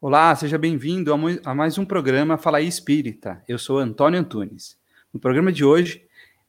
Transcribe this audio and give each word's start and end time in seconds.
Olá, 0.00 0.32
seja 0.36 0.56
bem-vindo 0.56 1.12
a 1.44 1.54
mais 1.56 1.76
um 1.76 1.84
programa 1.84 2.38
Fala 2.38 2.58
aí 2.58 2.68
Espírita. 2.68 3.42
Eu 3.48 3.58
sou 3.58 3.78
Antônio 3.78 4.20
Antunes. 4.20 4.78
No 5.12 5.18
programa 5.18 5.50
de 5.50 5.64
hoje, 5.64 6.04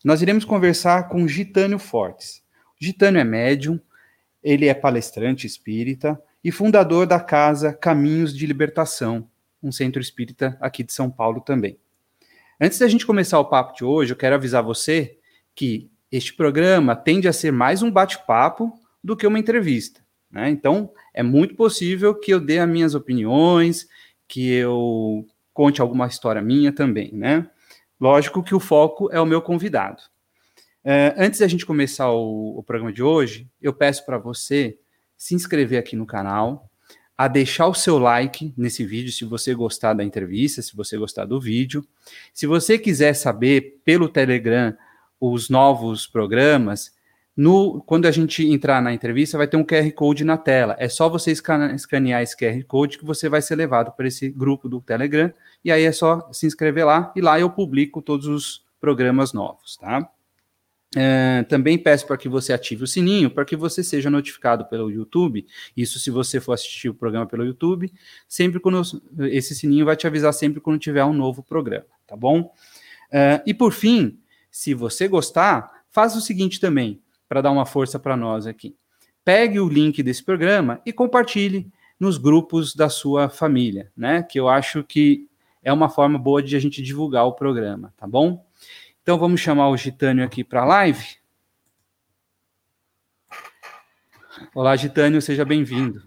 nós 0.06 0.22
iremos 0.22 0.46
conversar 0.46 1.10
com 1.10 1.28
Gitânio 1.28 1.80
Fortes. 1.80 2.44
Gitânio 2.80 3.20
é 3.20 3.24
médium, 3.24 3.80
ele 4.44 4.68
é 4.68 4.74
palestrante 4.76 5.48
espírita 5.48 6.22
e 6.44 6.52
fundador 6.52 7.08
da 7.08 7.20
casa 7.20 7.74
Caminhos 7.74 8.38
de 8.38 8.46
Libertação, 8.46 9.28
um 9.64 9.72
centro 9.72 10.00
espírita 10.00 10.56
aqui 10.62 10.84
de 10.84 10.94
São 10.94 11.10
Paulo 11.10 11.42
também. 11.42 11.76
Antes 12.62 12.78
da 12.78 12.88
gente 12.88 13.04
começar 13.04 13.40
o 13.40 13.50
papo 13.50 13.76
de 13.76 13.84
hoje, 13.84 14.14
eu 14.14 14.18
quero 14.18 14.36
avisar 14.36 14.62
você 14.62 15.18
que 15.56 15.90
este 16.12 16.36
programa 16.36 16.96
tende 16.96 17.28
a 17.28 17.34
ser 17.34 17.52
mais 17.52 17.82
um 17.82 17.90
bate-papo 17.90 18.72
do 19.04 19.18
que 19.18 19.26
uma 19.26 19.40
entrevista. 19.40 20.08
Né? 20.32 20.50
Então, 20.50 20.92
é 21.14 21.24
muito 21.24 21.56
possível 21.56 22.14
que 22.14 22.32
eu 22.32 22.40
dê 22.40 22.60
as 22.60 22.70
minhas 22.70 22.94
opiniões, 22.96 23.88
que 24.28 24.52
eu 24.52 25.26
conte 25.54 25.82
alguma 25.82 26.08
história 26.08 26.42
minha 26.42 26.72
também, 26.72 27.12
né? 27.14 27.50
Lógico 28.00 28.44
que 28.44 28.56
o 28.56 28.60
foco 28.60 29.10
é 29.12 29.20
o 29.20 29.26
meu 29.26 29.42
convidado. 29.42 30.02
É, 30.84 31.14
antes 31.18 31.40
da 31.40 31.48
gente 31.48 31.66
começar 31.66 32.10
o, 32.12 32.58
o 32.58 32.64
programa 32.64 32.94
de 32.94 33.04
hoje, 33.04 33.50
eu 33.62 33.74
peço 33.74 34.06
para 34.06 34.18
você 34.18 34.78
se 35.18 35.36
inscrever 35.36 35.78
aqui 35.78 35.96
no 35.96 36.06
canal, 36.06 36.70
a 37.18 37.28
deixar 37.28 37.68
o 37.68 37.74
seu 37.74 38.00
like 38.00 38.54
nesse 38.56 38.86
vídeo 38.86 39.12
se 39.12 39.26
você 39.26 39.54
gostar 39.54 39.94
da 39.94 40.06
entrevista, 40.06 40.62
se 40.62 40.74
você 40.74 40.98
gostar 40.98 41.26
do 41.26 41.42
vídeo. 41.42 41.86
Se 42.34 42.48
você 42.48 42.80
quiser 42.80 43.14
saber 43.14 43.82
pelo 43.84 44.08
Telegram 44.08 44.74
os 45.20 45.50
novos 45.50 46.08
programas, 46.08 46.94
no, 47.40 47.82
quando 47.84 48.06
a 48.06 48.12
gente 48.12 48.46
entrar 48.46 48.82
na 48.82 48.94
entrevista, 48.94 49.38
vai 49.38 49.48
ter 49.48 49.56
um 49.56 49.64
QR 49.64 49.90
Code 49.94 50.26
na 50.26 50.38
tela. 50.38 50.76
É 50.78 50.90
só 50.90 51.08
você 51.08 51.32
escanear 51.32 52.22
esse 52.22 52.36
QR 52.36 52.62
Code 52.68 52.98
que 52.98 53.06
você 53.06 53.30
vai 53.30 53.42
ser 53.42 53.56
levado 53.56 53.94
para 53.94 54.10
esse 54.10 54.30
grupo 54.30 54.68
do 54.68 54.82
Telegram. 54.82 55.32
E 55.64 55.72
aí 55.72 55.86
é 55.86 55.92
só 55.94 56.30
se 56.34 56.46
inscrever 56.46 56.86
lá 56.86 57.14
e 57.16 57.22
lá 57.22 57.40
eu 57.40 57.50
publico 57.50 58.02
todos 58.02 58.28
os 58.28 58.66
programas 58.82 59.32
novos, 59.32 59.78
tá? 59.78 60.12
É, 60.98 61.46
também 61.48 61.78
peço 61.78 62.06
para 62.06 62.18
que 62.18 62.28
você 62.28 62.52
ative 62.52 62.84
o 62.84 62.88
sininho 62.88 63.30
para 63.30 63.46
que 63.46 63.56
você 63.56 63.82
seja 63.86 64.10
notificado 64.10 64.66
pelo 64.66 64.92
YouTube. 64.92 65.48
Isso 65.78 65.98
se 65.98 66.12
você 66.12 66.42
for 66.42 66.52
assistir 66.52 66.90
o 66.90 66.94
programa 66.94 67.26
pelo 67.26 67.46
YouTube, 67.46 67.90
sempre 68.28 68.60
quando 68.60 68.82
esse 69.32 69.56
sininho 69.56 69.86
vai 69.86 69.96
te 69.96 70.06
avisar 70.06 70.34
sempre 70.34 70.60
quando 70.60 70.78
tiver 70.78 71.06
um 71.06 71.14
novo 71.14 71.42
programa, 71.42 71.86
tá 72.06 72.18
bom? 72.18 72.54
É, 73.10 73.42
e 73.46 73.54
por 73.54 73.72
fim, 73.72 74.20
se 74.52 74.74
você 74.74 75.08
gostar, 75.08 75.86
faz 75.90 76.18
o 76.18 76.22
seguinte 76.22 76.60
também 76.60 77.02
para 77.30 77.42
dar 77.42 77.52
uma 77.52 77.66
força 77.66 78.00
para 78.00 78.18
nós 78.18 78.48
aqui. 78.48 78.76
Pegue 79.24 79.60
o 79.60 79.70
link 79.70 80.02
desse 80.02 80.24
programa 80.24 80.82
e 80.84 80.92
compartilhe 80.92 81.72
nos 82.00 82.18
grupos 82.18 82.74
da 82.74 82.90
sua 82.90 83.30
família, 83.30 83.92
né? 83.96 84.24
Que 84.24 84.40
eu 84.40 84.50
acho 84.50 84.84
que 84.84 85.30
é 85.62 85.72
uma 85.72 85.90
forma 85.90 86.18
boa 86.18 86.42
de 86.42 86.56
a 86.56 86.60
gente 86.60 86.82
divulgar 86.82 87.26
o 87.26 87.34
programa, 87.34 87.94
tá 87.96 88.08
bom? 88.08 88.44
Então 89.04 89.20
vamos 89.20 89.40
chamar 89.40 89.70
o 89.70 89.78
Gitânio 89.78 90.26
aqui 90.26 90.44
para 90.44 90.64
a 90.64 90.66
live. 90.66 91.06
Olá, 94.56 94.76
Gitânio, 94.76 95.22
seja 95.22 95.46
bem-vindo. 95.46 96.02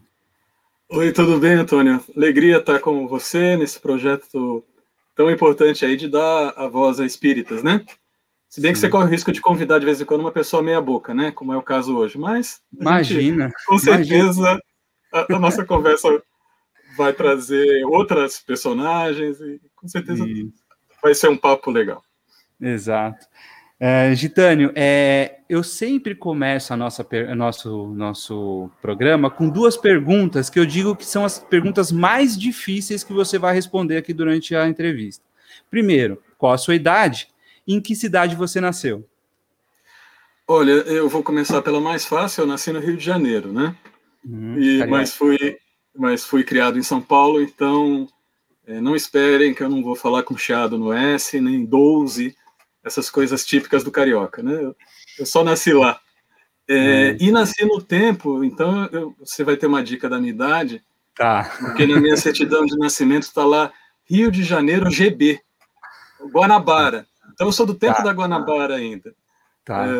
Oi, 0.89 1.12
tudo 1.12 1.39
bem, 1.39 1.53
Antônio? 1.53 2.03
Alegria 2.17 2.59
estar 2.59 2.81
com 2.81 3.06
você 3.06 3.56
nesse 3.56 3.78
projeto 3.78 4.65
tão 5.15 5.31
importante 5.31 5.84
aí 5.84 5.97
de 5.97 6.09
dar 6.09 6.50
a 6.56 6.67
voz 6.67 6.98
a 6.98 7.06
espíritas, 7.06 7.62
né? 7.62 7.84
Se 8.53 8.61
bem 8.61 8.69
Sim. 8.69 8.72
que 8.75 8.81
você 8.81 8.89
corre 8.91 9.05
o 9.06 9.08
risco 9.08 9.33
de 9.33 9.41
convidar 9.41 9.78
de 9.78 9.86
vez 9.86 9.98
em 9.98 10.05
quando 10.05 10.20
uma 10.20 10.31
pessoa 10.31 10.62
meia 10.62 10.78
boca, 10.78 11.14
né? 11.14 11.31
Como 11.31 11.55
é 11.55 11.56
o 11.56 11.62
caso 11.62 11.97
hoje. 11.97 12.19
Mas. 12.19 12.61
Imagina. 12.78 13.44
Gente, 13.44 13.64
com 13.64 13.78
certeza 13.78 14.61
a, 15.11 15.34
a, 15.34 15.39
nossa 15.39 15.64
conversa 15.64 16.22
vai 16.94 17.14
trazer 17.14 17.83
outras 17.86 18.41
personagens 18.41 19.41
e 19.41 19.59
com 19.75 19.89
certeza 19.89 20.22
e... 20.27 20.53
vai 21.03 21.14
ser 21.14 21.31
um 21.31 21.36
papo 21.36 21.70
legal. 21.70 22.03
Exato. 22.61 23.27
É, 23.81 24.15
Gitânio, 24.15 24.71
é, 24.76 25.38
eu 25.49 25.62
sempre 25.62 26.15
começo 26.15 26.75
a 26.75 26.76
nossa, 26.76 27.09
nosso, 27.34 27.87
nosso 27.94 28.71
programa 28.82 29.31
com 29.31 29.49
duas 29.49 29.78
perguntas 29.78 30.50
que 30.50 30.59
eu 30.59 30.66
digo 30.66 30.94
que 30.94 31.06
são 31.06 31.25
as 31.25 31.38
perguntas 31.38 31.91
mais 31.91 32.38
difíceis 32.38 33.03
que 33.03 33.15
você 33.15 33.38
vai 33.38 33.55
responder 33.55 33.97
aqui 33.97 34.12
durante 34.12 34.55
a 34.55 34.69
entrevista. 34.69 35.25
Primeiro, 35.71 36.22
qual 36.37 36.53
a 36.53 36.59
sua 36.59 36.75
idade? 36.75 37.31
Em 37.67 37.81
que 37.81 37.95
cidade 37.95 38.34
você 38.34 38.61
nasceu? 38.61 39.09
Olha, 40.47 40.73
eu 40.73 41.09
vou 41.09 41.23
começar 41.23 41.62
pela 41.62 41.81
mais 41.81 42.05
fácil. 42.05 42.43
Eu 42.43 42.47
nasci 42.47 42.73
no 42.73 42.81
Rio 42.81 42.97
de 42.97 43.05
Janeiro, 43.05 43.53
né? 43.53 43.77
Uhum, 44.25 44.59
e, 44.59 44.87
mas 44.87 45.15
fui, 45.15 45.56
mas 45.97 46.25
fui 46.25 46.45
criado 46.45 46.78
em 46.78 46.83
São 46.83 47.00
Paulo, 47.00 47.41
então 47.41 48.09
é, 48.67 48.81
não 48.81 48.95
esperem 48.95 49.55
que 49.55 49.62
eu 49.62 49.69
não 49.69 49.83
vou 49.83 49.97
falar 49.97 50.23
com 50.23 50.37
chiado 50.37 50.78
no 50.78 50.93
S, 50.93 51.41
nem 51.41 51.65
12, 51.65 52.37
essas 52.84 53.11
coisas 53.11 53.45
típicas 53.45 53.83
do 53.83 53.91
carioca, 53.91 54.43
né? 54.43 54.55
Eu, 54.55 54.77
eu 55.19 55.27
só 55.27 55.43
nasci 55.43 55.73
lá. 55.73 56.00
É, 56.69 57.11
uhum. 57.11 57.17
E 57.21 57.31
nasci 57.33 57.65
no 57.65 57.83
tempo, 57.83 58.44
então 58.44 58.89
eu, 58.93 59.15
você 59.19 59.43
vai 59.43 59.56
ter 59.56 59.67
uma 59.67 59.83
dica 59.83 60.09
da 60.09 60.19
minha 60.19 60.33
idade, 60.33 60.83
tá. 61.15 61.50
porque 61.59 61.87
na 61.87 62.00
minha 62.00 62.17
certidão 62.17 62.65
de 62.65 62.77
nascimento 62.79 63.25
está 63.25 63.44
lá 63.44 63.73
Rio 64.09 64.31
de 64.31 64.43
Janeiro 64.44 64.91
GB, 64.91 65.41
Guanabara. 66.33 67.06
Então 67.42 67.48
eu 67.48 67.53
sou 67.53 67.66
do 67.66 67.75
tempo 67.75 67.97
tá. 67.97 68.03
da 68.04 68.12
Guanabara 68.12 68.76
ainda. 68.76 69.12
Tá. 69.64 69.84
É, 69.84 69.91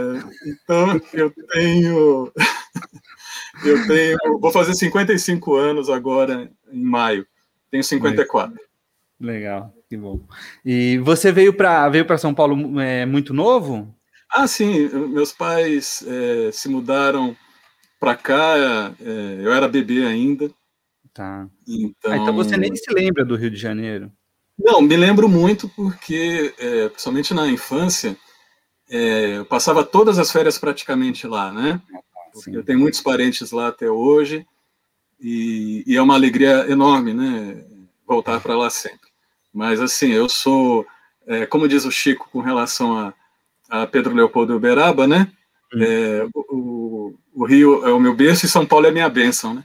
então 0.47 1.01
eu 1.13 1.33
tenho. 1.53 2.33
eu 3.67 3.87
tenho. 3.89 4.39
Vou 4.39 4.53
fazer 4.53 4.75
55 4.75 5.57
anos 5.57 5.91
agora, 5.91 6.49
em 6.71 6.83
maio. 6.85 7.27
Tenho 7.69 7.83
54. 7.83 8.57
Legal, 9.19 9.75
que 9.89 9.97
bom. 9.97 10.21
E 10.65 10.99
você 10.99 11.33
veio 11.33 11.53
para 11.53 11.89
veio 11.89 12.07
São 12.17 12.33
Paulo 12.33 12.81
é, 12.81 13.05
muito 13.07 13.35
novo? 13.35 13.93
Ah, 14.31 14.47
sim. 14.47 14.89
Meus 15.09 15.33
pais 15.33 16.05
é, 16.07 16.53
se 16.53 16.69
mudaram 16.69 17.37
para 17.99 18.15
cá. 18.15 18.95
É, 19.01 19.41
eu 19.41 19.53
era 19.53 19.67
bebê 19.67 20.05
ainda. 20.05 20.49
Tá. 21.13 21.49
Então... 21.67 22.13
Ah, 22.13 22.17
então 22.19 22.35
você 22.35 22.57
nem 22.57 22.75
se 22.77 22.93
lembra 22.93 23.25
do 23.25 23.35
Rio 23.35 23.51
de 23.51 23.59
Janeiro? 23.59 24.13
Não, 24.65 24.81
me 24.81 24.97
lembro 24.97 25.29
muito 25.29 25.69
porque, 25.69 26.55
é, 26.59 26.89
principalmente 26.89 27.35
na 27.35 27.49
infância, 27.49 28.17
é, 28.89 29.39
eu 29.39 29.45
passava 29.45 29.85
todas 29.85 30.19
as 30.19 30.31
férias 30.31 30.59
praticamente 30.59 31.27
lá, 31.27 31.53
né? 31.53 31.81
eu 32.47 32.65
tenho 32.65 32.79
muitos 32.79 33.01
parentes 33.01 33.51
lá 33.51 33.69
até 33.69 33.91
hoje 33.91 34.47
e, 35.21 35.85
e 35.87 35.97
é 35.97 36.03
uma 36.03 36.15
alegria 36.15 36.67
enorme, 36.69 37.13
né? 37.13 37.63
Voltar 38.07 38.41
para 38.41 38.57
lá 38.57 38.71
sempre. 38.71 39.11
Mas 39.53 39.81
assim, 39.81 40.11
eu 40.11 40.29
sou, 40.29 40.87
é, 41.27 41.47
como 41.47 41.69
diz 41.69 41.85
o 41.85 41.91
Chico 41.91 42.29
com 42.33 42.41
relação 42.41 42.97
a, 42.97 43.15
a 43.69 43.87
Pedro 43.87 44.15
Leopoldo 44.15 44.57
Uberaba, 44.57 45.07
né? 45.07 45.31
Hum. 45.75 45.83
É, 45.83 46.27
o, 46.35 47.15
o, 47.35 47.45
Rio 47.45 47.87
é 47.87 47.93
o 47.93 48.01
meu 48.01 48.15
berço 48.15 48.47
e 48.47 48.49
São 48.49 48.67
Paulo 48.67 48.87
é 48.87 48.89
a 48.89 48.93
minha 48.93 49.09
bênção, 49.09 49.55
né? 49.55 49.65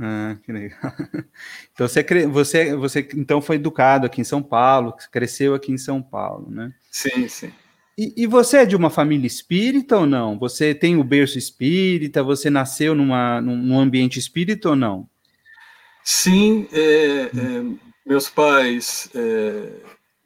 Ah, 0.00 0.36
que 0.42 0.50
legal. 0.50 0.78
Então 1.72 1.86
você, 1.86 2.26
você, 2.26 2.74
você 2.76 3.08
então 3.14 3.40
foi 3.40 3.56
educado 3.56 4.06
aqui 4.06 4.20
em 4.20 4.24
São 4.24 4.42
Paulo, 4.42 4.94
cresceu 5.10 5.54
aqui 5.54 5.72
em 5.72 5.78
São 5.78 6.02
Paulo, 6.02 6.50
né? 6.50 6.72
Sim, 6.90 7.28
sim. 7.28 7.52
E, 7.98 8.14
e, 8.16 8.26
você 8.26 8.58
é 8.58 8.64
de 8.64 8.74
uma 8.74 8.88
família 8.88 9.26
espírita 9.26 9.98
ou 9.98 10.06
não? 10.06 10.38
Você 10.38 10.74
tem 10.74 10.96
o 10.96 11.04
berço 11.04 11.36
espírita? 11.36 12.22
Você 12.22 12.48
nasceu 12.48 12.94
numa, 12.94 13.42
num 13.42 13.78
ambiente 13.78 14.18
espírita 14.18 14.70
ou 14.70 14.76
não? 14.76 15.08
Sim, 16.02 16.66
é, 16.72 17.30
hum. 17.34 17.78
é, 18.06 18.08
meus 18.08 18.30
pais 18.30 19.10
é, 19.14 19.72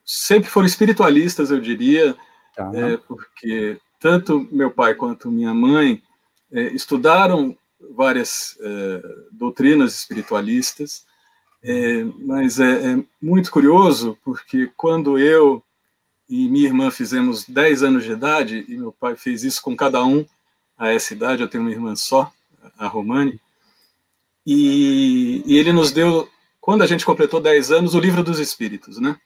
sempre 0.04 0.48
foram 0.48 0.66
espiritualistas, 0.66 1.50
eu 1.50 1.60
diria, 1.60 2.14
tá. 2.54 2.70
É, 2.74 2.96
porque 2.96 3.78
tanto 3.98 4.46
meu 4.52 4.70
pai 4.70 4.94
quanto 4.94 5.30
minha 5.30 5.52
mãe 5.52 6.00
é, 6.52 6.62
estudaram 6.74 7.56
várias 7.92 8.56
é, 8.60 9.02
doutrinas 9.32 9.94
espiritualistas, 9.94 11.04
é, 11.62 12.04
mas 12.18 12.60
é, 12.60 12.92
é, 12.92 13.04
muito 13.20 13.50
curioso 13.50 14.18
porque 14.22 14.70
quando 14.76 15.18
eu 15.18 15.62
e 16.28 16.48
minha 16.48 16.66
irmã 16.66 16.90
fizemos 16.90 17.44
10 17.44 17.82
anos 17.82 18.04
de 18.04 18.12
idade, 18.12 18.64
e 18.68 18.76
meu 18.76 18.92
pai 18.92 19.16
fez 19.16 19.44
isso 19.44 19.62
com 19.62 19.76
cada 19.76 20.04
um 20.04 20.24
a 20.76 20.92
essa 20.92 21.14
idade, 21.14 21.42
eu 21.42 21.48
tenho 21.48 21.62
uma 21.62 21.72
irmã 21.72 21.94
só, 21.94 22.32
a 22.78 22.86
Romani, 22.86 23.40
e, 24.46 25.42
e 25.46 25.56
ele 25.58 25.72
nos 25.72 25.90
deu, 25.90 26.28
quando 26.60 26.82
a 26.82 26.86
gente 26.86 27.04
completou 27.04 27.40
10 27.40 27.70
anos, 27.72 27.94
o 27.94 28.00
Livro 28.00 28.22
dos 28.22 28.38
Espíritos, 28.38 28.98
né? 28.98 29.16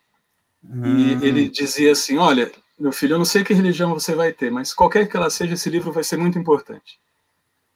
Hum. 0.65 1.19
E 1.21 1.27
ele 1.27 1.49
dizia 1.49 1.93
assim: 1.93 2.19
Olha, 2.19 2.51
meu 2.79 2.93
filho, 2.93 3.15
eu 3.15 3.19
não 3.19 3.25
sei 3.25 3.43
que 3.43 3.55
religião 3.55 3.95
você 3.95 4.15
vai 4.15 4.33
ter, 4.33 4.51
mas 4.51 4.73
qualquer 4.73 5.09
que 5.09 5.17
ela 5.17 5.31
seja, 5.31 5.55
esse 5.55 5.71
livro 5.71 5.93
vai 5.93 6.05
ser 6.05 6.17
muito 6.17 6.39
importante. 6.39 6.99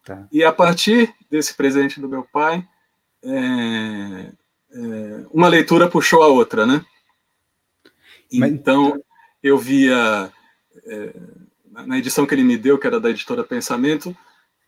Tá. 0.05 0.27
E 0.33 0.43
a 0.43 0.53
partir 0.53 1.15
desse 1.31 1.55
presente 1.55 2.01
do 2.01 2.09
meu 2.09 2.25
pai, 2.25 2.67
é, 3.23 4.33
é, 4.73 5.27
uma 5.31 5.49
leitura 5.49 5.89
puxou 5.89 6.23
a 6.23 6.29
outra, 6.29 6.67
né? 6.67 6.85
Então, 8.33 9.03
eu 9.43 9.59
via, 9.59 10.33
é, 10.87 11.15
na 11.71 11.99
edição 11.99 12.27
que 12.27 12.35
ele 12.35 12.45
me 12.45 12.57
deu, 12.57 12.79
que 12.79 12.87
era 12.87 12.99
da 12.99 13.11
editora 13.11 13.45
Pensamento, 13.45 14.17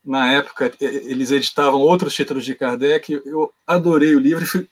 na 0.03 0.31
época 0.31 0.71
eles 0.79 1.31
editavam 1.31 1.79
outros 1.79 2.13
títulos 2.13 2.45
de 2.45 2.53
Kardec, 2.53 3.11
eu 3.25 3.51
adorei 3.65 4.15
o 4.15 4.19
livro 4.19 4.43
e 4.43 4.47
fui 4.47 4.69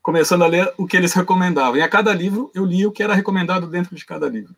começando 0.00 0.42
a 0.42 0.46
ler 0.46 0.72
o 0.78 0.86
que 0.86 0.96
eles 0.96 1.12
recomendavam. 1.12 1.76
E 1.76 1.82
a 1.82 1.88
cada 1.88 2.14
livro 2.14 2.50
eu 2.54 2.64
li 2.64 2.86
o 2.86 2.92
que 2.92 3.02
era 3.02 3.14
recomendado 3.14 3.66
dentro 3.66 3.96
de 3.96 4.06
cada 4.06 4.28
livro. 4.28 4.54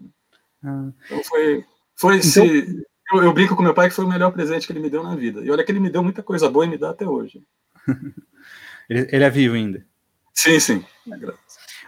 Ah. 0.63 0.91
Então 1.07 1.25
foi, 1.25 1.65
foi 1.95 2.17
então... 2.19 2.45
esse. 2.45 2.87
Eu, 3.13 3.23
eu, 3.23 3.33
brinco 3.33 3.55
com 3.55 3.63
meu 3.63 3.75
pai 3.75 3.89
que 3.89 3.95
foi 3.95 4.05
o 4.05 4.09
melhor 4.09 4.33
presente 4.33 4.67
que 4.67 4.73
ele 4.73 4.81
me 4.81 4.91
deu 4.91 5.03
na 5.03 5.15
vida. 5.15 5.41
E 5.43 5.51
olha 5.51 5.63
que 5.65 5.71
ele 5.71 5.81
me 5.81 5.91
deu 5.91 6.03
muita 6.03 6.23
coisa 6.23 6.49
boa 6.49 6.65
e 6.65 6.69
me 6.69 6.79
dá 6.79 6.91
até 6.91 7.07
hoje. 7.07 7.43
ele, 8.89 9.09
ele, 9.11 9.25
é 9.25 9.31
vivo 9.31 9.55
ainda? 9.55 9.85
Sim, 10.33 10.59
sim. 10.59 10.85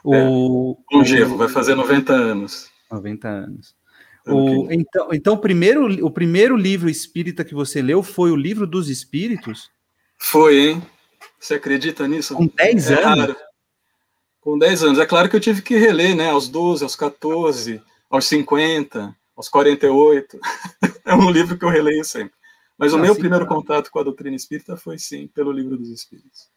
O... 0.04 0.76
É, 0.92 0.96
longevo, 0.96 1.36
vai 1.36 1.48
fazer 1.48 1.74
90 1.74 2.12
anos. 2.12 2.70
90 2.90 3.28
anos. 3.28 3.74
O, 4.26 4.70
então, 4.70 5.08
então 5.12 5.34
o, 5.34 5.38
primeiro, 5.38 5.86
o 6.04 6.10
primeiro 6.10 6.56
livro 6.56 6.88
espírita 6.88 7.44
que 7.44 7.54
você 7.54 7.82
leu 7.82 8.02
foi 8.02 8.30
o 8.30 8.36
Livro 8.36 8.66
dos 8.66 8.88
Espíritos? 8.88 9.70
Foi, 10.18 10.56
hein? 10.56 10.82
Você 11.38 11.54
acredita 11.54 12.08
nisso? 12.08 12.34
Com 12.34 12.46
10 12.46 12.90
é 12.90 12.94
anos? 12.94 13.20
Raro. 13.20 13.36
Com 14.40 14.58
10 14.58 14.84
anos. 14.84 14.98
É 14.98 15.06
claro 15.06 15.28
que 15.28 15.36
eu 15.36 15.40
tive 15.40 15.60
que 15.60 15.76
reler, 15.76 16.16
né? 16.16 16.30
Aos 16.30 16.48
12, 16.48 16.84
aos 16.84 16.96
14, 16.96 17.82
aos 18.08 18.24
50, 18.26 19.14
aos 19.36 19.48
48. 19.48 20.40
é 21.06 21.14
um 21.14 21.30
livro 21.30 21.58
que 21.58 21.64
eu 21.64 21.68
releio 21.68 22.04
sempre. 22.04 22.34
Mas 22.76 22.92
o 22.92 22.98
meu 22.98 23.14
primeiro 23.14 23.46
contato 23.46 23.90
com 23.90 24.00
a 24.00 24.02
doutrina 24.02 24.34
espírita 24.34 24.76
foi, 24.76 24.98
sim, 24.98 25.28
pelo 25.28 25.52
Livro 25.52 25.76
dos 25.76 25.90
Espíritos. 25.90 26.52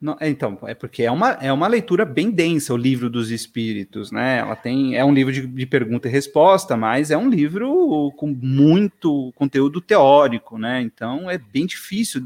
Não, 0.00 0.16
é, 0.20 0.28
então, 0.28 0.56
é 0.62 0.74
porque 0.74 1.02
é 1.02 1.10
uma, 1.10 1.30
é 1.32 1.52
uma 1.52 1.66
leitura 1.66 2.04
bem 2.04 2.30
densa, 2.30 2.72
o 2.72 2.76
livro 2.76 3.10
dos 3.10 3.32
espíritos, 3.32 4.12
né? 4.12 4.38
Ela 4.38 4.54
tem, 4.54 4.96
é 4.96 5.04
um 5.04 5.12
livro 5.12 5.32
de, 5.32 5.44
de 5.44 5.66
pergunta 5.66 6.06
e 6.06 6.10
resposta, 6.10 6.76
mas 6.76 7.10
é 7.10 7.18
um 7.18 7.28
livro 7.28 8.12
com 8.16 8.28
muito 8.28 9.32
conteúdo 9.34 9.80
teórico, 9.80 10.56
né? 10.56 10.80
Então 10.82 11.28
é 11.28 11.36
bem 11.36 11.66
difícil 11.66 12.22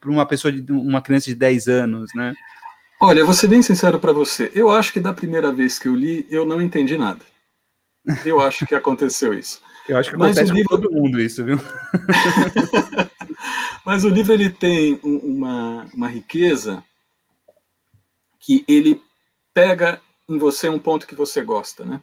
para 0.00 0.10
uma 0.10 0.24
pessoa, 0.24 0.52
de, 0.52 0.70
uma 0.70 1.02
criança 1.02 1.26
de 1.26 1.34
10 1.34 1.66
anos, 1.66 2.10
né? 2.14 2.32
Olha, 3.00 3.24
vou 3.24 3.34
ser 3.34 3.48
bem 3.48 3.60
sincero 3.60 3.98
para 3.98 4.12
você. 4.12 4.52
Eu 4.54 4.70
acho 4.70 4.92
que 4.92 5.00
da 5.00 5.12
primeira 5.12 5.50
vez 5.50 5.80
que 5.80 5.88
eu 5.88 5.96
li, 5.96 6.24
eu 6.30 6.46
não 6.46 6.62
entendi 6.62 6.96
nada. 6.96 7.20
Eu 8.24 8.38
acho 8.40 8.66
que 8.66 8.74
aconteceu 8.74 9.34
isso. 9.34 9.60
Eu 9.88 9.98
acho 9.98 10.10
que 10.10 10.16
mas 10.16 10.36
acontece 10.36 10.52
livro... 10.52 10.68
com 10.70 10.82
todo 10.82 10.92
mundo 10.92 11.20
isso, 11.20 11.44
viu? 11.44 11.58
Mas 13.84 14.02
o 14.02 14.08
livro 14.08 14.32
ele 14.32 14.48
tem 14.48 14.98
uma, 15.02 15.86
uma 15.92 16.08
riqueza 16.08 16.82
que 18.40 18.64
ele 18.66 19.02
pega 19.52 20.00
em 20.28 20.38
você 20.38 20.68
um 20.70 20.78
ponto 20.78 21.06
que 21.06 21.14
você 21.14 21.42
gosta, 21.42 21.84
né? 21.84 22.00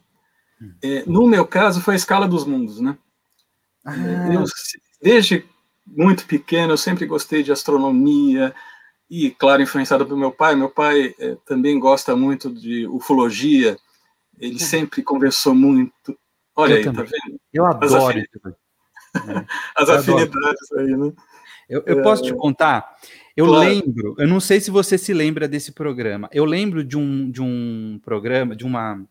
Hum. 0.61 0.73
É, 0.83 1.03
no 1.07 1.27
meu 1.27 1.45
caso 1.45 1.81
foi 1.81 1.95
a 1.95 1.97
escala 1.97 2.27
dos 2.27 2.45
mundos, 2.45 2.79
né? 2.79 2.95
Ah. 3.83 3.95
Eu, 4.31 4.43
desde 5.01 5.43
muito 5.87 6.25
pequeno 6.25 6.73
eu 6.73 6.77
sempre 6.77 7.07
gostei 7.07 7.41
de 7.41 7.51
astronomia 7.51 8.53
e, 9.09 9.31
claro, 9.31 9.63
influenciado 9.63 10.05
pelo 10.05 10.19
meu 10.19 10.31
pai. 10.31 10.55
Meu 10.55 10.69
pai 10.69 11.15
é, 11.19 11.35
também 11.47 11.79
gosta 11.79 12.15
muito 12.15 12.53
de 12.53 12.85
ufologia. 12.87 13.75
Ele 14.37 14.55
hum. 14.55 14.59
sempre 14.59 15.01
conversou 15.01 15.55
muito. 15.55 16.15
Olha 16.61 16.73
eu 16.73 16.77
aí, 16.77 16.83
tá 16.83 16.91
também. 16.91 17.09
tá 17.09 17.17
vendo? 17.25 17.39
Eu 17.53 17.65
adoro. 17.65 18.23
As, 19.75 19.89
afinidades 19.89 20.71
aí, 20.77 20.95
né? 20.95 21.11
Eu, 21.69 21.83
eu 21.85 22.01
posso 22.01 22.23
te 22.23 22.31
é. 22.31 22.35
contar? 22.35 22.95
Eu 23.35 23.47
claro. 23.47 23.69
lembro, 23.69 24.15
eu 24.17 24.27
não 24.27 24.39
sei 24.39 24.59
se 24.59 24.69
você 24.69 24.97
se 24.97 25.13
lembra 25.13 25.47
desse 25.47 25.71
programa. 25.71 26.29
Eu 26.31 26.45
lembro 26.45 26.83
de 26.83 26.97
um, 26.97 27.29
de 27.31 27.41
um 27.41 27.99
programa, 28.03 28.55
de 28.55 28.65
uma. 28.65 29.01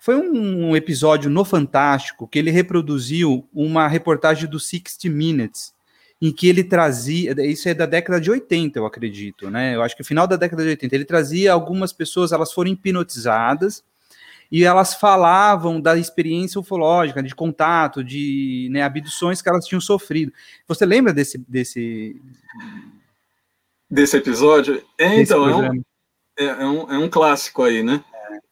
Foi 0.00 0.16
um 0.16 0.76
episódio 0.76 1.30
no 1.30 1.44
Fantástico 1.44 2.28
que 2.28 2.38
ele 2.38 2.50
reproduziu 2.50 3.48
uma 3.52 3.88
reportagem 3.88 4.48
do 4.48 4.60
60 4.60 5.08
Minutes, 5.08 5.74
em 6.20 6.30
que 6.30 6.48
ele 6.48 6.62
trazia. 6.62 7.34
Isso 7.42 7.68
é 7.68 7.74
da 7.74 7.86
década 7.86 8.20
de 8.20 8.30
80, 8.30 8.78
eu 8.78 8.86
acredito, 8.86 9.50
né? 9.50 9.74
Eu 9.74 9.82
acho 9.82 9.96
que 9.96 10.04
final 10.04 10.26
da 10.26 10.36
década 10.36 10.62
de 10.62 10.68
80. 10.70 10.94
Ele 10.94 11.04
trazia 11.04 11.52
algumas 11.52 11.92
pessoas, 11.92 12.32
elas 12.32 12.52
foram 12.52 12.70
hipnotizadas 12.70 13.82
e 14.50 14.64
elas 14.64 14.94
falavam 14.94 15.80
da 15.80 15.96
experiência 15.96 16.60
ufológica, 16.60 17.22
de 17.22 17.34
contato, 17.34 18.02
de 18.02 18.68
né, 18.70 18.82
abduções 18.82 19.42
que 19.42 19.48
elas 19.48 19.66
tinham 19.66 19.80
sofrido. 19.80 20.32
Você 20.66 20.86
lembra 20.86 21.12
desse 21.12 21.38
desse 21.38 22.20
desse 23.90 24.16
episódio? 24.16 24.82
É, 24.98 25.20
então 25.20 25.48
é 25.48 25.56
um, 25.56 25.82
é, 26.38 26.44
é, 26.44 26.66
um, 26.66 26.92
é 26.92 26.98
um 26.98 27.08
clássico 27.08 27.62
aí, 27.62 27.82
né? 27.82 28.02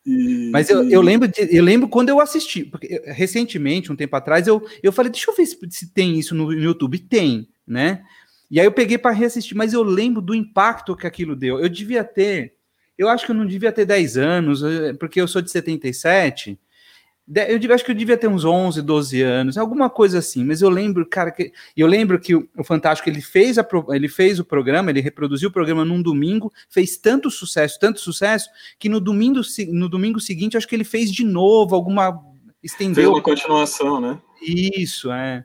E, 0.04 0.50
Mas 0.52 0.70
eu, 0.70 0.88
eu 0.88 1.00
lembro 1.00 1.26
de, 1.26 1.48
eu 1.50 1.64
lembro 1.64 1.88
quando 1.88 2.10
eu 2.10 2.20
assisti, 2.20 2.64
porque 2.64 3.02
recentemente, 3.06 3.90
um 3.90 3.96
tempo 3.96 4.14
atrás, 4.14 4.46
eu, 4.46 4.64
eu 4.82 4.92
falei, 4.92 5.10
deixa 5.10 5.30
eu 5.30 5.34
ver 5.34 5.46
se, 5.46 5.58
se 5.70 5.92
tem 5.92 6.16
isso 6.16 6.34
no, 6.34 6.46
no 6.46 6.52
YouTube. 6.52 6.98
Tem, 6.98 7.48
né? 7.66 8.04
E 8.48 8.60
aí 8.60 8.66
eu 8.66 8.72
peguei 8.72 8.96
para 8.96 9.10
reassistir, 9.10 9.56
mas 9.56 9.72
eu 9.72 9.82
lembro 9.82 10.22
do 10.22 10.34
impacto 10.34 10.94
que 10.94 11.06
aquilo 11.06 11.34
deu. 11.34 11.58
Eu 11.58 11.68
devia 11.68 12.04
ter 12.04 12.55
eu 12.98 13.08
acho 13.08 13.24
que 13.24 13.30
eu 13.30 13.36
não 13.36 13.46
devia 13.46 13.72
ter 13.72 13.84
10 13.84 14.16
anos, 14.16 14.62
eh, 14.62 14.92
porque 14.94 15.20
eu 15.20 15.28
sou 15.28 15.42
de 15.42 15.50
77. 15.50 16.58
Eu 17.28 17.74
acho 17.74 17.84
que 17.84 17.90
eu 17.90 17.94
devia 17.94 18.16
ter 18.16 18.28
uns 18.28 18.44
11, 18.44 18.80
12 18.82 19.20
anos, 19.20 19.58
alguma 19.58 19.90
coisa 19.90 20.20
assim. 20.20 20.44
Mas 20.44 20.62
eu 20.62 20.70
lembro, 20.70 21.04
cara, 21.04 21.32
que 21.32 21.52
eu 21.76 21.86
lembro 21.86 22.20
que 22.20 22.36
o, 22.36 22.48
Fantástico 22.64 23.08
ele 23.08 23.20
fez, 23.20 23.58
a, 23.58 23.66
ele 23.90 24.08
fez 24.08 24.38
o 24.38 24.44
programa, 24.44 24.90
ele 24.90 25.00
reproduziu 25.00 25.48
o 25.48 25.52
programa 25.52 25.84
num 25.84 26.00
domingo, 26.00 26.52
fez 26.70 26.96
tanto 26.96 27.28
sucesso, 27.28 27.80
tanto 27.80 27.98
sucesso, 27.98 28.48
que 28.78 28.88
no 28.88 29.00
domingo, 29.00 29.40
no 29.72 29.88
domingo 29.88 30.20
seguinte, 30.20 30.56
acho 30.56 30.68
que 30.68 30.76
ele 30.76 30.84
fez 30.84 31.10
de 31.10 31.24
novo 31.24 31.74
alguma. 31.74 32.22
Estendeu. 32.62 32.94
Fez 32.94 33.08
uma 33.08 33.22
continuação, 33.22 34.00
né? 34.00 34.20
Isso, 34.40 35.10
é. 35.10 35.44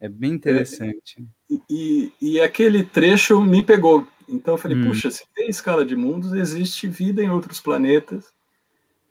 É 0.00 0.08
bem 0.08 0.32
interessante. 0.32 1.26
É, 1.50 1.54
e, 1.70 2.12
e, 2.20 2.40
aquele 2.40 2.82
trecho 2.84 3.40
me 3.40 3.62
pegou, 3.62 4.06
então 4.28 4.54
eu 4.54 4.58
falei, 4.58 4.76
hum. 4.76 4.86
puxa, 4.86 5.10
se 5.10 5.24
tem 5.34 5.48
escala 5.48 5.84
de 5.84 5.96
mundos, 5.96 6.32
existe 6.32 6.86
vida 6.88 7.22
em 7.22 7.30
outros 7.30 7.60
planetas. 7.60 8.32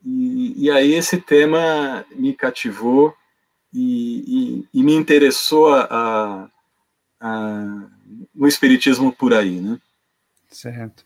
E, 0.05 0.65
e 0.65 0.71
aí 0.71 0.93
esse 0.93 1.17
tema 1.17 2.05
me 2.15 2.33
cativou 2.33 3.15
e, 3.73 4.65
e, 4.73 4.79
e 4.79 4.83
me 4.83 4.93
interessou 4.93 5.73
a, 5.73 6.49
a, 7.19 7.87
no 8.35 8.47
espiritismo 8.47 9.13
por 9.13 9.33
aí, 9.33 9.61
né? 9.61 9.79
Certo. 10.49 11.05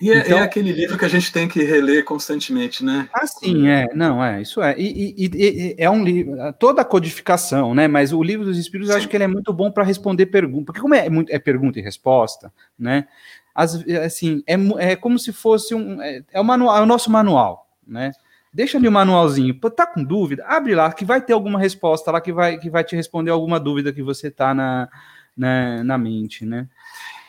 E 0.00 0.10
é, 0.10 0.16
é 0.16 0.18
então, 0.20 0.38
é, 0.38 0.42
aquele 0.42 0.72
livro 0.72 0.98
que 0.98 1.04
a 1.04 1.08
gente 1.08 1.32
tem 1.32 1.48
que 1.48 1.62
reler 1.62 2.04
constantemente, 2.04 2.84
né? 2.84 3.08
Ah, 3.12 3.26
sim, 3.26 3.66
é. 3.66 3.88
Não, 3.94 4.22
é, 4.22 4.42
isso 4.42 4.62
é. 4.62 4.74
E, 4.78 5.14
e, 5.16 5.30
e 5.34 5.74
é 5.78 5.90
um 5.90 6.04
livro, 6.04 6.36
toda 6.58 6.82
a 6.82 6.84
codificação, 6.84 7.74
né? 7.74 7.88
Mas 7.88 8.12
o 8.12 8.22
livro 8.22 8.44
dos 8.44 8.58
Espíritos, 8.58 8.90
eu 8.90 8.96
acho 8.96 9.08
que 9.08 9.16
ele 9.16 9.24
é 9.24 9.28
muito 9.28 9.52
bom 9.52 9.70
para 9.70 9.84
responder 9.84 10.26
perguntas. 10.26 10.66
Porque, 10.66 10.80
como 10.80 10.94
é, 10.94 11.08
muito, 11.08 11.30
é 11.30 11.38
pergunta 11.38 11.78
e 11.78 11.82
resposta, 11.82 12.52
né? 12.78 13.08
As, 13.56 13.74
assim, 14.04 14.42
é, 14.46 14.54
é 14.92 14.96
como 14.96 15.18
se 15.18 15.32
fosse 15.32 15.74
um. 15.74 16.00
É, 16.02 16.22
é, 16.30 16.40
o 16.40 16.44
manual, 16.44 16.76
é 16.76 16.80
o 16.82 16.86
nosso 16.86 17.10
manual, 17.10 17.66
né? 17.86 18.12
Deixa 18.52 18.76
ali 18.76 18.86
o 18.86 18.92
manualzinho. 18.92 19.58
Tá 19.70 19.86
com 19.86 20.04
dúvida? 20.04 20.44
Abre 20.46 20.74
lá, 20.74 20.92
que 20.92 21.06
vai 21.06 21.22
ter 21.22 21.32
alguma 21.32 21.58
resposta 21.58 22.10
lá 22.10 22.20
que 22.20 22.32
vai, 22.32 22.58
que 22.58 22.68
vai 22.68 22.84
te 22.84 22.94
responder 22.94 23.30
alguma 23.30 23.58
dúvida 23.58 23.92
que 23.92 24.02
você 24.02 24.30
tá 24.30 24.54
na, 24.54 24.88
na, 25.34 25.82
na 25.82 25.98
mente, 25.98 26.44
né? 26.44 26.68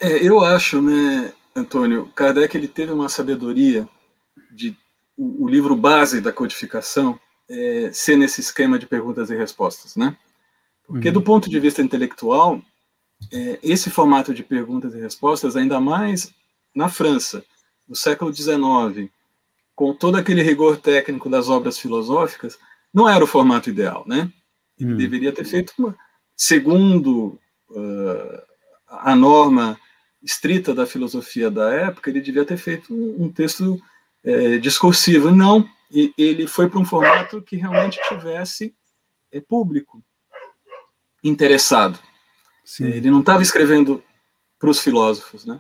É, 0.02 0.26
eu 0.26 0.44
acho, 0.44 0.82
né, 0.82 1.32
Antônio, 1.56 2.12
Kardec 2.14 2.56
ele 2.56 2.68
teve 2.68 2.92
uma 2.92 3.10
sabedoria 3.10 3.88
de 4.52 4.78
o, 5.18 5.46
o 5.46 5.48
livro 5.48 5.76
base 5.76 6.20
da 6.20 6.32
codificação 6.32 7.18
é, 7.50 7.90
ser 7.94 8.18
nesse 8.18 8.42
esquema 8.42 8.78
de 8.78 8.86
perguntas 8.86 9.30
e 9.30 9.36
respostas, 9.36 9.96
né? 9.96 10.16
Porque 10.86 11.08
uhum. 11.08 11.14
do 11.14 11.22
ponto 11.22 11.50
de 11.50 11.60
vista 11.60 11.82
intelectual, 11.82 12.62
é, 13.32 13.60
esse 13.64 13.90
formato 13.90 14.34
de 14.34 14.44
perguntas 14.44 14.94
e 14.94 15.00
respostas, 15.00 15.56
ainda 15.56 15.80
mais 15.80 16.34
na 16.74 16.90
França, 16.90 17.44
no 17.88 17.96
século 17.96 18.34
XIX, 18.34 19.10
com 19.76 19.94
todo 19.94 20.18
aquele 20.18 20.42
rigor 20.42 20.78
técnico 20.78 21.30
das 21.30 21.50
obras 21.50 21.80
filosóficas, 21.80 22.58
não 22.94 23.08
era 23.08 23.24
o 23.24 23.28
formato 23.28 23.70
ideal, 23.70 24.04
né? 24.08 24.32
Ele 24.80 24.94
hum. 24.94 24.98
deveria 24.98 25.32
ter 25.32 25.46
feito, 25.46 25.74
uma, 25.78 25.96
segundo 26.36 27.40
uh, 27.70 28.42
a 28.88 29.16
norma 29.16 29.80
estrita 30.22 30.74
da 30.74 30.86
filosofia 30.86 31.50
da 31.50 31.72
época, 31.74 32.10
ele 32.10 32.22
devia 32.22 32.46
ter 32.46 32.58
feito 32.58 32.94
um 32.94 33.32
texto 33.32 33.80
é, 34.24 34.58
discursivo. 34.58 35.32
Não, 35.32 35.68
e 35.92 36.14
ele 36.18 36.48
foi 36.48 36.70
para 36.70 36.80
um 36.80 36.86
formato 36.86 37.42
que 37.42 37.56
realmente 37.56 38.00
tivesse 38.08 38.76
é, 39.32 39.40
público 39.40 40.04
interessado. 41.24 42.00
Sim. 42.68 42.88
Ele 42.88 43.10
não 43.10 43.22
estava 43.22 43.42
escrevendo 43.42 44.04
para 44.60 44.70
os 44.70 44.82
filósofos, 44.82 45.46
né? 45.46 45.58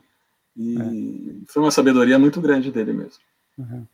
E 0.57 0.77
é. 0.77 1.45
foi 1.47 1.61
uma 1.61 1.71
sabedoria 1.71 2.19
muito 2.19 2.41
grande 2.41 2.69
dele 2.69 2.91
mesmo. 2.91 3.23
Uhum. 3.57 3.87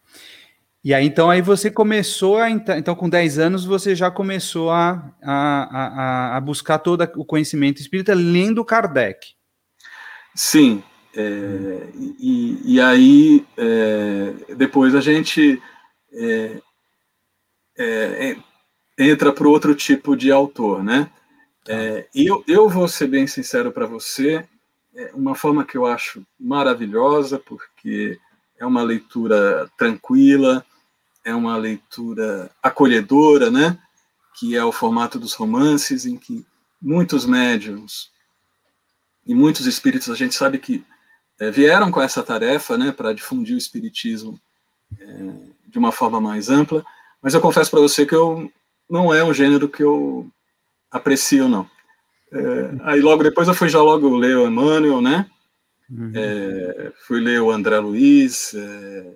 E 0.83 0.95
aí, 0.95 1.05
então, 1.05 1.29
aí 1.29 1.39
você 1.39 1.69
começou 1.69 2.39
a. 2.39 2.49
Então, 2.49 2.95
com 2.95 3.07
10 3.07 3.37
anos, 3.37 3.65
você 3.65 3.95
já 3.95 4.09
começou 4.09 4.71
a, 4.71 5.13
a, 5.21 6.33
a, 6.33 6.37
a 6.37 6.41
buscar 6.41 6.79
todo 6.79 7.03
o 7.15 7.23
conhecimento 7.23 7.79
espírita 7.79 8.15
lendo 8.15 8.65
Kardec. 8.65 9.35
Sim. 10.33 10.83
É, 11.15 11.87
e, 12.19 12.73
e, 12.73 12.81
aí, 12.81 13.45
é, 13.55 14.33
depois 14.57 14.95
a 14.95 15.01
gente 15.01 15.61
é, 16.11 16.61
é, 17.77 18.31
é 18.31 18.37
entra 18.97 19.31
para 19.31 19.47
outro 19.47 19.75
tipo 19.75 20.17
de 20.17 20.31
autor, 20.31 20.83
né? 20.83 21.11
É, 21.67 22.07
eu, 22.13 22.43
eu 22.47 22.67
vou 22.67 22.87
ser 22.87 23.07
bem 23.07 23.25
sincero 23.25 23.71
para 23.71 23.85
você, 23.85 24.45
é 24.95 25.11
uma 25.13 25.33
forma 25.35 25.65
que 25.65 25.77
eu 25.77 25.85
acho 25.85 26.25
maravilhosa, 26.39 27.39
porque 27.39 28.19
é 28.57 28.65
uma 28.65 28.83
leitura 28.83 29.69
tranquila, 29.77 30.65
é 31.23 31.33
uma 31.33 31.55
leitura 31.57 32.51
acolhedora, 32.61 33.49
né? 33.49 33.77
Que 34.35 34.55
é 34.55 34.63
o 34.63 34.71
formato 34.71 35.17
dos 35.17 35.33
romances, 35.33 36.05
em 36.05 36.17
que 36.17 36.45
muitos 36.81 37.25
médiums 37.25 38.11
e 39.25 39.33
muitos 39.33 39.65
espíritos, 39.65 40.09
a 40.09 40.15
gente 40.15 40.35
sabe 40.35 40.59
que 40.59 40.83
é, 41.39 41.49
vieram 41.49 41.89
com 41.89 42.01
essa 42.01 42.21
tarefa, 42.21 42.77
né, 42.77 42.91
para 42.91 43.13
difundir 43.13 43.55
o 43.55 43.57
espiritismo 43.57 44.39
é, 44.99 45.33
de 45.67 45.79
uma 45.79 45.91
forma 45.91 46.19
mais 46.19 46.49
ampla, 46.49 46.85
mas 47.21 47.33
eu 47.33 47.41
confesso 47.41 47.71
para 47.71 47.79
você 47.79 48.05
que 48.05 48.13
eu 48.13 48.51
não 48.89 49.13
é 49.13 49.23
um 49.23 49.33
gênero 49.33 49.69
que 49.69 49.81
eu 49.81 50.29
aprecio, 50.93 51.49
não. 51.49 51.69
É, 52.31 52.71
aí 52.83 53.01
logo 53.01 53.23
depois 53.23 53.47
eu 53.47 53.53
fui 53.53 53.67
já 53.67 53.81
logo 53.81 54.15
ler 54.15 54.37
o 54.37 54.47
Emmanuel, 54.47 55.01
né? 55.01 55.25
Uhum. 55.89 56.11
É, 56.15 56.91
fui 57.05 57.19
ler 57.19 57.41
o 57.41 57.51
André 57.51 57.77
Luiz, 57.79 58.53
é, 58.53 59.13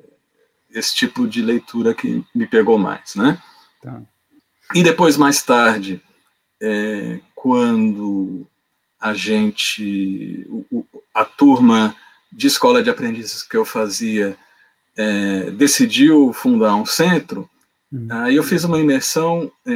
esse 0.72 0.96
tipo 0.96 1.28
de 1.28 1.42
leitura 1.42 1.94
que 1.94 2.24
me 2.36 2.46
pegou 2.46 2.78
mais, 2.78 3.16
né? 3.16 3.42
Tá. 3.82 4.02
E 4.76 4.84
depois, 4.84 5.16
mais 5.16 5.42
tarde, 5.42 6.02
é, 6.62 7.20
quando 7.34 8.46
a 9.00 9.14
gente, 9.14 10.46
o, 10.72 10.86
a 11.14 11.24
turma 11.24 11.96
de 12.32 12.48
escola 12.48 12.84
de 12.84 12.90
aprendizes 12.90 13.44
que 13.44 13.56
eu 13.56 13.64
fazia 13.64 14.38
é, 14.96 15.52
decidiu 15.52 16.34
fundar 16.34 16.76
um 16.76 16.86
centro, 16.86 17.50
uhum. 17.92 18.08
aí 18.10 18.36
eu 18.36 18.44
fiz 18.44 18.64
uma 18.64 18.80
imersão, 18.80 19.52
é, 19.66 19.72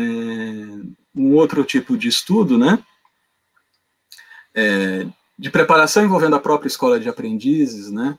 um 1.16 1.34
outro 1.34 1.64
tipo 1.64 1.98
de 1.98 2.08
estudo, 2.08 2.58
né? 2.58 2.80
É, 4.54 5.06
de 5.38 5.50
preparação 5.50 6.04
envolvendo 6.04 6.36
a 6.36 6.40
própria 6.40 6.68
escola 6.68 7.00
de 7.00 7.10
aprendizes, 7.10 7.92
né? 7.92 8.18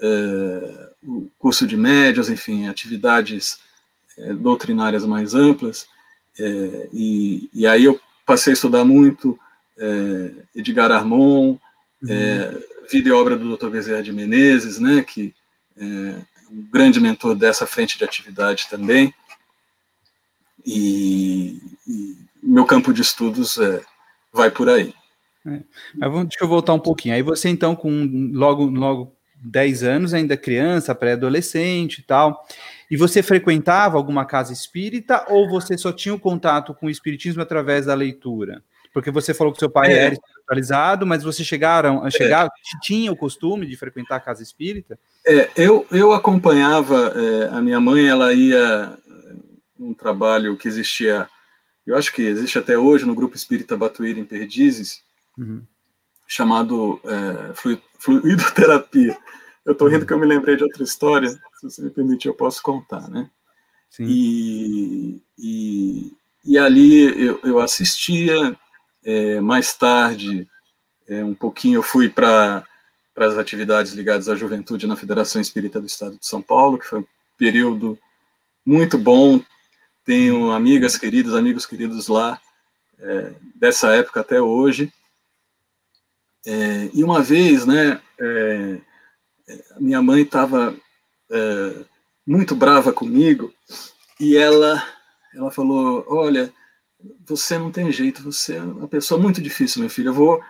É, 0.00 0.90
o 1.02 1.30
curso 1.38 1.66
de 1.66 1.76
médios, 1.76 2.28
enfim, 2.28 2.68
atividades 2.68 3.58
é, 4.18 4.32
doutrinárias 4.34 5.04
mais 5.04 5.34
amplas. 5.34 5.86
É, 6.38 6.88
e, 6.92 7.50
e, 7.52 7.66
aí 7.66 7.84
eu 7.84 8.00
passei 8.24 8.52
a 8.52 8.54
estudar 8.54 8.84
muito 8.84 9.38
é, 9.78 10.32
Edgar 10.54 10.90
Armon, 10.90 11.56
é, 12.08 12.50
uhum. 12.54 12.62
vida 12.90 13.08
e 13.08 13.12
obra 13.12 13.36
do 13.36 13.56
Dr. 13.56 13.68
Bezerra 13.68 14.02
de 14.02 14.12
Menezes, 14.12 14.78
né? 14.78 15.02
Que 15.02 15.34
é 15.76 15.84
um 16.50 16.62
grande 16.70 17.00
mentor 17.00 17.34
dessa 17.34 17.66
frente 17.66 17.96
de 17.96 18.04
atividade 18.04 18.68
também. 18.68 19.14
E, 20.64 21.60
e 21.86 22.16
meu 22.42 22.64
campo 22.64 22.92
de 22.92 23.02
estudos 23.02 23.58
é, 23.58 23.80
vai 24.32 24.50
por 24.50 24.68
aí. 24.68 24.94
É. 25.46 25.60
Mas 25.94 26.10
vamos, 26.10 26.28
deixa 26.28 26.44
eu 26.44 26.48
voltar 26.48 26.74
um 26.74 26.78
pouquinho. 26.78 27.14
Aí 27.14 27.22
você, 27.22 27.48
então, 27.48 27.74
com 27.74 28.30
logo, 28.32 28.66
logo 28.66 29.16
10 29.42 29.82
anos, 29.82 30.14
ainda 30.14 30.36
criança, 30.36 30.94
pré-adolescente 30.94 31.98
e 31.98 32.02
tal, 32.02 32.46
e 32.90 32.96
você 32.96 33.22
frequentava 33.22 33.96
alguma 33.96 34.24
casa 34.24 34.52
espírita 34.52 35.24
ou 35.28 35.48
você 35.48 35.78
só 35.78 35.92
tinha 35.92 36.12
o 36.12 36.16
um 36.16 36.20
contato 36.20 36.74
com 36.74 36.86
o 36.86 36.90
espiritismo 36.90 37.42
através 37.42 37.86
da 37.86 37.94
leitura? 37.94 38.62
Porque 38.92 39.10
você 39.10 39.32
falou 39.32 39.52
que 39.52 39.60
seu 39.60 39.70
pai 39.70 39.92
é. 39.92 39.96
era 40.06 40.14
espiritualizado, 40.14 41.06
mas 41.06 41.22
você 41.22 41.44
chegaram, 41.44 42.04
é. 42.04 42.10
chegaram, 42.10 42.50
tinha 42.82 43.12
o 43.12 43.16
costume 43.16 43.66
de 43.66 43.76
frequentar 43.76 44.16
a 44.16 44.20
casa 44.20 44.42
espírita? 44.42 44.98
É, 45.24 45.48
eu, 45.56 45.86
eu 45.92 46.12
acompanhava, 46.12 47.12
é, 47.14 47.56
a 47.56 47.62
minha 47.62 47.78
mãe, 47.78 48.08
ela 48.08 48.32
ia 48.32 48.98
um 49.80 49.94
trabalho 49.94 50.56
que 50.56 50.68
existia, 50.68 51.28
eu 51.86 51.96
acho 51.96 52.12
que 52.12 52.22
existe 52.22 52.58
até 52.58 52.78
hoje 52.78 53.06
no 53.06 53.14
Grupo 53.14 53.34
Espírita 53.34 53.76
Batuíra 53.76 54.20
em 54.20 54.24
Perdizes, 54.24 55.02
uhum. 55.38 55.62
chamado 56.26 57.00
é, 57.04 57.78
fluidoterapia. 57.98 59.16
Eu 59.64 59.72
estou 59.72 59.88
rindo 59.88 60.00
uhum. 60.00 60.06
que 60.06 60.12
eu 60.12 60.18
me 60.18 60.26
lembrei 60.26 60.56
de 60.56 60.64
outra 60.64 60.82
história, 60.82 61.30
se 61.30 61.62
você 61.62 61.82
me 61.82 61.90
permitir, 61.90 62.28
eu 62.28 62.34
posso 62.34 62.62
contar, 62.62 63.08
né? 63.08 63.30
Sim. 63.90 64.04
E, 64.06 65.22
e, 65.38 66.12
e 66.44 66.58
ali 66.58 67.26
eu, 67.26 67.40
eu 67.42 67.58
assistia, 67.58 68.56
é, 69.04 69.40
mais 69.40 69.74
tarde, 69.74 70.48
é, 71.08 71.24
um 71.24 71.34
pouquinho 71.34 71.78
eu 71.78 71.82
fui 71.82 72.08
para 72.08 72.64
as 73.16 73.36
atividades 73.36 73.92
ligadas 73.92 74.28
à 74.28 74.34
juventude 74.34 74.86
na 74.86 74.96
Federação 74.96 75.40
Espírita 75.40 75.80
do 75.80 75.86
Estado 75.86 76.16
de 76.16 76.26
São 76.26 76.40
Paulo, 76.40 76.78
que 76.78 76.86
foi 76.86 77.00
um 77.00 77.06
período 77.36 77.98
muito 78.64 78.96
bom. 78.96 79.42
Tenho 80.10 80.50
amigas 80.50 80.98
queridas, 80.98 81.34
amigos 81.34 81.64
queridos 81.64 82.08
lá, 82.08 82.40
é, 82.98 83.32
dessa 83.54 83.94
época 83.94 84.18
até 84.18 84.42
hoje. 84.42 84.92
É, 86.44 86.90
e 86.92 87.04
uma 87.04 87.22
vez, 87.22 87.64
né, 87.64 88.02
é, 88.18 88.80
minha 89.78 90.02
mãe 90.02 90.22
estava 90.22 90.74
é, 91.30 91.84
muito 92.26 92.56
brava 92.56 92.92
comigo 92.92 93.54
e 94.18 94.36
ela, 94.36 94.84
ela 95.32 95.48
falou: 95.48 96.04
Olha, 96.08 96.52
você 97.24 97.56
não 97.56 97.70
tem 97.70 97.92
jeito, 97.92 98.20
você 98.20 98.56
é 98.56 98.62
uma 98.62 98.88
pessoa 98.88 99.20
muito 99.20 99.40
difícil, 99.40 99.80
meu 99.80 99.88
filho. 99.88 100.08
Eu 100.08 100.14
vou 100.14 100.42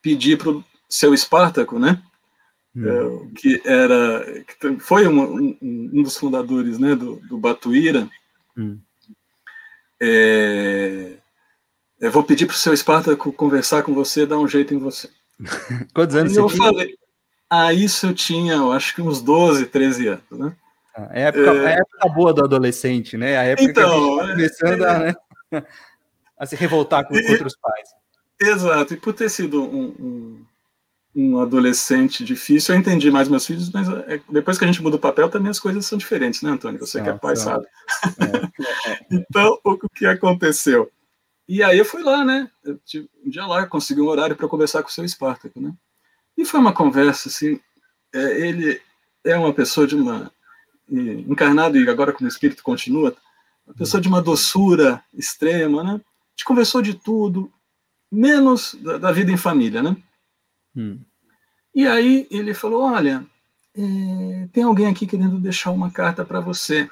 pedir 0.00 0.38
para 0.38 0.50
o 0.50 0.64
seu 0.88 1.12
Espartaco, 1.12 1.76
né? 1.76 2.00
Hum. 2.72 2.86
É, 2.86 3.34
que 3.34 3.62
era 3.64 4.44
que 4.44 4.78
foi 4.78 5.08
uma, 5.08 5.24
um, 5.24 5.58
um, 5.60 6.02
dos 6.04 6.16
fundadores 6.16 6.78
né, 6.78 6.94
do, 6.94 7.16
do 7.26 7.36
Batuíra. 7.36 8.08
Hum. 8.56 8.78
É, 10.00 11.12
eu 12.00 12.12
vou 12.12 12.22
pedir 12.22 12.46
para 12.46 12.54
o 12.54 12.58
seu 12.58 12.72
Espartaco 12.72 13.32
conversar 13.32 13.82
com 13.82 13.92
você, 13.92 14.24
dar 14.24 14.38
um 14.38 14.46
jeito 14.46 14.72
em 14.72 14.78
você. 14.78 15.08
Quantos 15.94 16.14
anos 16.16 16.36
eu 16.36 16.48
você 16.48 16.56
falei, 16.56 16.86
tinha? 16.86 16.98
Ah, 17.50 17.72
isso 17.72 18.06
eu 18.06 18.14
tinha, 18.14 18.54
eu 18.54 18.72
acho 18.72 18.94
que 18.94 19.02
uns 19.02 19.22
12, 19.22 19.66
13 19.66 20.08
anos, 20.08 20.24
né? 20.30 20.56
Ah, 20.94 21.08
é 21.12 21.24
a 21.24 21.28
época, 21.28 21.50
é... 21.50 21.66
a 21.66 21.70
época 21.70 22.08
boa 22.10 22.32
do 22.32 22.44
adolescente, 22.44 23.16
né? 23.16 23.36
A 23.38 23.44
época 23.44 23.70
então, 23.70 23.90
que 23.90 24.20
a 24.20 24.26
gente 24.26 24.26
tá 24.26 24.32
começando 24.32 24.84
é... 24.84 24.88
a, 24.88 24.98
né, 24.98 25.14
a, 26.38 26.46
se 26.46 26.56
revoltar 26.56 27.06
com, 27.06 27.14
contra 27.14 27.46
os 27.46 27.56
pais. 27.56 27.88
Exato, 28.40 28.94
e 28.94 28.96
por 28.96 29.12
ter 29.12 29.28
sido 29.28 29.62
um, 29.62 29.86
um, 29.98 30.46
um, 31.20 31.40
adolescente 31.40 32.24
difícil, 32.24 32.74
eu 32.74 32.80
entendi 32.80 33.10
mais 33.10 33.28
meus 33.28 33.46
filhos, 33.46 33.70
mas 33.70 33.88
é, 33.88 34.20
depois 34.28 34.58
que 34.58 34.64
a 34.64 34.66
gente 34.66 34.82
muda 34.82 34.96
o 34.96 35.00
papel, 35.00 35.28
também 35.28 35.50
as 35.50 35.58
coisas 35.58 35.84
são 35.84 35.98
diferentes, 35.98 36.42
né, 36.42 36.50
Antônio? 36.50 36.78
Você 36.78 37.02
que 37.02 37.08
é 37.08 37.12
pai 37.12 37.34
sabe. 37.34 37.66
É. 38.18 38.98
então, 39.10 39.58
o 39.64 39.88
que 39.88 40.06
aconteceu? 40.06 40.90
E 41.48 41.62
aí 41.62 41.78
eu 41.78 41.84
fui 41.84 42.02
lá, 42.02 42.24
né? 42.24 42.50
Eu 42.62 42.78
tive, 42.84 43.08
um 43.24 43.30
dia 43.30 43.46
lá, 43.46 43.66
consegui 43.66 44.00
um 44.00 44.08
horário 44.08 44.36
para 44.36 44.48
conversar 44.48 44.82
com 44.82 44.88
o 44.88 44.92
seu 44.92 45.04
Espartaco, 45.04 45.60
né? 45.60 45.72
E 46.36 46.44
foi 46.44 46.60
uma 46.60 46.72
conversa, 46.72 47.28
assim, 47.28 47.58
é, 48.14 48.48
ele 48.48 48.80
é 49.24 49.36
uma 49.36 49.52
pessoa 49.52 49.86
de 49.86 49.96
uma, 49.96 50.30
encarnado 50.90 51.76
e 51.78 51.88
agora 51.88 52.12
como 52.12 52.28
espírito 52.28 52.62
continua, 52.62 53.16
uma 53.66 53.74
pessoa 53.74 54.00
de 54.00 54.08
uma 54.08 54.22
doçura 54.22 55.02
extrema, 55.12 55.82
né? 55.82 55.90
A 55.90 56.30
gente 56.30 56.44
conversou 56.44 56.80
de 56.80 56.94
tudo, 56.94 57.52
menos 58.10 58.74
da, 58.80 58.98
da 58.98 59.12
vida 59.12 59.32
em 59.32 59.36
família, 59.36 59.82
né? 59.82 59.96
Hum. 60.76 61.00
E 61.78 61.86
aí 61.86 62.26
ele 62.28 62.54
falou, 62.54 62.82
olha, 62.82 63.24
é, 63.72 64.48
tem 64.52 64.64
alguém 64.64 64.88
aqui 64.88 65.06
querendo 65.06 65.38
deixar 65.38 65.70
uma 65.70 65.92
carta 65.92 66.24
para 66.24 66.40
você. 66.40 66.88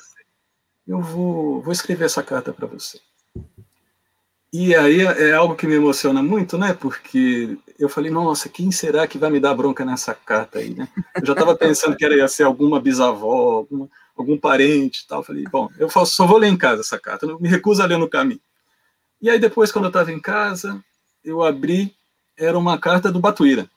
Eu 0.87 1.01
vou, 1.03 1.61
vou 1.61 1.73
escrever 1.73 2.05
essa 2.05 2.23
carta 2.23 2.53
para 2.53 2.69
você. 2.69 3.01
E 4.53 4.77
aí 4.77 5.01
é 5.01 5.33
algo 5.33 5.57
que 5.57 5.67
me 5.67 5.75
emociona 5.75 6.23
muito, 6.23 6.57
né? 6.57 6.73
Porque 6.73 7.59
eu 7.77 7.89
falei, 7.89 8.13
nossa, 8.13 8.49
quem 8.49 8.71
será 8.71 9.09
que 9.09 9.19
vai 9.19 9.29
me 9.29 9.41
dar 9.41 9.57
bronca 9.57 9.85
nessa 9.85 10.15
carta 10.15 10.61
aí, 10.61 10.73
né? 10.73 10.87
Eu 11.17 11.27
já 11.27 11.33
estava 11.33 11.57
pensando 11.57 11.97
que 11.97 12.05
era, 12.05 12.15
ia 12.15 12.29
ser 12.29 12.45
alguma 12.45 12.81
bisavó, 12.81 13.57
alguma, 13.57 13.91
algum 14.17 14.39
parente 14.39 15.03
e 15.03 15.09
tal. 15.09 15.25
falei, 15.25 15.43
bom, 15.51 15.69
eu 15.81 15.91
só 16.07 16.29
vou 16.29 16.39
ler 16.39 16.47
em 16.47 16.57
casa 16.57 16.83
essa 16.83 16.97
carta, 16.97 17.27
não 17.27 17.41
me 17.41 17.49
recuso 17.49 17.83
a 17.83 17.87
ler 17.87 17.99
no 17.99 18.09
caminho. 18.09 18.41
E 19.21 19.29
aí 19.29 19.41
depois, 19.41 19.73
quando 19.73 19.87
eu 19.87 19.91
estava 19.91 20.13
em 20.13 20.21
casa, 20.21 20.81
eu 21.25 21.43
abri, 21.43 21.93
era 22.39 22.57
uma 22.57 22.79
carta 22.79 23.11
do 23.11 23.19
Batuíra. 23.19 23.69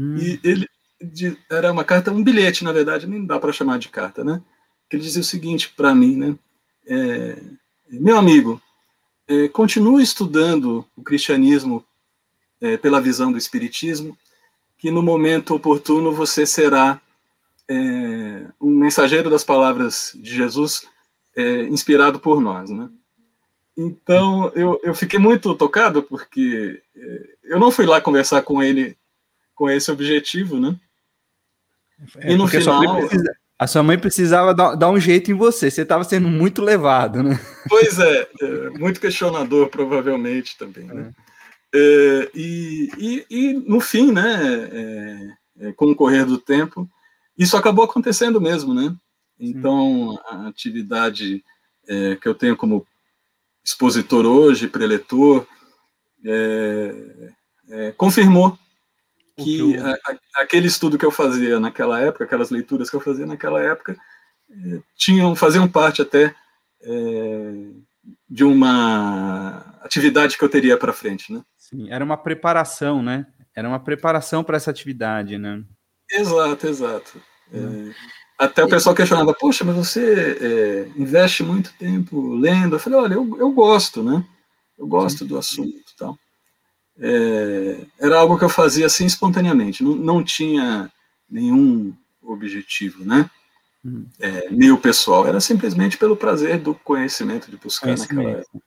Hum. 0.00 0.16
E 0.16 0.40
ele 0.42 0.66
de, 1.00 1.36
era 1.50 1.70
uma 1.70 1.84
carta, 1.84 2.10
um 2.10 2.24
bilhete, 2.24 2.64
na 2.64 2.72
verdade, 2.72 3.06
nem 3.06 3.26
dá 3.26 3.38
para 3.38 3.52
chamar 3.52 3.78
de 3.78 3.90
carta, 3.90 4.24
né? 4.24 4.42
Que 4.88 4.96
ele 4.96 5.02
dizia 5.02 5.20
o 5.20 5.24
seguinte 5.24 5.72
para 5.76 5.94
mim, 5.94 6.16
né? 6.16 6.38
É, 6.86 7.38
meu 7.90 8.16
amigo, 8.16 8.60
é, 9.28 9.48
continue 9.48 10.02
estudando 10.02 10.86
o 10.96 11.02
cristianismo 11.02 11.84
é, 12.60 12.78
pela 12.78 13.00
visão 13.00 13.30
do 13.30 13.38
espiritismo, 13.38 14.16
que 14.78 14.90
no 14.90 15.02
momento 15.02 15.54
oportuno 15.54 16.12
você 16.12 16.46
será 16.46 17.00
é, 17.68 18.46
um 18.58 18.70
mensageiro 18.70 19.28
das 19.28 19.44
palavras 19.44 20.12
de 20.14 20.34
Jesus, 20.34 20.86
é, 21.36 21.62
inspirado 21.64 22.18
por 22.18 22.40
nós, 22.40 22.70
né? 22.70 22.88
Então 23.76 24.50
eu, 24.54 24.80
eu 24.82 24.94
fiquei 24.94 25.18
muito 25.18 25.54
tocado 25.54 26.02
porque 26.02 26.82
é, 26.96 27.34
eu 27.44 27.58
não 27.58 27.70
fui 27.70 27.86
lá 27.86 28.00
conversar 28.00 28.42
com 28.42 28.62
ele 28.62 28.96
com 29.60 29.68
esse 29.68 29.90
objetivo, 29.90 30.58
né? 30.58 30.74
É, 32.16 32.32
e 32.32 32.36
no 32.36 32.48
final 32.48 32.82
a 33.58 33.66
sua 33.66 33.82
mãe 33.82 33.98
precisava 33.98 34.54
dar, 34.54 34.74
dar 34.74 34.88
um 34.88 34.98
jeito 34.98 35.30
em 35.30 35.34
você, 35.34 35.70
você 35.70 35.82
estava 35.82 36.02
sendo 36.02 36.28
muito 36.28 36.62
levado, 36.62 37.22
né? 37.22 37.38
Pois 37.68 37.98
é, 37.98 38.26
é 38.40 38.70
muito 38.70 38.98
questionador, 38.98 39.68
provavelmente 39.68 40.56
também. 40.56 40.86
Né? 40.86 41.12
É. 41.74 42.30
E, 42.34 42.88
e, 42.96 43.26
e, 43.28 43.52
no 43.52 43.80
fim, 43.80 44.10
né, 44.12 44.40
é, 44.72 45.66
é, 45.66 45.72
com 45.74 45.90
o 45.90 45.94
correr 45.94 46.24
do 46.24 46.38
tempo, 46.38 46.88
isso 47.36 47.54
acabou 47.54 47.84
acontecendo 47.84 48.40
mesmo, 48.40 48.72
né? 48.72 48.96
Então, 49.38 50.18
a 50.26 50.48
atividade 50.48 51.44
é, 51.86 52.16
que 52.16 52.26
eu 52.26 52.34
tenho 52.34 52.56
como 52.56 52.86
expositor 53.62 54.24
hoje, 54.24 54.68
preletor, 54.68 55.46
confirmou 57.98 58.58
que 59.44 59.58
eu... 59.58 59.86
a, 59.86 59.90
a, 59.92 60.42
aquele 60.42 60.66
estudo 60.66 60.98
que 60.98 61.04
eu 61.04 61.10
fazia 61.10 61.58
naquela 61.60 62.00
época, 62.00 62.24
aquelas 62.24 62.50
leituras 62.50 62.90
que 62.90 62.96
eu 62.96 63.00
fazia 63.00 63.26
naquela 63.26 63.60
época, 63.60 63.96
é, 64.50 64.80
tinham 64.96 65.34
faziam 65.34 65.68
parte 65.68 66.02
até 66.02 66.34
é, 66.82 67.52
de 68.28 68.44
uma 68.44 69.78
atividade 69.82 70.36
que 70.36 70.44
eu 70.44 70.48
teria 70.48 70.76
para 70.76 70.92
frente, 70.92 71.32
né? 71.32 71.42
Sim, 71.56 71.90
era 71.90 72.04
uma 72.04 72.16
preparação, 72.16 73.02
né? 73.02 73.26
Era 73.54 73.68
uma 73.68 73.80
preparação 73.80 74.42
para 74.42 74.56
essa 74.56 74.70
atividade, 74.70 75.38
né? 75.38 75.62
Exato, 76.10 76.66
exato. 76.66 77.22
É, 77.52 77.92
até 78.38 78.64
o 78.64 78.68
pessoal 78.68 78.94
questionava, 78.94 79.34
poxa, 79.34 79.64
mas 79.64 79.76
você 79.76 80.38
é, 80.40 81.00
investe 81.00 81.42
muito 81.42 81.72
tempo 81.78 82.34
lendo? 82.34 82.76
Eu 82.76 82.80
falei, 82.80 82.98
olha, 82.98 83.14
eu, 83.14 83.36
eu 83.38 83.50
gosto, 83.52 84.02
né? 84.02 84.24
Eu 84.78 84.86
gosto 84.86 85.24
do 85.26 85.36
assunto. 85.36 85.89
É, 87.00 87.80
era 87.98 88.18
algo 88.18 88.38
que 88.38 88.44
eu 88.44 88.48
fazia 88.48 88.86
assim 88.86 89.06
espontaneamente, 89.06 89.82
não, 89.82 89.94
não 89.94 90.22
tinha 90.24 90.90
nenhum 91.30 91.94
objetivo, 92.22 93.04
né? 93.04 93.28
Hum. 93.84 94.04
É, 94.20 94.50
meu 94.50 94.76
pessoal, 94.76 95.26
era 95.26 95.40
simplesmente 95.40 95.96
pelo 95.96 96.16
prazer 96.16 96.58
do 96.58 96.74
conhecimento 96.74 97.50
de 97.50 97.56
buscar 97.56 97.96
naquela 97.96 98.30
época. 98.30 98.60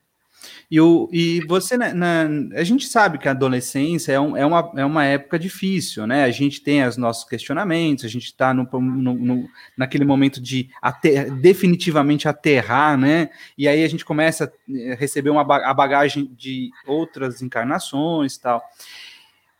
E, 0.73 0.81
o, 0.81 1.07
e 1.11 1.39
você, 1.41 1.77
na, 1.77 1.93
na, 1.93 2.27
a 2.55 2.63
gente 2.63 2.87
sabe 2.87 3.19
que 3.19 3.27
a 3.27 3.31
adolescência 3.31 4.11
é, 4.11 4.19
um, 4.19 4.35
é, 4.35 4.43
uma, 4.43 4.71
é 4.75 4.83
uma 4.83 5.05
época 5.05 5.37
difícil, 5.37 6.07
né? 6.07 6.23
A 6.23 6.31
gente 6.31 6.63
tem 6.63 6.83
os 6.83 6.97
nossos 6.97 7.29
questionamentos, 7.29 8.03
a 8.03 8.07
gente 8.07 8.25
está 8.25 8.55
no, 8.55 8.67
no, 8.81 9.13
no, 9.13 9.49
naquele 9.77 10.03
momento 10.03 10.41
de 10.41 10.71
ater, 10.81 11.31
definitivamente 11.31 12.27
aterrar, 12.27 12.97
né? 12.97 13.29
E 13.55 13.67
aí 13.67 13.83
a 13.83 13.87
gente 13.87 14.03
começa 14.03 14.45
a 14.91 14.95
receber 14.95 15.29
uma, 15.29 15.41
a 15.41 15.73
bagagem 15.75 16.33
de 16.35 16.71
outras 16.87 17.43
encarnações 17.43 18.39
tal. 18.39 18.59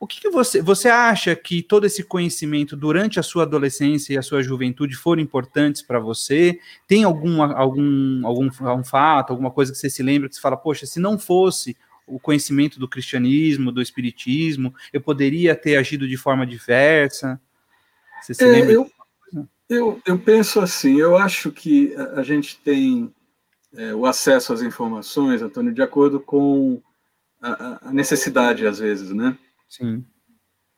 O 0.03 0.05
que, 0.05 0.19
que, 0.19 0.29
você, 0.29 0.61
você 0.61 0.89
acha 0.89 1.33
que 1.33 1.61
todo 1.63 1.85
esse 1.85 2.03
conhecimento 2.03 2.75
durante 2.75 3.21
a 3.21 3.23
sua 3.23 3.43
adolescência 3.43 4.13
e 4.13 4.17
a 4.17 4.21
sua 4.21 4.43
juventude 4.43 4.97
foram 4.97 5.21
importantes 5.21 5.81
para 5.81 5.97
você? 5.97 6.59
Tem 6.85 7.05
algum, 7.05 7.41
algum, 7.41 8.27
algum, 8.27 8.49
algum 8.67 8.83
fato, 8.83 9.31
alguma 9.31 9.49
coisa 9.49 9.71
que 9.71 9.77
você 9.77 9.89
se 9.89 10.03
lembra 10.03 10.27
que 10.27 10.35
você 10.35 10.41
fala, 10.41 10.57
poxa, 10.57 10.85
se 10.85 10.99
não 10.99 11.17
fosse 11.17 11.77
o 12.05 12.19
conhecimento 12.19 12.81
do 12.81 12.85
cristianismo, 12.85 13.71
do 13.71 13.81
espiritismo, 13.81 14.75
eu 14.91 14.99
poderia 14.99 15.55
ter 15.55 15.77
agido 15.77 16.05
de 16.05 16.17
forma 16.17 16.45
diversa? 16.45 17.39
Você 18.21 18.33
se 18.33 18.43
é, 18.43 18.47
lembra? 18.47 18.73
Eu, 18.73 18.91
eu, 19.69 20.01
eu, 20.05 20.19
penso 20.19 20.59
assim, 20.59 20.97
eu 20.99 21.15
acho 21.15 21.49
que 21.49 21.95
a 22.13 22.23
gente 22.23 22.57
tem 22.57 23.09
é, 23.73 23.95
o 23.95 24.05
acesso 24.05 24.51
às 24.51 24.61
informações, 24.61 25.41
Antônio, 25.41 25.73
de 25.73 25.81
acordo 25.81 26.19
com 26.19 26.81
a, 27.41 27.87
a 27.87 27.93
necessidade, 27.93 28.67
às 28.67 28.79
vezes, 28.79 29.11
né? 29.11 29.37
Sim. 29.75 30.05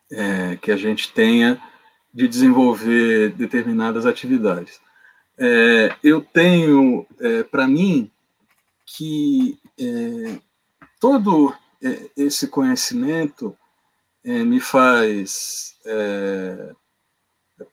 É, 0.10 0.56
que 0.56 0.72
a 0.72 0.78
gente 0.78 1.12
tenha 1.12 1.62
de 2.14 2.30
desenvolver 2.30 3.34
determinadas 3.34 4.06
atividades. 4.06 4.80
É, 5.38 5.94
eu 6.02 6.22
tenho 6.22 7.06
é, 7.20 7.44
para 7.44 7.68
mim 7.68 8.10
que 8.86 9.60
é, 9.78 10.40
todo 10.98 11.54
é, 11.84 12.10
esse 12.16 12.48
conhecimento 12.48 13.58
é, 14.24 14.44
me 14.44 14.62
faz 14.62 15.75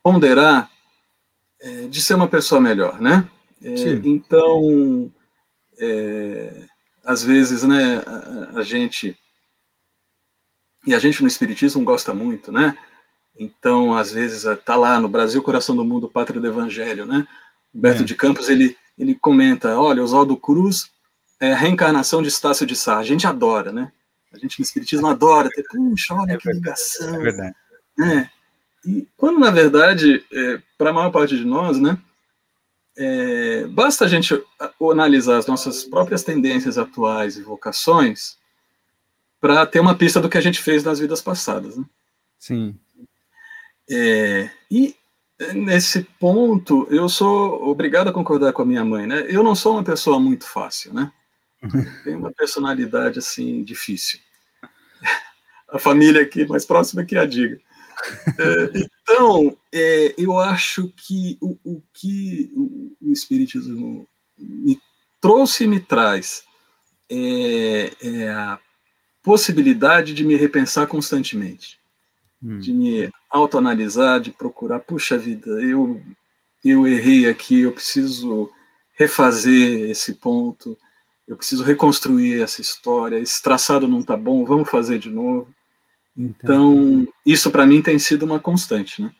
ponderar 0.02 0.70
de 1.88 2.02
ser 2.02 2.14
uma 2.14 2.28
pessoa 2.28 2.60
melhor, 2.60 3.00
né? 3.00 3.26
então, 4.04 5.10
às 7.02 7.24
vezes, 7.24 7.62
né, 7.62 8.02
a, 8.04 8.58
a 8.58 8.62
gente 8.62 9.16
e 10.86 10.94
a 10.94 10.98
gente 10.98 11.22
no 11.22 11.28
Espiritismo 11.28 11.84
gosta 11.84 12.12
muito, 12.12 12.50
né? 12.50 12.76
Então, 13.38 13.94
às 13.94 14.12
vezes, 14.12 14.44
está 14.44 14.76
lá 14.76 15.00
no 15.00 15.08
Brasil, 15.08 15.42
Coração 15.42 15.74
do 15.74 15.84
Mundo, 15.84 16.08
Pátria 16.08 16.40
do 16.40 16.46
Evangelho, 16.46 17.06
né? 17.06 17.26
Beto 17.72 18.02
é. 18.02 18.04
de 18.04 18.14
Campos, 18.14 18.48
ele, 18.48 18.76
ele 18.98 19.14
comenta, 19.14 19.78
olha, 19.78 20.02
Oswaldo 20.02 20.36
Cruz 20.36 20.90
é 21.40 21.52
a 21.52 21.56
reencarnação 21.56 22.22
de 22.22 22.28
Estácio 22.28 22.66
de 22.66 22.76
Sá. 22.76 22.98
A 22.98 23.04
gente 23.04 23.26
adora, 23.26 23.72
né? 23.72 23.90
A 24.32 24.38
gente 24.38 24.58
no 24.58 24.64
Espiritismo 24.64 25.06
adora 25.06 25.48
ter, 25.50 25.64
puxa, 25.64 26.14
olha 26.14 26.32
é 26.32 26.36
que 26.36 26.52
ligação. 26.52 27.14
É 27.14 27.18
verdade. 27.18 27.54
Né? 27.96 28.30
E 28.84 29.06
quando, 29.16 29.38
na 29.38 29.50
verdade, 29.50 30.24
é, 30.32 30.60
para 30.76 30.90
a 30.90 30.92
maior 30.92 31.10
parte 31.10 31.36
de 31.36 31.44
nós, 31.44 31.78
né, 31.78 31.96
é, 32.96 33.66
basta 33.68 34.04
a 34.04 34.08
gente 34.08 34.42
analisar 34.90 35.38
as 35.38 35.46
nossas 35.46 35.84
próprias 35.84 36.22
tendências 36.22 36.76
atuais 36.76 37.36
e 37.36 37.42
vocações 37.42 38.36
para 39.42 39.66
ter 39.66 39.80
uma 39.80 39.96
pista 39.96 40.20
do 40.20 40.28
que 40.28 40.38
a 40.38 40.40
gente 40.40 40.62
fez 40.62 40.84
nas 40.84 41.00
vidas 41.00 41.20
passadas. 41.20 41.76
Né? 41.76 41.84
Sim. 42.38 42.78
É, 43.90 44.48
e 44.70 44.94
nesse 45.52 46.04
ponto, 46.20 46.86
eu 46.88 47.08
sou 47.08 47.68
obrigado 47.68 48.06
a 48.06 48.12
concordar 48.12 48.52
com 48.52 48.62
a 48.62 48.64
minha 48.64 48.84
mãe, 48.84 49.04
né? 49.04 49.26
Eu 49.28 49.42
não 49.42 49.56
sou 49.56 49.72
uma 49.72 49.82
pessoa 49.82 50.20
muito 50.20 50.46
fácil, 50.46 50.94
né? 50.94 51.12
Tenho 52.04 52.18
uma 52.18 52.30
personalidade 52.30 53.18
assim 53.18 53.64
difícil. 53.64 54.20
A 55.68 55.78
família 55.78 56.22
aqui 56.22 56.46
mais 56.46 56.66
próxima 56.66 57.02
que 57.02 57.16
a 57.16 57.24
diga. 57.24 57.58
É, 58.38 58.78
então, 58.78 59.56
é, 59.72 60.14
eu 60.18 60.38
acho 60.38 60.92
que 60.94 61.38
o, 61.40 61.56
o 61.64 61.82
que 61.94 62.52
o, 62.54 62.94
o, 63.00 63.10
Espiritismo 63.10 64.06
me 64.36 64.78
trouxe 65.18 65.64
e 65.64 65.66
me 65.66 65.80
traz 65.80 66.44
é, 67.08 67.90
é 68.02 68.28
a 68.28 68.58
possibilidade 69.22 70.14
de 70.14 70.24
me 70.24 70.36
repensar 70.36 70.86
constantemente, 70.86 71.78
hum. 72.42 72.58
de 72.58 72.72
me 72.72 73.10
autoanalisar, 73.30 74.20
de 74.20 74.30
procurar, 74.30 74.80
puxa 74.80 75.16
vida, 75.16 75.50
eu 75.62 76.00
eu 76.64 76.86
errei 76.86 77.28
aqui, 77.28 77.62
eu 77.62 77.72
preciso 77.72 78.48
refazer 78.94 79.90
esse 79.90 80.14
ponto, 80.14 80.78
eu 81.26 81.36
preciso 81.36 81.64
reconstruir 81.64 82.40
essa 82.40 82.60
história, 82.60 83.18
esse 83.18 83.42
traçado 83.42 83.88
não 83.88 84.00
está 84.00 84.16
bom, 84.16 84.44
vamos 84.44 84.70
fazer 84.70 84.98
de 84.98 85.10
novo. 85.10 85.52
Então, 86.16 87.08
isso 87.24 87.50
para 87.50 87.66
mim 87.66 87.82
tem 87.82 87.98
sido 87.98 88.24
uma 88.24 88.38
constante, 88.38 89.02
né? 89.02 89.10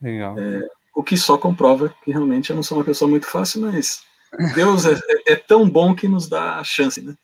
Legal. 0.00 0.38
É, 0.38 0.66
o 0.94 1.02
que 1.02 1.16
só 1.16 1.36
comprova 1.36 1.94
que 2.04 2.10
realmente 2.10 2.50
eu 2.50 2.56
não 2.56 2.62
sou 2.62 2.78
uma 2.78 2.84
pessoa 2.84 3.10
muito 3.10 3.26
fácil, 3.26 3.60
mas 3.60 4.02
Deus 4.54 4.84
é, 4.86 4.92
é, 4.92 5.32
é 5.32 5.36
tão 5.36 5.68
bom 5.68 5.94
que 5.94 6.08
nos 6.08 6.28
dá 6.28 6.58
a 6.58 6.64
chance, 6.64 7.02
né? 7.02 7.16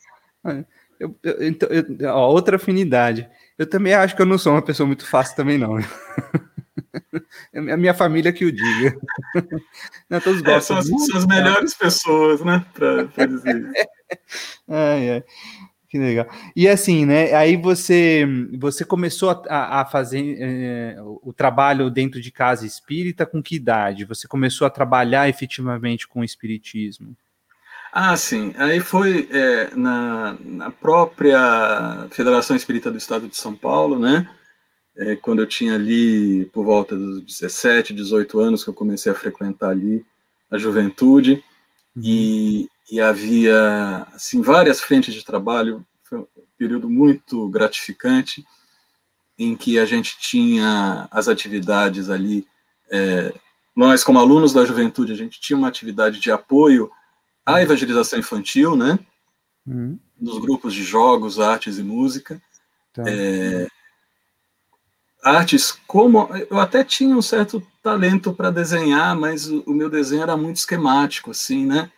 É. 0.47 0.65
Eu, 0.99 1.17
eu, 1.23 1.47
então, 1.47 1.69
eu, 1.69 1.85
ó, 2.09 2.29
outra 2.29 2.57
afinidade. 2.57 3.29
Eu 3.57 3.69
também 3.69 3.95
acho 3.95 4.17
que 4.17 4.23
eu 4.23 4.27
não 4.27 4.39
sou 4.39 4.53
uma 4.53 4.63
pessoa 4.63 4.87
muito 4.87 5.07
fácil 5.07 5.37
também, 5.37 5.59
não. 5.59 5.77
É 7.53 7.59
a 7.59 7.77
minha 7.77 7.95
família 7.95 8.33
que 8.33 8.45
o 8.45 8.53
diga. 8.53 8.97
Não, 10.09 10.21
todos 10.21 10.41
é, 10.41 10.45
gostam. 10.45 10.79
É, 10.79 10.83
são, 10.83 10.97
as, 10.97 11.07
são 11.07 11.19
as 11.19 11.27
melhores 11.27 11.75
pessoas, 11.75 12.41
né? 12.43 12.65
Para 12.75 13.27
dizer 13.27 13.71
ai, 14.69 15.11
ai. 15.11 15.25
Que 15.89 15.99
legal. 15.99 16.27
E 16.55 16.69
assim, 16.69 17.07
né? 17.07 17.35
Aí 17.35 17.57
você 17.57 18.27
você 18.59 18.85
começou 18.85 19.31
a, 19.49 19.81
a 19.81 19.85
fazer 19.87 20.37
é, 20.39 20.97
o 21.01 21.33
trabalho 21.33 21.91
dentro 21.91 22.21
de 22.21 22.31
casa 22.31 22.67
espírita 22.67 23.25
com 23.25 23.43
que 23.43 23.57
idade? 23.57 24.05
Você 24.05 24.29
começou 24.29 24.67
a 24.67 24.71
trabalhar 24.71 25.29
efetivamente 25.29 26.07
com 26.07 26.21
o 26.21 26.25
espiritismo? 26.25 27.17
Ah, 27.93 28.17
sim. 28.17 28.55
Aí 28.57 28.81
foi 28.81 29.29
é, 29.31 29.75
na, 29.75 30.37
na, 30.41 30.71
própria 30.71 32.07
Federação 32.11 32.55
Espírita 32.55 32.91
do 32.91 32.99
Estado 32.99 33.29
de 33.29 33.37
São 33.37 33.55
Paulo, 33.55 33.99
né? 33.99 34.29
É, 34.97 35.17
quando 35.17 35.41
eu 35.41 35.47
tinha 35.47 35.75
ali 35.75 36.47
por 36.47 36.65
volta 36.65 36.97
dos 36.97 37.23
17, 37.23 37.95
18 37.95 38.41
anos 38.41 38.65
que 38.65 38.71
eu 38.71 38.75
comecei 38.75 39.11
a 39.11 39.15
frequentar 39.15 39.71
ali 39.71 40.05
a 40.51 40.59
juventude 40.59 41.43
e, 41.97 42.69
e 42.91 43.01
havia 43.01 44.07
assim 44.13 44.43
várias 44.43 44.81
frentes 44.81 45.15
de 45.15 45.25
trabalho. 45.25 45.85
Foi 46.03 46.19
um 46.19 46.27
período 46.59 46.91
muito 46.91 47.49
gratificante 47.49 48.45
em 49.39 49.57
que 49.57 49.79
a 49.79 49.85
gente 49.85 50.19
tinha 50.19 51.09
as 51.11 51.29
atividades 51.29 52.11
ali. 52.11 52.47
É, 52.91 53.33
nós, 53.75 54.03
como 54.03 54.19
alunos 54.19 54.53
da 54.53 54.65
juventude, 54.65 55.13
a 55.13 55.17
gente 55.17 55.41
tinha 55.41 55.57
uma 55.57 55.69
atividade 55.69 56.19
de 56.19 56.31
apoio 56.31 56.91
a 57.55 57.63
evangelização 57.63 58.19
infantil, 58.19 58.77
né? 58.77 58.99
Uhum. 59.67 59.99
Nos 60.21 60.39
grupos 60.39 60.75
de 60.75 60.83
jogos, 60.83 61.41
artes 61.41 61.79
e 61.79 61.83
música. 61.83 62.41
Tá. 62.93 63.05
É, 63.07 63.67
artes 65.23 65.73
como 65.87 66.29
eu 66.51 66.59
até 66.59 66.85
tinha 66.85 67.17
um 67.17 67.23
certo 67.23 67.63
talento 67.83 68.35
para 68.35 68.51
desenhar, 68.51 69.17
mas 69.17 69.51
o, 69.51 69.63
o, 69.67 69.73
meu 69.73 69.89
desenho 69.89 70.23
era 70.23 70.37
muito 70.37 70.57
esquemático, 70.57 71.31
assim, 71.31 71.65
né? 71.65 71.91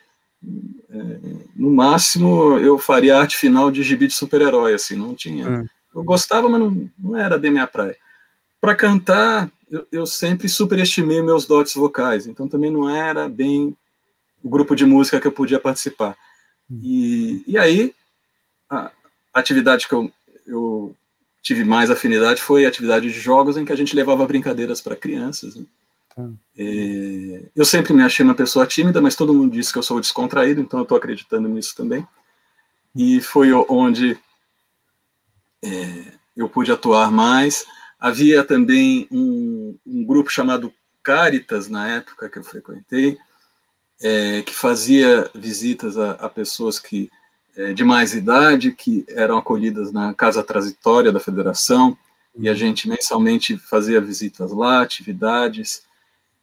É, 0.88 1.18
no 1.56 1.72
máximo 1.72 2.56
eu 2.58 2.78
faria 2.78 3.18
arte 3.18 3.36
final 3.36 3.72
de 3.72 3.82
gibi 3.82 4.06
de 4.06 4.14
super-herói, 4.14 4.74
assim, 4.74 4.94
não 4.94 5.16
tinha. 5.16 5.48
Uhum. 5.48 5.66
Eu 5.96 6.04
gostava, 6.04 6.48
mas 6.48 6.60
não, 6.60 6.90
não 6.96 7.16
era 7.16 7.36
de 7.36 7.50
minha 7.50 7.66
praia. 7.66 7.96
Para 8.60 8.76
cantar, 8.76 9.50
eu, 9.68 9.84
eu 9.90 10.06
sempre 10.06 10.48
superestimei 10.48 11.20
meus 11.22 11.44
dotes 11.44 11.74
vocais, 11.74 12.28
então 12.28 12.46
também 12.46 12.70
não 12.70 12.88
era 12.88 13.28
bem 13.28 13.76
o 14.42 14.48
grupo 14.48 14.74
de 14.74 14.84
música 14.86 15.20
que 15.20 15.26
eu 15.26 15.32
podia 15.32 15.60
participar. 15.60 16.16
E, 16.82 17.42
e 17.46 17.58
aí, 17.58 17.94
a 18.68 18.90
atividade 19.34 19.88
que 19.88 19.94
eu, 19.94 20.10
eu 20.46 20.96
tive 21.42 21.64
mais 21.64 21.90
afinidade 21.90 22.40
foi 22.42 22.64
a 22.64 22.68
atividade 22.68 23.10
de 23.10 23.18
jogos 23.18 23.56
em 23.56 23.64
que 23.64 23.72
a 23.72 23.76
gente 23.76 23.96
levava 23.96 24.26
brincadeiras 24.26 24.80
para 24.80 24.96
crianças. 24.96 25.56
Né? 25.56 25.64
Tá. 26.14 26.28
É, 26.56 27.42
eu 27.56 27.64
sempre 27.64 27.92
me 27.92 28.02
achei 28.02 28.24
uma 28.24 28.34
pessoa 28.34 28.66
tímida, 28.66 29.00
mas 29.00 29.16
todo 29.16 29.34
mundo 29.34 29.52
disse 29.52 29.72
que 29.72 29.78
eu 29.78 29.82
sou 29.82 30.00
descontraído, 30.00 30.60
então 30.60 30.80
eu 30.80 30.84
estou 30.84 30.98
acreditando 30.98 31.48
nisso 31.48 31.74
também. 31.76 32.06
E 32.94 33.20
foi 33.20 33.52
onde 33.52 34.18
é, 35.62 36.12
eu 36.36 36.48
pude 36.48 36.72
atuar 36.72 37.10
mais. 37.10 37.64
Havia 37.98 38.42
também 38.44 39.06
um, 39.10 39.76
um, 39.86 40.04
grupo 40.04 40.30
chamado 40.30 40.72
Caritas, 41.02 41.68
na 41.68 41.88
época 41.88 42.28
que 42.28 42.38
eu 42.38 42.44
frequentei, 42.44 43.18
é, 44.02 44.42
que 44.42 44.54
fazia 44.54 45.30
visitas 45.34 45.98
a, 45.98 46.12
a 46.12 46.28
pessoas 46.28 46.78
que 46.78 47.10
é, 47.56 47.72
de 47.72 47.84
mais 47.84 48.14
idade, 48.14 48.72
que 48.72 49.04
eram 49.08 49.36
acolhidas 49.38 49.92
na 49.92 50.14
casa 50.14 50.42
transitória 50.42 51.12
da 51.12 51.20
federação, 51.20 51.96
e 52.38 52.48
a 52.48 52.54
gente 52.54 52.88
mensalmente 52.88 53.58
fazia 53.58 54.00
visitas 54.00 54.52
lá, 54.52 54.82
atividades. 54.82 55.82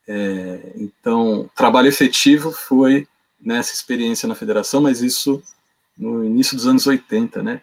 É, 0.08 0.74
então, 0.76 1.50
trabalho 1.56 1.88
efetivo 1.88 2.52
foi 2.52 3.08
nessa 3.40 3.74
experiência 3.74 4.28
na 4.28 4.36
federação, 4.36 4.82
mas 4.82 5.02
isso 5.02 5.42
no 5.98 6.24
início 6.24 6.56
dos 6.56 6.68
anos 6.68 6.86
80, 6.86 7.42
né? 7.42 7.62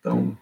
Então, 0.00 0.36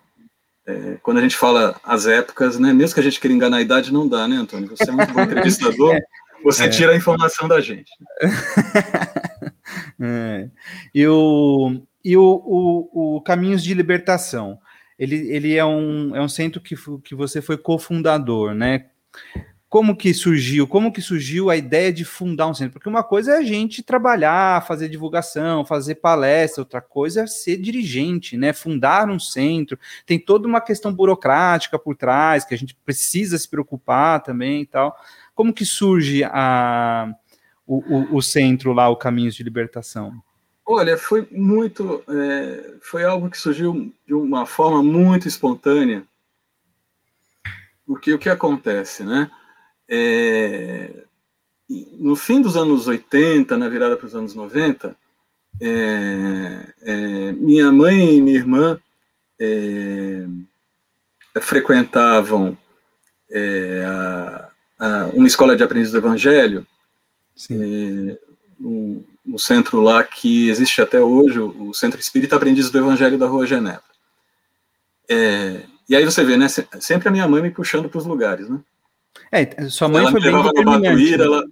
é, 0.66 0.98
quando 1.02 1.18
a 1.18 1.20
gente 1.20 1.36
fala 1.36 1.78
as 1.84 2.06
épocas, 2.06 2.58
né, 2.58 2.72
mesmo 2.72 2.94
que 2.94 3.00
a 3.00 3.02
gente 3.02 3.20
queira 3.20 3.34
enganar 3.34 3.58
a 3.58 3.62
idade, 3.62 3.92
não 3.92 4.08
dá, 4.08 4.26
né, 4.26 4.36
Antônio? 4.36 4.68
Você 4.68 4.88
é 4.88 4.92
muito 4.92 5.12
bom 5.12 5.20
entrevistador, 5.22 5.94
é. 5.94 6.00
Você 6.46 6.66
é. 6.66 6.68
tira 6.68 6.92
a 6.92 6.96
informação 6.96 7.48
da 7.48 7.60
gente. 7.60 7.90
é. 10.00 10.48
E 10.94 11.04
o, 11.04 11.82
e 12.04 12.16
o, 12.16 12.22
o, 12.22 13.16
o 13.16 13.20
Caminhos 13.22 13.64
de 13.64 13.74
Libertação, 13.74 14.56
ele, 14.96 15.16
ele 15.28 15.56
é, 15.56 15.64
um, 15.64 16.14
é 16.14 16.20
um 16.20 16.28
centro 16.28 16.60
que, 16.60 16.76
que 17.02 17.16
você 17.16 17.42
foi 17.42 17.56
cofundador, 17.56 18.54
né? 18.54 18.86
como 19.68 19.96
que 19.96 20.14
surgiu? 20.14 20.66
Como 20.66 20.92
que 20.92 21.02
surgiu 21.02 21.50
a 21.50 21.56
ideia 21.56 21.92
de 21.92 22.04
fundar 22.04 22.46
um 22.46 22.54
centro? 22.54 22.74
Porque 22.74 22.88
uma 22.88 23.02
coisa 23.02 23.32
é 23.32 23.38
a 23.38 23.42
gente 23.42 23.82
trabalhar, 23.82 24.64
fazer 24.64 24.88
divulgação, 24.88 25.66
fazer 25.66 25.96
palestra, 25.96 26.62
outra 26.62 26.80
coisa 26.80 27.22
é 27.22 27.26
ser 27.26 27.56
dirigente, 27.56 28.36
né? 28.36 28.52
Fundar 28.52 29.10
um 29.10 29.18
centro. 29.18 29.78
Tem 30.06 30.18
toda 30.18 30.46
uma 30.46 30.60
questão 30.60 30.94
burocrática 30.94 31.78
por 31.78 31.96
trás 31.96 32.44
que 32.44 32.54
a 32.54 32.56
gente 32.56 32.76
precisa 32.84 33.36
se 33.36 33.48
preocupar 33.48 34.22
também 34.22 34.62
e 34.62 34.66
tal. 34.66 34.96
Como 35.36 35.52
que 35.52 35.66
surge 35.66 36.24
a, 36.24 37.14
o, 37.66 37.76
o, 37.76 38.16
o 38.16 38.22
centro 38.22 38.72
lá, 38.72 38.88
o 38.88 38.96
Caminhos 38.96 39.34
de 39.34 39.44
Libertação? 39.44 40.14
Olha, 40.64 40.96
foi 40.96 41.28
muito, 41.30 42.02
é, 42.08 42.74
foi 42.80 43.04
algo 43.04 43.30
que 43.30 43.38
surgiu 43.38 43.92
de 44.06 44.14
uma 44.14 44.46
forma 44.46 44.82
muito 44.82 45.28
espontânea, 45.28 46.02
porque 47.86 48.14
o 48.14 48.18
que 48.18 48.30
acontece, 48.30 49.04
né? 49.04 49.30
É, 49.86 51.04
no 51.98 52.16
fim 52.16 52.40
dos 52.40 52.56
anos 52.56 52.88
80, 52.88 53.58
na 53.58 53.68
virada 53.68 53.94
para 53.94 54.06
os 54.06 54.14
anos 54.16 54.34
90, 54.34 54.96
é, 55.60 56.74
é, 56.80 57.32
minha 57.32 57.70
mãe 57.70 58.16
e 58.16 58.22
minha 58.22 58.38
irmã 58.38 58.80
é, 59.38 60.26
frequentavam 61.42 62.56
é, 63.30 63.84
a, 63.86 64.50
a, 64.78 65.10
uma 65.14 65.26
escola 65.26 65.56
de 65.56 65.62
aprendizes 65.62 65.92
do 65.92 65.98
Evangelho, 65.98 66.66
é, 67.50 68.18
um, 68.60 69.04
um, 69.26 69.38
centro 69.38 69.80
lá 69.80 70.02
que 70.02 70.48
existe 70.48 70.80
até 70.80 71.00
hoje, 71.00 71.38
o 71.38 71.72
Centro 71.74 72.00
Espírita 72.00 72.36
Aprendizes 72.36 72.70
do 72.70 72.78
Evangelho 72.78 73.18
da 73.18 73.26
Rua 73.26 73.46
Genebra. 73.46 73.82
e 75.88 75.96
aí 75.96 76.04
você 76.04 76.24
vê, 76.24 76.36
né, 76.36 76.46
sempre 76.80 77.08
a 77.08 77.12
minha 77.12 77.28
mãe 77.28 77.42
me 77.42 77.50
puxando 77.50 77.88
para 77.88 77.98
os 77.98 78.06
lugares, 78.06 78.48
né? 78.48 78.60
É, 79.30 79.68
sua 79.68 79.88
mãe 79.88 80.02
ela 80.02 80.10
foi 80.10 80.20
bem 80.20 80.42
determinante. 80.42 81.16
Né? 81.16 81.24
ela, 81.24 81.44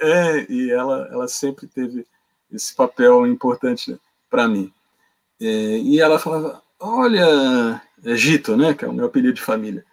é, 0.00 0.46
e 0.52 0.70
ela, 0.70 1.08
ela 1.12 1.28
sempre 1.28 1.66
teve 1.66 2.06
esse 2.52 2.74
papel 2.74 3.26
importante 3.26 3.98
para 4.28 4.48
mim. 4.48 4.72
É, 5.40 5.44
e 5.46 6.00
ela 6.00 6.18
falava, 6.18 6.62
olha, 6.78 7.80
Egito, 8.04 8.56
né, 8.56 8.74
que 8.74 8.84
é 8.84 8.88
o 8.88 8.92
meu 8.92 9.06
apelido 9.06 9.34
de 9.34 9.42
família, 9.42 9.84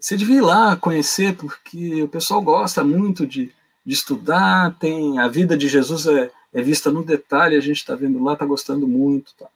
você 0.00 0.16
devia 0.16 0.36
ir 0.36 0.40
lá 0.40 0.76
conhecer, 0.76 1.36
porque 1.36 2.02
o 2.02 2.08
pessoal 2.08 2.40
gosta 2.40 2.82
muito 2.82 3.26
de, 3.26 3.52
de 3.84 3.94
estudar, 3.94 4.74
tem 4.78 5.18
a 5.18 5.28
vida 5.28 5.56
de 5.56 5.68
Jesus 5.68 6.06
é, 6.06 6.30
é 6.52 6.62
vista 6.62 6.90
no 6.90 7.04
detalhe, 7.04 7.56
a 7.56 7.60
gente 7.60 7.76
está 7.76 7.94
vendo 7.94 8.22
lá, 8.22 8.32
está 8.32 8.46
gostando 8.46 8.88
muito. 8.88 9.34
Tá. 9.34 9.46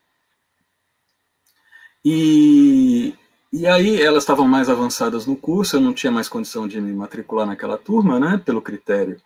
E, 2.04 3.14
e 3.50 3.66
aí 3.66 4.02
elas 4.02 4.24
estavam 4.24 4.46
mais 4.46 4.68
avançadas 4.68 5.26
no 5.26 5.34
curso, 5.34 5.76
eu 5.76 5.80
não 5.80 5.94
tinha 5.94 6.12
mais 6.12 6.28
condição 6.28 6.68
de 6.68 6.78
me 6.80 6.92
matricular 6.92 7.46
naquela 7.46 7.78
turma, 7.78 8.20
né, 8.20 8.40
pelo 8.44 8.60
critério 8.60 9.20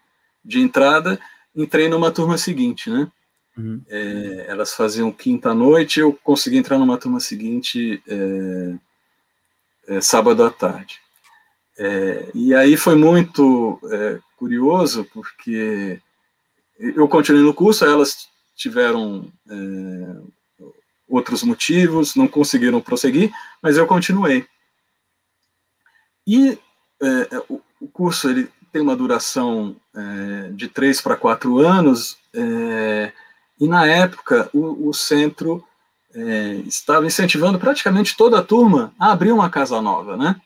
de 0.45 0.61
entrada, 0.61 1.19
entrei 1.55 1.89
numa 1.89 2.13
turma 2.13 2.39
seguinte, 2.39 2.89
né, 2.89 3.11
uhum. 3.57 3.83
é, 3.89 4.47
elas 4.49 4.73
faziam 4.73 5.11
quinta 5.11 5.53
noite, 5.53 5.99
eu 5.99 6.13
consegui 6.23 6.59
entrar 6.59 6.79
numa 6.79 6.97
turma 6.97 7.19
seguinte 7.19 8.01
é, 8.07 8.75
é, 9.89 10.01
sábado 10.01 10.45
à 10.45 10.51
tarde. 10.51 11.01
É, 11.79 12.29
e 12.35 12.53
aí 12.55 12.77
foi 12.77 12.97
muito 12.97 13.79
é, 13.91 14.19
curioso, 14.37 15.07
porque 15.15 16.01
eu 16.77 17.07
continuei 17.07 17.43
no 17.43 17.55
curso, 17.55 17.85
elas 17.85 18.29
tiveram 18.57 19.31
é, 19.49 20.17
outros 21.09 21.45
motivos, 21.45 22.17
não 22.17 22.27
conseguiram 22.27 22.81
prosseguir, 22.81 23.31
mas 23.63 23.77
eu 23.77 23.87
continuei. 23.87 24.45
E 26.27 26.59
é, 27.01 27.43
o, 27.49 27.61
o, 27.81 27.89
curso 27.89 28.29
ele 28.29 28.51
tem 28.73 28.83
uma 28.83 28.97
duração 28.97 29.77
é, 29.95 30.51
de 30.51 30.69
três 30.69 31.01
para 31.01 31.17
quatro 31.17 31.59
anos, 31.59 32.19
é, 32.35 33.13
e 33.61 33.69
na 33.69 33.87
época 33.87 34.51
o, 34.53 34.89
o 34.89 34.93
centro 34.93 35.65
estava 36.67 37.07
incentivando 37.07 37.61
praticamente 37.61 38.17
toda 38.17 38.41
a 38.41 38.43
turma 38.43 38.93
a 38.99 39.13
abrir 39.13 39.31
uma 39.31 39.49
casa 39.49 39.81
nova, 39.81 40.17
né? 40.17 40.41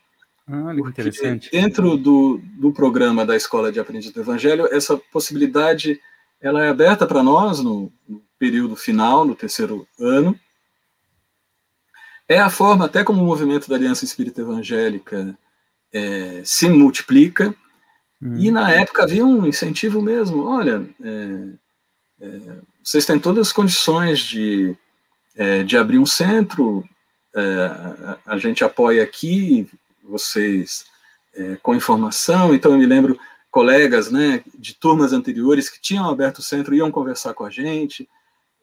Ah, 0.47 0.75
interessante. 0.75 1.51
Dentro 1.51 1.97
do, 1.97 2.41
do 2.59 2.73
programa 2.73 3.25
da 3.25 3.37
Escola 3.37 3.71
de 3.71 3.79
Aprendiz 3.79 4.11
do 4.11 4.21
Evangelho, 4.21 4.67
essa 4.73 4.97
possibilidade 5.13 6.01
ela 6.41 6.65
é 6.65 6.69
aberta 6.69 7.07
para 7.07 7.23
nós 7.23 7.61
no, 7.61 7.93
no 8.09 8.23
período 8.39 8.75
final, 8.75 9.25
no 9.25 9.37
terceiro 9.37 9.87
ano, 9.99 10.39
é 12.29 12.41
a 12.41 12.51
forma, 12.51 12.87
até 12.87 13.05
como 13.05 13.23
o 13.23 13.27
movimento 13.27 13.69
da 13.69 13.77
Aliança 13.77 14.05
Espírita 14.05 14.41
Evangélica 14.41 15.37
é, 15.93 16.43
se 16.45 16.69
multiplica, 16.69 17.55
hum. 18.21 18.37
e 18.37 18.51
na 18.51 18.71
época 18.71 19.05
havia 19.05 19.25
um 19.25 19.47
incentivo 19.47 20.01
mesmo, 20.01 20.45
olha, 20.45 20.89
é, 21.03 21.49
é, 22.21 22.41
vocês 22.83 23.07
têm 23.07 23.19
todas 23.19 23.49
as 23.49 23.53
condições 23.53 24.21
de, 24.21 24.77
é, 25.37 25.63
de 25.63 25.77
abrir 25.77 25.99
um 25.99 26.07
centro, 26.07 26.85
é, 27.35 27.41
a, 27.43 28.19
a, 28.27 28.39
gente 28.39 28.65
apoia 28.65 29.03
aqui, 29.03 29.69
vocês 30.03 30.85
é, 31.35 31.57
com 31.57 31.75
informação, 31.75 32.55
então 32.55 32.73
eu 32.73 32.79
me 32.79 32.87
lembro 32.87 33.19
colegas 33.51 34.11
né, 34.11 34.43
de 34.59 34.75
turmas 34.75 35.13
anteriores 35.13 35.69
que 35.69 35.81
tinham 35.81 36.09
aberto 36.09 36.39
o 36.39 36.43
centro, 36.43 36.75
iam 36.75 36.91
conversar 36.91 37.35
com 37.35 37.45
a 37.45 37.51
gente, 37.51 38.09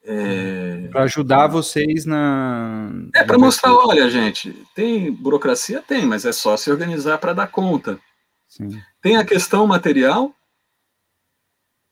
é... 0.04 0.88
Para 0.88 1.04
ajudar 1.04 1.48
vocês 1.48 2.06
na. 2.06 2.90
É 3.14 3.24
para 3.24 3.38
mostrar, 3.38 3.74
olha, 3.74 4.10
gente, 4.10 4.52
tem 4.74 5.12
burocracia? 5.12 5.84
Tem, 5.86 6.06
mas 6.06 6.26
é 6.26 6.32
só 6.32 6.56
se 6.56 6.72
organizar 6.72 7.18
para 7.18 7.34
dar 7.34 7.48
conta. 7.48 8.00
Sim. 8.48 8.82
Tem 9.02 9.18
a 9.18 9.26
questão 9.26 9.68
material? 9.68 10.34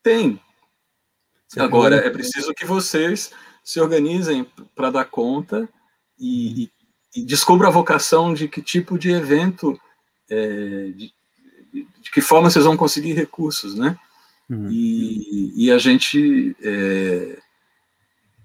Tem. 0.01 0.41
Sim. 1.47 1.59
Agora, 1.59 1.97
é 1.97 2.09
preciso 2.09 2.53
que 2.53 2.65
vocês 2.65 3.31
se 3.63 3.79
organizem 3.79 4.45
para 4.73 4.89
dar 4.89 5.05
conta 5.05 5.67
e, 6.17 6.63
e, 6.63 6.71
descubram 7.23 7.69
a 7.69 7.71
vocação 7.71 8.33
de 8.33 8.47
que 8.47 8.61
tipo 8.61 8.97
de 8.97 9.11
evento, 9.11 9.79
é, 10.29 10.91
de, 10.95 11.13
de, 11.73 12.11
que 12.11 12.21
forma 12.21 12.49
vocês 12.49 12.65
vão 12.65 12.77
conseguir 12.77 13.13
recursos, 13.13 13.75
né? 13.75 13.97
Uhum. 14.49 14.69
E, 14.71 15.65
e, 15.65 15.71
a 15.71 15.77
gente. 15.77 16.55
É, 16.61 17.37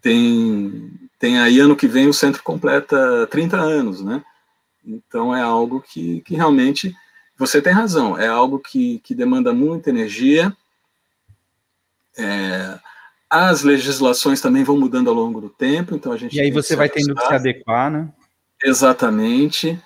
tem, 0.01 0.91
tem 1.19 1.39
aí 1.39 1.61
ano 1.61 1.77
que 1.77 1.87
vem 1.87 2.09
o 2.09 2.13
centro 2.13 2.43
completa 2.43 3.27
30 3.29 3.57
anos, 3.57 4.03
né? 4.03 4.23
Então 4.85 5.35
é 5.35 5.41
algo 5.41 5.81
que, 5.81 6.21
que 6.23 6.35
realmente 6.35 6.93
você 7.39 7.63
tem 7.63 7.73
razão, 7.73 8.19
é 8.19 8.27
algo 8.27 8.59
que, 8.59 8.99
que 9.01 9.15
demanda 9.15 9.53
muita 9.53 9.91
energia. 9.91 10.55
É, 12.19 12.79
as 13.31 13.63
legislações 13.63 14.41
também 14.41 14.63
vão 14.63 14.79
mudando 14.79 15.09
ao 15.09 15.15
longo 15.15 15.41
do 15.41 15.49
tempo, 15.49 15.95
então 15.95 16.13
a 16.13 16.17
gente. 16.17 16.37
E 16.37 16.41
aí 16.41 16.51
você 16.51 16.77
vai 16.77 16.89
tendo 16.89 17.15
que 17.15 17.27
se 17.27 17.33
adequar, 17.33 17.91
né? 17.91 18.09
Exatamente. 18.65 19.79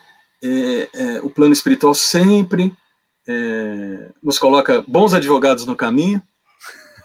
É, 0.43 0.89
é, 0.93 1.21
o 1.23 1.31
plano 1.31 1.53
espiritual 1.53 1.95
sempre 1.95 2.73
é, 3.27 4.11
nos 4.23 4.39
coloca 4.39 4.83
bons 4.87 5.15
advogados 5.15 5.67
no 5.67 5.75
caminho, 5.75 6.23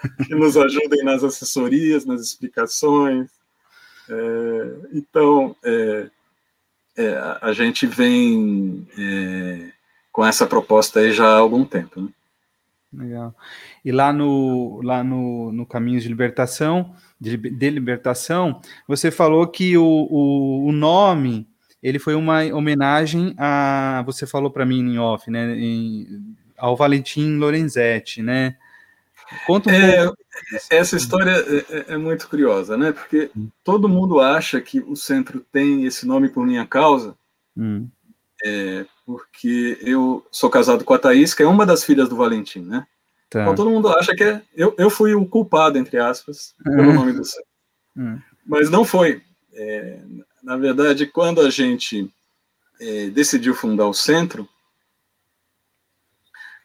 que 0.28 0.36
nos 0.36 0.58
ajudem 0.58 1.04
nas 1.04 1.24
assessorias, 1.24 2.06
nas 2.06 2.22
explicações. 2.22 3.30
É, 4.10 4.90
então, 4.94 5.56
é, 5.64 6.10
é 6.98 7.38
a 7.42 7.54
gente 7.54 7.88
vem 7.88 8.88
com 10.12 10.26
essa 10.26 10.46
proposta 10.46 11.00
aí 11.00 11.14
já 11.14 11.28
há 11.28 11.38
algum 11.38 11.64
tempo. 11.64 12.02
Né? 12.02 12.10
Legal. 12.94 13.34
E 13.86 13.92
lá 13.92 14.12
no, 14.12 14.82
lá 14.84 15.04
no, 15.04 15.52
no 15.52 15.66
Caminhos 15.66 16.04
de 16.04 16.10
Libertação, 16.10 16.94
de, 17.20 17.38
de 17.38 17.70
Libertação, 17.70 18.60
você 18.88 19.10
falou 19.10 19.48
que 19.48 19.78
o, 19.78 19.84
o, 19.84 20.68
o, 20.68 20.72
nome 20.72 21.48
ele 21.82 22.00
foi 22.00 22.14
uma 22.16 22.44
homenagem 22.54 23.34
a. 23.38 24.04
Você 24.06 24.28
falou 24.28 24.52
para 24.52 24.66
mim 24.66 24.80
em 24.80 25.00
off, 25.00 25.30
né? 25.32 25.56
Em, 25.58 26.36
ao 26.58 26.76
Valentim 26.76 27.38
Lorenzetti, 27.38 28.22
né? 28.22 28.56
Conta 29.48 29.70
um 29.70 29.74
é, 29.74 30.04
pouco. 30.06 30.18
Essa 30.70 30.96
história 30.96 31.32
é, 31.32 31.58
é, 31.78 31.86
é, 31.94 31.98
muito 31.98 32.28
curiosa, 32.28 32.78
né? 32.78 32.92
Porque 32.92 33.32
hum. 33.36 33.50
todo 33.64 33.90
mundo 33.90 34.20
acha 34.20 34.60
que 34.62 34.80
o 34.80 34.96
centro 34.96 35.46
tem 35.52 35.86
esse 35.86 36.06
nome 36.06 36.30
por 36.30 36.46
minha 36.46 36.66
causa, 36.66 37.16
hum. 37.58 37.88
é, 38.44 38.86
porque 39.06 39.80
eu 39.82 40.26
sou 40.32 40.50
casado 40.50 40.84
com 40.84 40.94
a 40.94 41.00
Thaís, 41.00 41.34
que 41.34 41.44
é 41.44 41.48
uma 41.48 41.66
das 41.66 41.84
filhas 41.84 42.10
do 42.10 42.16
Valentim, 42.16 42.62
né? 42.62 42.86
Tá. 43.30 43.44
Então 43.44 43.56
todo 43.56 43.70
mundo 43.70 43.88
acha 43.90 44.14
que 44.14 44.24
é, 44.24 44.42
eu, 44.54 44.76
eu 44.78 44.90
fui 44.90 45.16
o 45.16 45.26
culpado, 45.26 45.78
entre 45.78 45.98
aspas, 45.98 46.54
pelo 46.64 46.94
nome 46.94 47.14
do 47.14 47.24
centro. 47.24 47.50
Hum. 47.98 48.20
Mas 48.46 48.70
não 48.70 48.84
foi. 48.84 49.22
É, 49.54 50.00
na 50.42 50.58
verdade, 50.58 51.06
quando 51.06 51.42
a 51.42 51.50
gente 51.50 52.12
é, 52.80 53.10
decidiu 53.10 53.54
fundar 53.54 53.88
o 53.88 53.94
centro, 53.94 54.48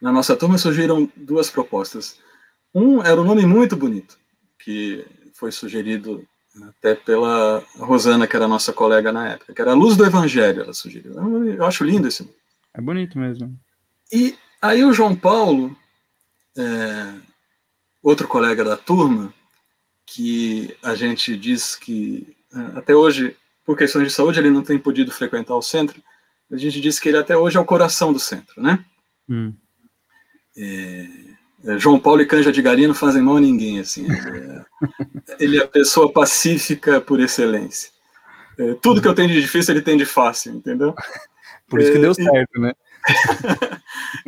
na 0.00 0.12
nossa 0.12 0.36
turma 0.36 0.58
surgiram 0.58 1.10
duas 1.16 1.50
propostas. 1.50 2.18
Um 2.74 3.02
era 3.02 3.20
um 3.20 3.24
nome 3.24 3.46
muito 3.46 3.76
bonito, 3.76 4.18
que 4.58 5.04
foi 5.32 5.50
sugerido 5.52 6.26
até 6.62 6.94
pela 6.94 7.62
Rosana, 7.76 8.26
que 8.26 8.36
era 8.36 8.48
nossa 8.48 8.72
colega 8.72 9.12
na 9.12 9.32
época, 9.32 9.52
que 9.52 9.60
era 9.60 9.72
a 9.72 9.74
Luz 9.74 9.96
do 9.96 10.04
Evangelho, 10.04 10.62
ela 10.62 10.72
sugeriu. 10.72 11.12
Eu 11.12 11.64
acho 11.64 11.84
lindo 11.84 12.08
esse 12.08 12.22
nome. 12.22 12.34
É 12.72 12.80
bonito 12.80 13.18
mesmo. 13.18 13.58
E 14.12 14.36
aí 14.60 14.84
o 14.84 14.92
João 14.92 15.14
Paulo, 15.14 15.76
é, 16.56 17.14
outro 18.02 18.28
colega 18.28 18.64
da 18.64 18.76
turma, 18.76 19.32
que 20.06 20.74
a 20.82 20.94
gente 20.94 21.36
diz 21.36 21.74
que 21.74 22.36
é, 22.54 22.78
até 22.78 22.94
hoje, 22.94 23.36
por 23.66 23.76
questões 23.76 24.06
de 24.06 24.14
saúde, 24.14 24.38
ele 24.38 24.50
não 24.50 24.62
tem 24.62 24.78
podido 24.78 25.10
frequentar 25.10 25.56
o 25.56 25.62
centro, 25.62 26.00
a 26.50 26.56
gente 26.56 26.80
diz 26.80 27.00
que 27.00 27.08
ele 27.08 27.18
até 27.18 27.36
hoje 27.36 27.56
é 27.56 27.60
o 27.60 27.64
coração 27.64 28.12
do 28.12 28.20
centro, 28.20 28.62
né? 28.62 28.84
Hum. 29.28 29.52
É, 30.56 31.06
é, 31.64 31.78
João 31.78 31.98
Paulo 31.98 32.22
e 32.22 32.26
Canja 32.26 32.52
de 32.52 32.62
Gari 32.62 32.86
não 32.86 32.94
fazem 32.94 33.20
mal 33.20 33.36
a 33.36 33.40
ninguém, 33.40 33.80
assim. 33.80 34.06
É, 34.08 34.64
ele 35.40 35.58
é 35.58 35.64
a 35.64 35.68
pessoa 35.68 36.12
pacífica 36.12 37.00
por 37.00 37.18
excelência. 37.18 37.90
É, 38.56 38.74
tudo 38.74 39.02
que 39.02 39.08
eu 39.08 39.14
tenho 39.14 39.28
de 39.28 39.40
difícil, 39.40 39.74
ele 39.74 39.82
tem 39.82 39.96
de 39.96 40.06
fácil, 40.06 40.54
entendeu? 40.54 40.94
Por 41.68 41.80
isso 41.80 41.92
que 41.92 41.98
deu 41.98 42.14
certo, 42.14 42.60
né? 42.60 42.72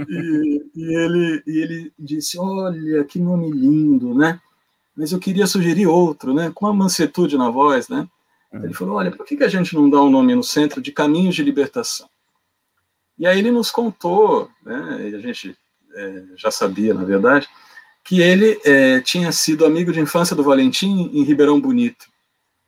e, 0.09 0.63
e, 0.75 0.95
ele, 0.95 1.43
e 1.47 1.59
ele 1.63 1.93
disse: 1.99 2.39
Olha, 2.39 3.05
que 3.05 3.19
nome 3.19 3.51
lindo, 3.51 4.15
né? 4.15 4.41
Mas 4.97 5.13
eu 5.13 5.19
queria 5.19 5.47
sugerir 5.47 5.87
outro, 5.87 6.35
né? 6.35 6.51
Com 6.53 6.67
uma 6.67 6.75
mansetude 6.75 7.39
na 7.39 7.49
voz, 7.49 7.89
né? 7.89 8.09
Ele 8.53 8.73
falou: 8.73 8.97
Olha, 8.97 9.11
por 9.11 9.27
que, 9.27 9.37
que 9.37 9.45
a 9.45 9.49
gente 9.49 9.75
não 9.75 9.91
dá 9.91 10.01
um 10.01 10.11
nome 10.11 10.35
no 10.35 10.43
centro 10.43 10.81
de 10.81 10.93
Caminhos 10.93 11.35
de 11.35 11.43
Libertação? 11.43 12.09
E 13.19 13.27
aí 13.27 13.39
ele 13.39 13.51
nos 13.51 13.71
contou, 13.71 14.51
né? 14.65 15.11
E 15.11 15.15
a 15.15 15.19
gente 15.19 15.57
é, 15.95 16.25
já 16.37 16.51
sabia, 16.51 16.95
na 16.95 17.05
verdade, 17.05 17.49
que 18.05 18.21
ele 18.21 18.59
é, 18.65 19.01
tinha 19.01 19.31
sido 19.33 19.67
amigo 19.67 19.93
de 19.93 20.01
infância 20.01 20.35
do 20.35 20.43
Valentim 20.43 21.11
em 21.13 21.25
Ribeirão 21.25 21.61
Bonito, 21.61 22.07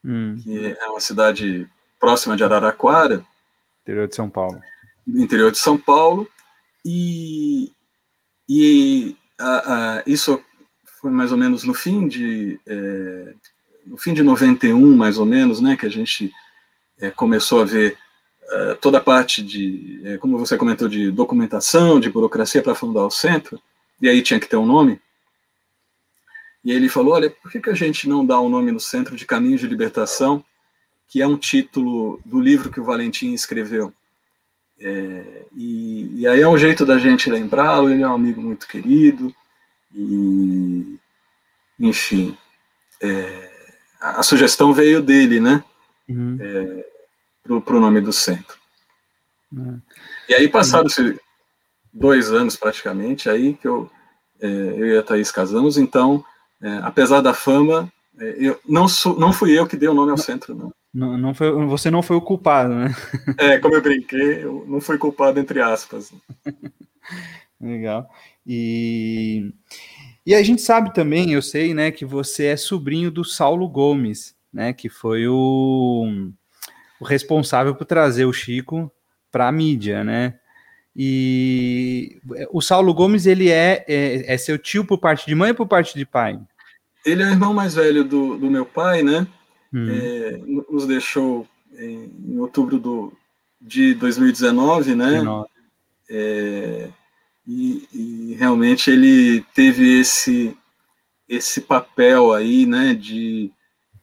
hum. 0.04 0.36
que 0.42 0.76
é 0.78 0.86
uma 0.88 1.00
cidade 1.00 1.68
próxima 1.98 2.36
de 2.36 2.44
Araraquara. 2.44 3.24
Interior 3.82 4.08
de 4.08 4.16
São 4.16 4.28
Paulo. 4.28 4.60
Interior 5.06 5.50
de 5.50 5.58
São 5.58 5.78
Paulo. 5.78 6.28
E, 6.84 7.72
e 8.48 9.16
a, 9.38 9.98
a, 9.98 10.02
isso 10.06 10.42
foi 11.00 11.10
mais 11.10 11.32
ou 11.32 11.38
menos 11.38 11.64
no 11.64 11.72
fim 11.72 12.08
de 12.08 12.60
é, 12.66 13.34
no 13.86 13.96
fim 13.96 14.14
de 14.14 14.22
91, 14.22 14.96
mais 14.96 15.18
ou 15.18 15.26
menos, 15.26 15.60
né, 15.60 15.76
que 15.76 15.86
a 15.86 15.90
gente 15.90 16.32
é, 17.00 17.10
começou 17.10 17.60
a 17.60 17.64
ver 17.64 17.96
eh, 18.52 18.74
toda 18.80 18.98
a 18.98 19.00
parte 19.00 19.42
de, 19.44 20.00
eh, 20.04 20.18
como 20.18 20.36
você 20.36 20.56
comentou, 20.56 20.88
de 20.88 21.08
documentação, 21.12 22.00
de 22.00 22.10
burocracia 22.10 22.60
para 22.60 22.74
fundar 22.74 23.06
o 23.06 23.10
centro, 23.10 23.60
e 24.02 24.08
aí 24.08 24.22
tinha 24.22 24.40
que 24.40 24.48
ter 24.48 24.56
um 24.56 24.66
nome. 24.66 25.00
E 26.64 26.72
ele 26.72 26.88
falou: 26.88 27.14
olha, 27.14 27.30
por 27.30 27.50
que, 27.50 27.60
que 27.60 27.70
a 27.70 27.74
gente 27.74 28.08
não 28.08 28.26
dá 28.26 28.40
o 28.40 28.46
um 28.46 28.48
nome 28.48 28.72
no 28.72 28.80
Centro 28.80 29.14
de 29.14 29.24
Caminhos 29.24 29.60
de 29.60 29.68
Libertação, 29.68 30.44
que 31.08 31.22
é 31.22 31.26
um 31.28 31.36
título 31.36 32.20
do 32.24 32.40
livro 32.40 32.70
que 32.70 32.80
o 32.80 32.84
Valentim 32.84 33.32
escreveu? 33.32 33.92
É, 34.80 35.44
e, 35.54 36.20
e, 36.20 36.26
aí 36.26 36.40
é 36.40 36.48
um 36.48 36.58
jeito 36.58 36.84
da 36.84 36.98
gente 36.98 37.30
lembrá-lo, 37.30 37.90
ele 37.90 38.02
é 38.02 38.08
um 38.08 38.14
amigo 38.14 38.40
muito 38.40 38.66
querido, 38.66 39.32
e 39.94 40.98
enfim, 41.78 42.36
é, 43.00 43.49
a, 44.00 44.22
sugestão 44.22 44.72
veio 44.72 45.02
dele, 45.02 45.40
né? 45.40 45.62
Uhum. 46.08 46.38
É, 46.40 46.86
para 47.60 47.76
o 47.76 47.80
nome 47.80 48.00
do 48.00 48.12
centro. 48.12 48.56
Uhum. 49.52 49.80
E 50.28 50.34
aí 50.34 50.48
passaram-se 50.48 51.18
dois 51.92 52.30
anos 52.32 52.56
praticamente, 52.56 53.28
aí 53.28 53.54
que 53.54 53.66
eu, 53.66 53.90
é, 54.40 54.46
eu 54.46 54.86
e 54.86 54.98
a 54.98 55.02
Thaís 55.02 55.30
casamos, 55.30 55.76
então, 55.76 56.24
é, 56.62 56.78
apesar 56.82 57.20
da 57.20 57.34
fama, 57.34 57.92
é, 58.18 58.36
eu, 58.38 58.60
não, 58.66 58.88
sou, 58.88 59.18
não 59.18 59.32
fui 59.32 59.58
eu 59.58 59.66
que 59.66 59.76
dei 59.76 59.88
o 59.88 59.94
nome 59.94 60.10
ao 60.10 60.18
centro, 60.18 60.54
não. 60.54 60.72
Não, 60.92 61.16
não 61.16 61.34
foi, 61.34 61.52
você 61.66 61.88
não 61.88 62.02
foi 62.02 62.16
o 62.16 62.20
culpado, 62.20 62.74
né? 62.74 62.92
É, 63.38 63.58
como 63.58 63.76
eu 63.76 63.82
brinquei, 63.82 64.42
eu 64.44 64.64
não 64.66 64.80
fui 64.80 64.98
culpado, 64.98 65.38
entre 65.38 65.60
aspas. 65.60 66.12
Legal. 67.60 68.08
E, 68.44 69.52
e 70.30 70.34
a 70.34 70.44
gente 70.44 70.62
sabe 70.62 70.94
também, 70.94 71.32
eu 71.32 71.42
sei, 71.42 71.74
né, 71.74 71.90
que 71.90 72.04
você 72.04 72.46
é 72.46 72.56
sobrinho 72.56 73.10
do 73.10 73.24
Saulo 73.24 73.68
Gomes, 73.68 74.36
né, 74.52 74.72
que 74.72 74.88
foi 74.88 75.26
o, 75.26 76.30
o 77.00 77.04
responsável 77.04 77.74
por 77.74 77.84
trazer 77.84 78.26
o 78.26 78.32
Chico 78.32 78.88
para 79.28 79.48
a 79.48 79.52
mídia, 79.52 80.04
né? 80.04 80.38
E 80.94 82.20
o 82.52 82.60
Saulo 82.60 82.94
Gomes, 82.94 83.26
ele 83.26 83.50
é, 83.50 83.84
é, 83.88 84.32
é, 84.32 84.38
seu 84.38 84.56
tio 84.56 84.84
por 84.84 84.98
parte 84.98 85.26
de 85.26 85.34
mãe 85.34 85.50
ou 85.50 85.56
por 85.56 85.66
parte 85.66 85.98
de 85.98 86.06
pai? 86.06 86.38
Ele 87.04 87.24
é 87.24 87.26
o 87.26 87.30
irmão 87.30 87.52
mais 87.52 87.74
velho 87.74 88.04
do, 88.04 88.38
do 88.38 88.48
meu 88.48 88.64
pai, 88.64 89.02
né? 89.02 89.26
Hum. 89.74 89.88
É, 89.90 90.40
nos 90.70 90.86
deixou 90.86 91.44
em, 91.76 92.08
em, 92.24 92.38
outubro 92.38 92.78
do, 92.78 93.12
de 93.60 93.94
2019, 93.94 94.94
né? 94.94 95.22
É, 96.08 96.88
e, 97.52 97.88
e, 97.92 98.34
realmente 98.34 98.90
ele 98.90 99.44
teve 99.52 99.98
esse, 99.98 100.56
esse 101.28 101.60
papel 101.60 102.32
aí, 102.32 102.64
né? 102.64 102.94
De 102.94 103.50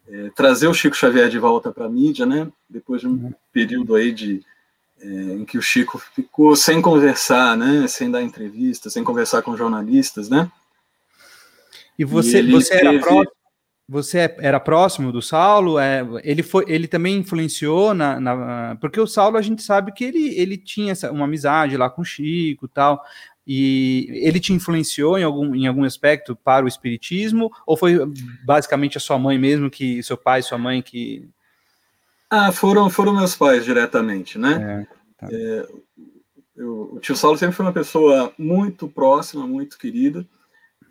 é, 0.06 0.30
trazer 0.36 0.68
o 0.68 0.74
Chico 0.74 0.96
Xavier 0.96 1.30
de 1.30 1.40
volta 1.40 1.72
para 1.72 1.86
a 1.86 1.90
mídia, 1.90 2.26
né? 2.26 2.52
Depois 2.70 3.00
de 3.00 3.08
um 3.08 3.12
uhum. 3.12 3.34
período 3.54 3.96
aí 3.96 4.12
de 4.12 4.44
é, 5.00 5.08
em 5.08 5.46
que 5.46 5.58
o 5.58 5.62
Chico 5.62 5.98
ficou 5.98 6.58
sem 6.58 6.82
conversar, 6.82 7.56
né? 7.56 7.88
Sem 7.88 8.12
dar 8.12 8.22
entrevista, 8.22 8.90
sem 8.90 9.02
conversar 9.02 9.42
com 9.42 9.56
jornalistas, 9.56 10.28
né? 10.28 10.52
E 11.98 12.04
você, 12.04 12.42
e 12.42 12.52
você 12.52 12.74
era 12.74 13.00
próximo? 13.00 13.38
Você 13.90 14.36
era 14.40 14.60
próximo 14.60 15.14
do 15.14 15.22
Saulo? 15.22 15.80
É, 15.80 16.06
ele 16.22 16.44
foi, 16.44 16.66
ele 16.68 16.90
também 16.90 17.20
influenciou 17.20 17.94
na, 17.94 18.20
na, 18.20 18.78
porque 18.82 19.00
o 19.00 19.08
Saulo 19.08 19.38
a 19.38 19.42
gente 19.42 19.64
sabe 19.64 19.94
que 19.94 20.04
ele, 20.04 20.38
ele 20.38 20.58
tinha 20.58 20.92
essa, 20.92 21.10
uma 21.10 21.24
amizade 21.24 21.78
lá 21.78 21.90
com 21.90 22.02
o 22.02 22.06
Chico, 22.06 22.68
tal. 22.68 23.02
E 23.48 24.10
ele 24.12 24.42
te 24.42 24.52
influenciou 24.52 25.18
em 25.18 25.24
algum, 25.24 25.56
em 25.56 25.68
algum 25.68 25.86
aspecto 25.86 26.36
para 26.36 26.66
o 26.66 26.68
espiritismo? 26.68 27.50
Ou 27.66 27.78
foi 27.78 27.98
basicamente 28.44 28.98
a 28.98 29.00
sua 29.00 29.18
mãe 29.18 29.38
mesmo, 29.38 29.70
que 29.70 30.04
seu 30.04 30.18
pai 30.18 30.42
sua 30.42 30.58
mãe 30.58 30.82
que. 30.82 31.30
Ah, 32.30 32.52
foram, 32.52 32.90
foram 32.90 33.16
meus 33.16 33.36
pais 33.36 33.64
diretamente, 33.64 34.38
né? 34.38 34.86
É, 34.86 35.26
tá. 35.26 35.28
é, 35.32 35.68
eu, 36.58 36.90
o 36.94 37.00
tio 37.00 37.16
Saulo 37.16 37.38
sempre 37.38 37.56
foi 37.56 37.66
uma 37.66 37.72
pessoa 37.72 38.34
muito 38.38 38.90
próxima, 38.90 39.48
muito 39.48 39.78
querida. 39.78 40.26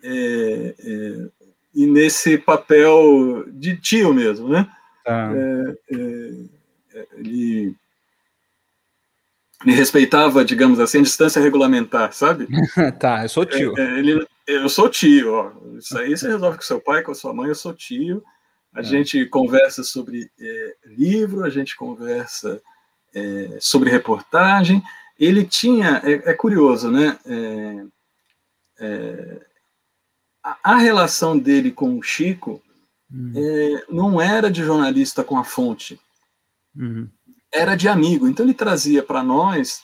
É, 0.03 0.75
é 0.79 1.47
e 1.75 1.85
nesse 1.85 2.39
papel 2.39 3.45
de 3.51 3.77
tio 3.77 4.11
mesmo, 4.11 4.49
né? 4.49 4.67
Tá. 5.05 5.31
É, 5.31 5.77
é, 5.91 7.07
ele 7.17 7.75
ele 9.65 9.75
respeitava, 9.75 10.45
digamos 10.45 10.79
assim, 10.79 10.99
a 10.99 11.03
distância 11.03 11.41
regulamentar, 11.41 12.13
sabe? 12.13 12.47
tá, 12.99 13.23
eu 13.23 13.29
sou 13.29 13.45
tio. 13.45 13.73
É, 13.77 13.81
é, 13.81 13.99
ele, 13.99 14.27
eu 14.45 14.69
sou 14.69 14.89
tio, 14.89 15.33
ó. 15.33 15.51
Isso 15.77 15.97
aí 15.97 16.15
você 16.15 16.27
resolve 16.27 16.57
com 16.57 16.63
seu 16.63 16.79
pai, 16.79 17.01
com 17.01 17.13
sua 17.13 17.33
mãe, 17.33 17.49
eu 17.49 17.55
sou 17.55 17.73
tio. 17.73 18.23
A 18.73 18.81
é. 18.81 18.83
gente 18.83 19.25
conversa 19.25 19.83
sobre 19.83 20.29
é, 20.39 20.75
livro, 20.85 21.43
a 21.43 21.49
gente 21.49 21.75
conversa 21.75 22.61
é, 23.13 23.57
sobre 23.59 23.89
reportagem, 23.89 24.83
ele 25.19 25.43
tinha, 25.43 26.01
é, 26.03 26.31
é 26.31 26.33
curioso, 26.33 26.91
né? 26.91 27.17
É, 27.25 27.85
é, 28.79 29.41
a, 30.43 30.73
a, 30.73 30.75
relação 30.77 31.37
dele 31.37 31.71
com 31.71 31.97
o 31.97 32.03
Chico. 32.03 32.61
É, 33.09 33.85
não 33.89 34.21
era 34.21 34.51
de 34.51 34.61
jornalista 34.61 35.23
com 35.23 35.37
a 35.37 35.43
fonte, 35.43 35.97
uhum. 36.75 37.09
Era 37.57 37.75
de 37.75 37.87
amigo. 37.87 38.27
Então 38.27 38.45
ele 38.45 38.53
trazia 38.53 39.03
para 39.03 39.23
nós 39.23 39.81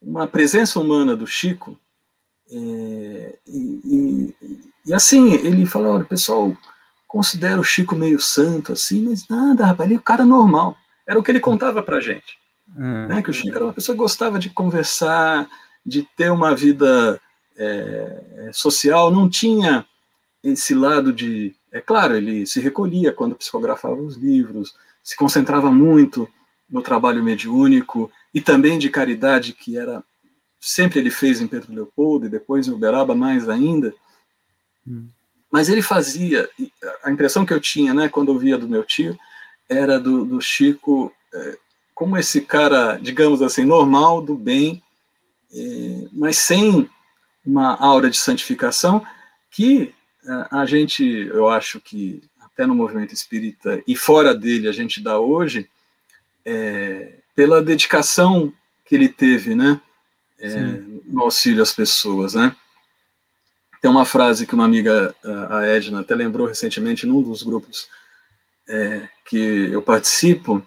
uma 0.00 0.26
presença 0.26 0.80
humana 0.80 1.16
do 1.16 1.26
Chico. 1.26 1.78
É, 2.50 3.38
e, 3.46 3.80
e, 3.84 4.34
e, 4.86 4.94
assim, 4.94 5.32
ele 5.32 5.64
falou, 5.64 5.94
olha, 5.94 6.04
pessoal 6.04 6.54
considera 7.06 7.60
o 7.60 7.64
Chico 7.64 7.94
meio 7.94 8.20
santo, 8.20 8.72
assim, 8.72 9.08
mas 9.08 9.28
nada, 9.28 9.66
rapaz, 9.66 9.86
ele 9.86 9.96
é 9.96 10.00
um 10.00 10.02
cara 10.02 10.24
normal. 10.24 10.76
Era 11.06 11.18
o 11.18 11.22
que 11.22 11.30
ele 11.30 11.40
contava 11.40 11.82
pra 11.82 12.00
gente. 12.00 12.38
Uhum. 12.76 13.06
Né? 13.06 13.22
Que 13.22 13.30
o 13.30 13.34
Chico 13.34 13.54
era 13.54 13.64
uma 13.64 13.72
pessoa 13.72 13.94
que 13.94 14.02
gostava 14.02 14.38
de 14.38 14.50
conversar, 14.50 15.48
de 15.84 16.02
ter 16.16 16.30
uma 16.30 16.54
vida 16.54 17.20
é, 17.56 18.50
social, 18.52 19.10
não 19.10 19.28
tinha 19.28 19.86
esse 20.42 20.74
lado 20.74 21.12
de. 21.12 21.54
É 21.70 21.80
claro, 21.80 22.16
ele 22.16 22.46
se 22.46 22.60
recolhia 22.60 23.12
quando 23.12 23.36
psicografava 23.36 24.00
os 24.00 24.16
livros, 24.16 24.74
se 25.02 25.16
concentrava 25.16 25.70
muito 25.70 26.28
no 26.72 26.82
trabalho 26.82 27.22
mediúnico 27.22 28.10
e 28.32 28.40
também 28.40 28.78
de 28.78 28.88
caridade, 28.88 29.52
que 29.52 29.78
era 29.78 30.02
sempre 30.58 30.98
ele 30.98 31.10
fez 31.10 31.40
em 31.40 31.46
Pedro 31.46 31.74
Leopoldo 31.74 32.26
e 32.26 32.30
depois 32.30 32.66
em 32.66 32.72
Uberaba 32.72 33.14
mais 33.14 33.48
ainda. 33.48 33.94
Hum. 34.86 35.08
Mas 35.50 35.68
ele 35.68 35.82
fazia, 35.82 36.48
a 37.04 37.10
impressão 37.10 37.44
que 37.44 37.52
eu 37.52 37.60
tinha, 37.60 37.92
né, 37.92 38.08
quando 38.08 38.32
eu 38.32 38.38
via 38.38 38.56
do 38.56 38.66
meu 38.66 38.82
tio, 38.82 39.18
era 39.68 40.00
do, 40.00 40.24
do 40.24 40.40
Chico 40.40 41.12
é, 41.34 41.58
como 41.94 42.16
esse 42.16 42.40
cara, 42.40 42.96
digamos 42.96 43.42
assim, 43.42 43.64
normal, 43.64 44.22
do 44.22 44.34
bem, 44.34 44.82
é, 45.52 46.08
mas 46.12 46.38
sem 46.38 46.88
uma 47.44 47.76
aura 47.76 48.08
de 48.08 48.16
santificação 48.16 49.04
que 49.50 49.94
é, 50.24 50.46
a 50.50 50.64
gente, 50.64 51.04
eu 51.04 51.48
acho 51.48 51.80
que 51.80 52.22
até 52.40 52.66
no 52.66 52.74
movimento 52.74 53.12
espírita 53.12 53.82
e 53.86 53.94
fora 53.94 54.34
dele 54.34 54.68
a 54.68 54.72
gente 54.72 55.02
dá 55.02 55.18
hoje, 55.18 55.68
é, 56.44 57.14
pela 57.34 57.62
dedicação 57.62 58.52
que 58.84 58.94
ele 58.94 59.08
teve, 59.08 59.54
né, 59.54 59.80
é, 60.38 60.48
no 61.06 61.22
auxílio 61.22 61.62
às 61.62 61.72
pessoas, 61.72 62.34
né. 62.34 62.54
Tem 63.80 63.90
uma 63.90 64.04
frase 64.04 64.46
que 64.46 64.54
uma 64.54 64.64
amiga, 64.64 65.14
a 65.50 65.66
Edna, 65.66 66.00
até 66.00 66.14
lembrou 66.14 66.46
recentemente 66.46 67.04
num 67.04 67.20
dos 67.20 67.42
grupos 67.42 67.88
é, 68.68 69.08
que 69.26 69.36
eu 69.72 69.82
participo, 69.82 70.66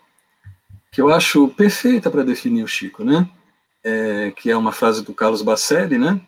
que 0.91 1.01
eu 1.01 1.09
acho 1.09 1.47
perfeita 1.49 2.11
para 2.11 2.23
definir 2.23 2.63
o 2.63 2.67
Chico, 2.67 3.03
né, 3.03 3.29
é, 3.83 4.31
que 4.31 4.49
é 4.49 4.57
uma 4.57 4.71
frase 4.71 5.03
do 5.03 5.13
Carlos 5.13 5.41
Bacelli, 5.41 5.97
né, 5.97 6.19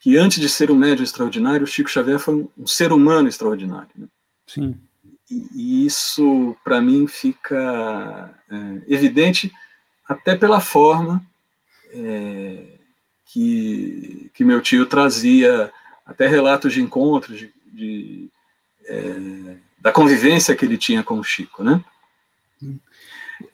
que 0.00 0.16
antes 0.16 0.40
de 0.40 0.48
ser 0.48 0.70
um 0.70 0.76
médium 0.76 1.04
extraordinário, 1.04 1.64
o 1.64 1.66
Chico 1.66 1.90
Xavier 1.90 2.18
foi 2.18 2.34
um, 2.34 2.48
um 2.58 2.66
ser 2.66 2.92
humano 2.92 3.28
extraordinário. 3.28 3.90
Né? 3.96 4.06
Sim. 4.46 4.80
E, 5.30 5.84
isso, 5.86 6.56
para 6.64 6.80
mim, 6.80 7.06
fica 7.06 8.34
é, 8.50 8.92
evidente 8.92 9.52
até 10.08 10.34
pela 10.34 10.60
forma 10.60 11.22
é, 11.92 12.64
que, 13.26 14.30
que 14.32 14.44
meu 14.44 14.60
tio 14.60 14.86
trazia, 14.86 15.70
até 16.06 16.26
relatos 16.26 16.72
de 16.72 16.80
encontros, 16.80 17.38
de, 17.38 17.52
de 17.72 18.30
é, 18.86 19.56
da 19.78 19.92
convivência 19.92 20.56
que 20.56 20.64
ele 20.64 20.78
tinha 20.78 21.02
com 21.04 21.18
o 21.18 21.24
Chico, 21.24 21.62
né? 21.62 21.82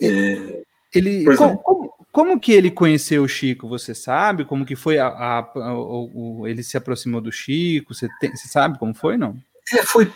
É, 0.01 0.63
ele, 0.95 1.25
como, 1.37 1.59
como, 1.59 1.95
como, 2.11 2.41
que 2.41 2.53
ele 2.53 2.71
conheceu 2.71 3.25
o 3.25 3.29
Chico? 3.29 3.69
Você 3.69 3.95
sabe? 3.95 4.45
Como 4.45 4.65
que 4.65 4.77
foi 4.77 4.99
a, 4.99 5.09
a, 5.09 5.39
a 5.39 5.75
o, 5.75 6.41
o, 6.41 6.49
ele 6.49 6.63
se 6.63 6.77
aproximou 6.77 7.21
do 7.21 7.33
Chico? 7.33 7.93
Você, 7.93 8.09
tem, 8.21 8.35
você 8.35 8.49
sabe 8.49 8.79
como 8.79 8.95
foi, 8.95 9.17
não? 9.17 9.37
É, 9.73 9.83
foi, 9.83 10.11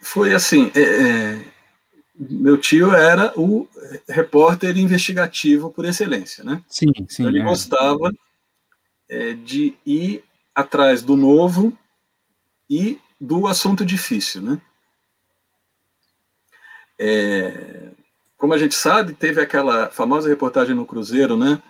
foi 0.00 0.34
assim. 0.34 0.70
É, 0.74 0.80
é, 0.80 1.44
meu 2.18 2.56
tio 2.56 2.92
era 2.92 3.32
o 3.38 3.68
repórter 4.08 4.76
investigativo 4.78 5.70
por 5.70 5.84
excelência, 5.84 6.42
né? 6.42 6.62
Sim, 6.68 6.92
sim. 7.08 7.26
Ele 7.26 7.40
é. 7.40 7.44
gostava 7.44 8.10
é, 9.08 9.34
de 9.34 9.76
ir 9.84 10.24
atrás 10.54 11.02
do 11.02 11.16
novo 11.16 11.76
e 12.68 12.98
do 13.20 13.46
assunto 13.46 13.84
difícil, 13.84 14.42
né? 14.42 14.60
É, 16.98 17.90
como 18.38 18.54
a 18.54 18.58
gente 18.58 18.74
sabe, 18.74 19.12
teve 19.12 19.40
aquela 19.40 19.90
famosa 19.90 20.28
reportagem 20.28 20.74
no 20.74 20.86
Cruzeiro, 20.86 21.36
né? 21.36 21.62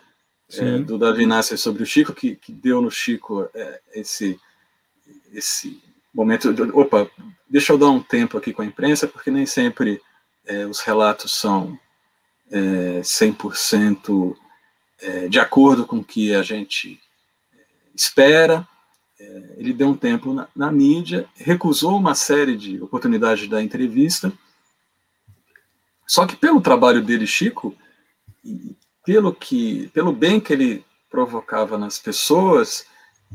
É, 0.52 0.78
do 0.78 0.96
Davi 0.96 1.26
Nasser 1.26 1.58
sobre 1.58 1.82
o 1.82 1.86
Chico, 1.86 2.12
que, 2.12 2.36
que 2.36 2.52
deu 2.52 2.80
no 2.80 2.88
Chico 2.88 3.48
é, 3.52 3.80
esse, 3.94 4.38
esse 5.32 5.82
momento. 6.16 6.52
De, 6.52 6.62
opa, 6.62 7.08
deixa 7.48 7.72
eu 7.72 7.78
dar 7.78 7.90
um 7.90 8.02
tempo 8.02 8.36
aqui 8.38 8.52
com 8.52 8.62
a 8.62 8.66
imprensa, 8.66 9.06
porque 9.06 9.30
nem 9.30 9.46
sempre 9.46 10.00
é, 10.46 10.66
os 10.66 10.80
relatos 10.80 11.34
são 11.34 11.78
é, 12.50 13.00
100% 13.00 14.36
é, 15.00 15.28
de 15.28 15.38
acordo 15.38 15.86
com 15.86 15.98
o 15.98 16.04
que 16.04 16.34
a 16.34 16.42
gente 16.42 17.00
é, 17.54 17.58
espera. 17.94 18.66
É, 19.18 19.54
ele 19.56 19.72
deu 19.72 19.88
um 19.88 19.96
tempo 19.96 20.32
na, 20.32 20.48
na 20.54 20.72
mídia, 20.72 21.26
recusou 21.36 21.96
uma 21.96 22.14
série 22.14 22.56
de 22.56 22.82
oportunidades 22.82 23.48
da 23.48 23.62
entrevista 23.62 24.32
só 26.06 26.24
que 26.24 26.36
pelo 26.36 26.60
trabalho 26.60 27.02
dele, 27.02 27.26
Chico, 27.26 27.74
pelo 29.04 29.34
que, 29.34 29.88
pelo 29.88 30.12
bem 30.12 30.38
que 30.38 30.52
ele 30.52 30.84
provocava 31.10 31.76
nas 31.76 31.98
pessoas, 31.98 32.86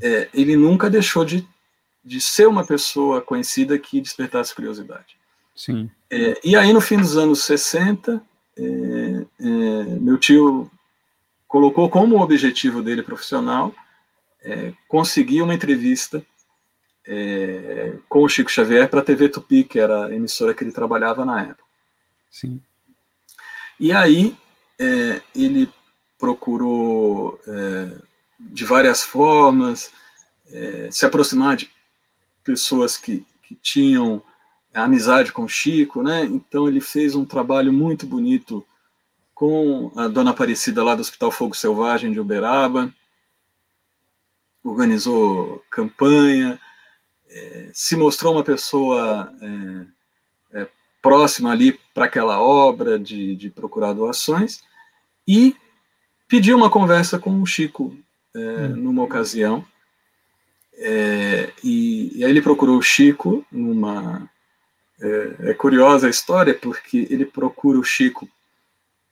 é, 0.02 0.30
ele 0.34 0.56
nunca 0.56 0.90
deixou 0.90 1.26
de, 1.26 1.46
de 2.04 2.20
ser 2.20 2.48
uma 2.48 2.66
pessoa 2.66 3.22
conhecida 3.22 3.78
que 3.78 4.02
despertasse 4.02 4.56
curiosidade. 4.56 5.18
Sim. 5.56 5.90
É, 6.10 6.40
e 6.44 6.56
aí, 6.56 6.74
no 6.74 6.82
fim 6.82 6.98
dos 6.98 7.18
anos 7.18 7.44
60, 7.44 8.22
é, 8.58 8.62
é, 9.40 9.84
meu 10.00 10.18
tio 10.18 10.70
colocou 11.48 11.90
como 11.90 12.22
objetivo 12.22 12.82
dele 12.82 13.04
profissional 13.04 13.74
é, 14.44 14.74
conseguir 14.88 15.42
uma 15.42 15.54
entrevista 15.54 16.26
é, 17.06 17.98
com 18.08 18.24
o 18.24 18.30
Chico 18.30 18.50
Xavier 18.50 18.90
para 18.90 19.02
a 19.02 19.04
TV 19.04 19.30
Tupi, 19.30 19.64
que 19.64 19.80
era 19.80 20.08
a 20.08 20.16
emissora 20.16 20.54
que 20.54 20.64
ele 20.64 20.72
trabalhava 20.72 21.26
na 21.26 21.42
época. 21.42 21.64
Sim. 22.30 22.62
E 23.80 23.92
aí 23.92 24.36
é, 24.80 25.22
ele 25.36 25.70
procurou, 26.18 27.40
de 28.40 28.64
várias 28.64 29.02
formas, 29.02 29.92
se 30.92 31.04
aproximar 31.04 31.58
de 31.58 31.68
pessoas 32.44 32.98
que, 32.98 33.26
que 33.44 33.56
tinham 33.56 34.22
amizade 34.74 35.32
com 35.32 35.44
o 35.44 35.50
Chico, 35.50 36.02
né? 36.02 36.24
Então 36.26 36.68
ele 36.68 36.80
fez 36.80 37.16
um 37.16 37.26
trabalho 37.26 37.74
muito 37.74 38.06
bonito 38.06 38.66
com 39.34 39.92
a 39.96 40.08
dona 40.08 40.32
Aparecida 40.32 40.84
lá 40.84 40.96
do 40.96 41.02
Hospital 41.02 41.32
Fogo 41.32 41.56
Selvagem 41.56 42.12
de 42.12 42.20
Uberaba, 42.20 42.94
organizou 44.64 45.64
campanha, 45.70 46.60
é, 47.28 47.70
se 47.74 47.96
mostrou 47.96 48.34
uma 48.34 48.44
pessoa 48.44 49.34
é, 49.42 50.68
próxima 51.02 51.52
ali 51.52 51.80
para 51.94 52.06
aquela 52.06 52.40
obra 52.40 53.00
de, 53.00 53.36
de 53.36 53.50
procurar 53.50 53.94
doações 53.94 54.64
e 55.28 55.56
pediu 56.28 56.56
uma 56.56 56.70
conversa 56.70 57.18
com 57.18 57.42
o 57.42 57.46
Chico 57.46 57.98
é, 58.36 58.40
hum. 58.40 58.76
numa 58.76 59.04
ocasião 59.04 59.66
é, 60.78 61.52
e, 61.64 62.20
e, 62.20 62.26
aí 62.26 62.32
ele 62.32 62.42
procurou 62.42 62.78
o 62.78 62.82
Chico 62.82 63.46
numa 63.52 64.30
é, 65.00 65.52
é 65.52 65.54
curiosa 65.54 66.08
a 66.08 66.10
história 66.10 66.54
porque 66.54 67.08
ele 67.10 67.26
procura 67.26 67.78
o 67.78 67.84
Chico 67.84 68.28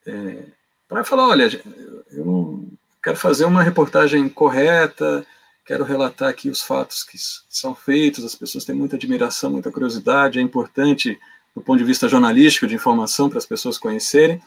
é, 0.06 0.44
para 0.88 1.04
falar 1.04 1.28
olha 1.28 1.62
eu 2.10 2.68
quero 3.02 3.16
fazer 3.16 3.44
uma 3.44 3.62
reportagem 3.62 4.28
correta 4.28 5.24
quero 5.64 5.84
relatar 5.84 6.28
aqui 6.28 6.48
os 6.48 6.62
fatos 6.62 7.04
que 7.04 7.18
são 7.48 7.74
feitos 7.74 8.24
as 8.24 8.34
pessoas 8.34 8.64
têm 8.64 8.74
muita 8.74 8.96
admiração 8.96 9.50
muita 9.50 9.70
curiosidade 9.70 10.38
é 10.38 10.42
importante 10.42 11.18
do 11.54 11.60
ponto 11.60 11.78
de 11.78 11.84
vista 11.84 12.08
jornalístico, 12.08 12.66
de 12.66 12.74
informação 12.74 13.28
para 13.28 13.38
as 13.38 13.46
pessoas 13.46 13.78
conhecerem. 13.78 14.40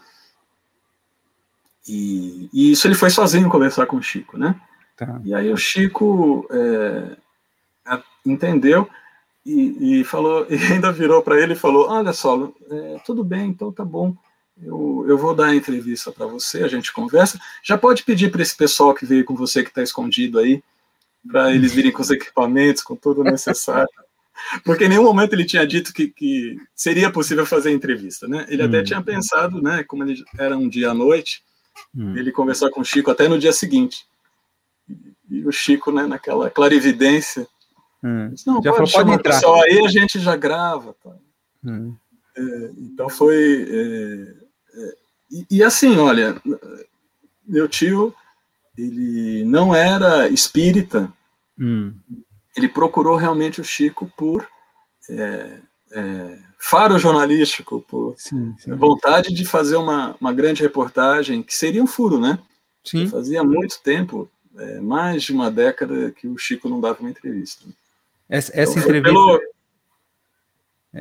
E, 1.87 2.49
e, 2.53 2.71
isso 2.71 2.87
ele 2.87 2.95
foi 2.95 3.09
sozinho 3.09 3.49
conversar 3.49 3.85
com 3.85 3.97
o 3.97 4.01
Chico, 4.01 4.37
né? 4.37 4.59
Tá. 5.05 5.21
E 5.23 5.33
aí 5.33 5.51
o 5.51 5.57
Chico 5.57 6.47
é, 6.51 7.15
entendeu 8.25 8.89
e, 9.45 9.99
e, 9.99 10.03
falou, 10.03 10.45
e 10.49 10.55
ainda 10.55 10.91
virou 10.91 11.21
para 11.21 11.39
ele 11.39 11.53
e 11.53 11.57
falou: 11.57 11.87
Olha 11.89 12.13
só, 12.13 12.51
é, 12.69 12.97
tudo 13.05 13.23
bem, 13.23 13.49
então 13.49 13.71
tá 13.71 13.83
bom. 13.83 14.15
Eu, 14.61 15.05
eu 15.07 15.17
vou 15.17 15.35
dar 15.35 15.47
a 15.47 15.55
entrevista 15.55 16.11
para 16.11 16.27
você, 16.27 16.63
a 16.63 16.67
gente 16.67 16.93
conversa. 16.93 17.39
Já 17.63 17.77
pode 17.77 18.03
pedir 18.03 18.31
para 18.31 18.41
esse 18.41 18.55
pessoal 18.55 18.93
que 18.93 19.05
veio 19.05 19.25
com 19.25 19.35
você, 19.35 19.63
que 19.63 19.69
está 19.69 19.81
escondido 19.81 20.39
aí, 20.39 20.63
para 21.27 21.53
eles 21.53 21.73
virem 21.73 21.91
com 21.91 22.01
os 22.01 22.11
equipamentos, 22.11 22.83
com 22.83 22.95
tudo 22.95 23.23
necessário. 23.23 23.89
Porque 24.63 24.85
em 24.85 24.89
nenhum 24.89 25.03
momento 25.03 25.33
ele 25.33 25.45
tinha 25.45 25.65
dito 25.65 25.93
que, 25.93 26.07
que 26.07 26.57
seria 26.75 27.09
possível 27.09 27.45
fazer 27.45 27.71
entrevista, 27.71 28.27
né? 28.27 28.45
Ele 28.47 28.63
hum. 28.63 28.67
até 28.67 28.83
tinha 28.83 29.01
pensado, 29.01 29.61
né? 29.61 29.83
Como 29.83 30.03
ele 30.03 30.23
era 30.37 30.55
um 30.55 30.69
dia 30.69 30.91
à 30.91 30.93
noite, 30.93 31.43
hum. 31.95 32.15
ele 32.15 32.31
conversou 32.31 32.69
com 32.69 32.81
o 32.81 32.85
Chico 32.85 33.09
até 33.09 33.27
no 33.27 33.39
dia 33.39 33.53
seguinte. 33.53 34.05
E 35.33 35.47
o 35.47 35.51
Chico, 35.51 35.91
né, 35.91 36.05
naquela 36.05 36.49
clarividência, 36.49 37.47
hum. 38.03 38.29
disse, 38.29 38.45
não, 38.45 38.61
já 38.61 38.71
pode, 38.71 38.91
falou, 38.91 39.07
pode 39.07 39.19
entrar. 39.19 39.33
Pessoal, 39.33 39.61
aí 39.63 39.85
a 39.85 39.89
gente 39.89 40.19
já 40.19 40.35
grava. 40.35 40.95
Tá? 41.03 41.15
Hum. 41.65 41.95
É, 42.37 42.71
então 42.77 43.09
foi... 43.09 43.67
É, 43.69 44.79
é, 44.79 44.95
e, 45.31 45.57
e, 45.57 45.63
assim, 45.63 45.97
olha, 45.97 46.39
meu 47.45 47.67
tio, 47.67 48.13
ele 48.77 49.43
não 49.45 49.73
era 49.73 50.29
espírita, 50.29 51.11
hum. 51.59 51.93
ele 52.55 52.67
procurou 52.67 53.15
realmente 53.15 53.59
o 53.59 53.63
Chico 53.63 54.11
por... 54.15 54.47
É, 55.09 55.57
é, 55.93 56.39
faro 56.59 56.97
jornalístico, 56.97 57.81
por 57.81 58.15
sim, 58.17 58.55
sim. 58.57 58.73
vontade 58.75 59.33
de 59.33 59.45
fazer 59.45 59.75
uma, 59.75 60.15
uma 60.19 60.31
grande 60.31 60.61
reportagem, 60.61 61.43
que 61.43 61.53
seria 61.53 61.83
um 61.83 61.87
furo, 61.87 62.17
né? 62.19 62.39
Sim. 62.83 63.07
Fazia 63.07 63.43
muito 63.43 63.81
tempo, 63.81 64.29
é, 64.57 64.79
mais 64.79 65.23
de 65.23 65.31
uma 65.31 65.49
década, 65.49 66.11
que 66.11 66.27
o 66.27 66.37
Chico 66.37 66.69
não 66.69 66.79
dava 66.79 66.99
uma 66.99 67.09
entrevista. 67.09 67.65
Essa, 68.29 68.51
essa 68.53 68.79
então, 68.79 68.83
entrevista. 68.83 69.13
Pelo... 69.13 69.53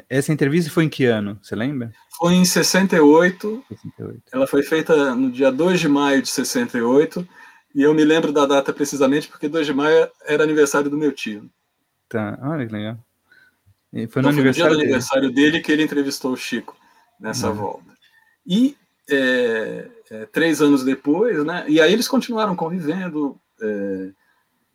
Essa 0.09 0.33
entrevista 0.33 0.71
foi 0.71 0.85
em 0.85 0.89
que 0.89 1.05
ano? 1.05 1.39
Você 1.43 1.55
lembra? 1.55 1.93
Foi 2.17 2.33
em 2.33 2.45
68. 2.45 3.65
68. 3.69 4.23
Ela 4.33 4.47
foi 4.47 4.63
feita 4.63 5.15
no 5.15 5.31
dia 5.31 5.53
2 5.53 5.81
de 5.81 5.89
maio 5.89 6.23
de 6.23 6.29
68. 6.29 7.29
E 7.75 7.83
eu 7.83 7.95
me 7.95 8.05
lembro 8.05 8.33
da 8.33 8.47
data 8.47 8.73
precisamente 8.73 9.29
porque 9.29 9.49
2 9.49 9.67
de 9.67 9.75
maio 9.75 10.09
era 10.25 10.43
aniversário 10.43 10.91
do 10.91 10.97
meu 10.97 11.13
tio. 11.13 11.51
Tá, 12.09 12.39
olha 12.43 12.67
que 12.67 12.73
legal. 12.73 12.99
E 13.93 14.07
foi 14.07 14.23
no, 14.23 14.29
então, 14.29 14.41
aniversário, 14.41 14.41
foi 14.41 14.43
no 14.43 14.55
dia 14.55 14.65
do 14.65 14.77
dele. 14.77 14.83
aniversário 14.83 15.31
dele 15.31 15.61
que 15.61 15.73
ele 15.73 15.83
entrevistou 15.83 16.33
o 16.33 16.37
Chico 16.37 16.77
nessa 17.21 17.51
uhum. 17.51 17.57
volta. 17.57 17.93
E 18.47 18.77
é, 19.11 19.89
é, 20.13 20.27
três 20.27 20.61
anos 20.61 20.85
depois, 20.85 21.43
né? 21.43 21.65
E 21.67 21.81
aí 21.81 21.91
eles 21.91 22.07
continuaram 22.07 22.55
convivendo, 22.55 23.41
é, 23.61 24.11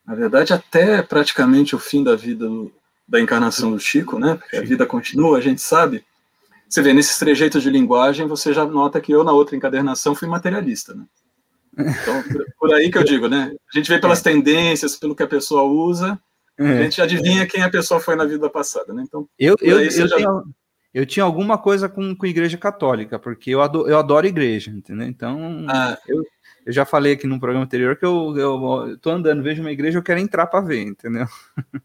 na 0.06 0.16
verdade, 0.16 0.52
até 0.52 1.04
praticamente 1.04 1.76
o 1.76 1.80
fim 1.80 2.04
da 2.04 2.16
vida 2.16 2.48
do, 2.48 2.72
da 3.08 3.22
encarnação 3.22 3.72
do 3.72 3.80
Chico, 3.80 4.18
né? 4.18 4.36
Porque 4.36 4.58
a 4.58 4.62
vida 4.62 4.86
continua, 4.86 5.38
a 5.38 5.42
gente 5.42 5.62
sabe. 5.62 6.04
Você 6.68 6.82
vê, 6.82 6.92
nesses 6.92 7.20
trejeitos 7.20 7.62
de 7.62 7.70
linguagem, 7.70 8.28
você 8.28 8.52
já 8.52 8.66
nota 8.66 9.00
que 9.00 9.12
eu, 9.12 9.24
na 9.24 9.32
outra 9.32 9.56
encadernação, 9.56 10.16
fui 10.16 10.28
materialista, 10.28 10.96
né? 10.96 11.06
Então, 11.78 12.24
por 12.60 12.74
aí 12.74 12.90
que 12.90 12.98
eu 12.98 13.04
digo, 13.04 13.28
né? 13.28 13.56
A 13.72 13.78
gente 13.78 13.88
vê 13.88 14.00
pelas 14.00 14.20
é. 14.20 14.24
tendências, 14.24 14.96
pelo 14.96 15.16
que 15.16 15.22
a 15.22 15.28
pessoa 15.28 15.62
usa, 15.62 16.20
é. 16.60 16.80
A 16.80 16.84
gente 16.84 17.00
adivinha 17.00 17.46
quem 17.46 17.62
a 17.62 17.70
pessoa 17.70 18.00
foi 18.00 18.16
na 18.16 18.26
vida 18.26 18.50
passada, 18.50 18.92
né? 18.92 19.04
Então, 19.06 19.30
eu, 19.38 19.56
eu, 19.62 19.80
eu, 19.80 20.08
já... 20.08 20.16
tenho, 20.16 20.44
eu 20.98 21.06
tinha 21.06 21.24
alguma 21.24 21.60
coisa 21.60 21.88
com, 21.88 22.16
com 22.16 22.26
igreja 22.26 22.58
católica, 22.58 23.20
porque 23.20 23.52
eu 23.52 23.62
adoro, 23.62 23.88
eu 23.88 24.00
adoro 24.00 24.26
igreja, 24.26 24.72
entendeu? 24.72 25.08
Então, 25.08 25.64
ah. 25.70 25.96
eu, 26.08 26.26
eu 26.66 26.74
já 26.74 26.86
falei 26.86 27.14
aqui 27.14 27.28
no 27.28 27.40
programa 27.40 27.66
anterior 27.66 27.96
que 27.96 28.04
eu, 28.04 28.36
eu, 28.36 28.88
eu 28.88 28.98
tô 28.98 29.12
andando, 29.12 29.44
vejo 29.44 29.62
uma 29.62 29.72
igreja, 29.72 30.00
eu 30.00 30.04
quero 30.04 30.20
entrar 30.20 30.48
para 30.48 30.60
ver, 30.60 30.82
entendeu? 30.82 31.28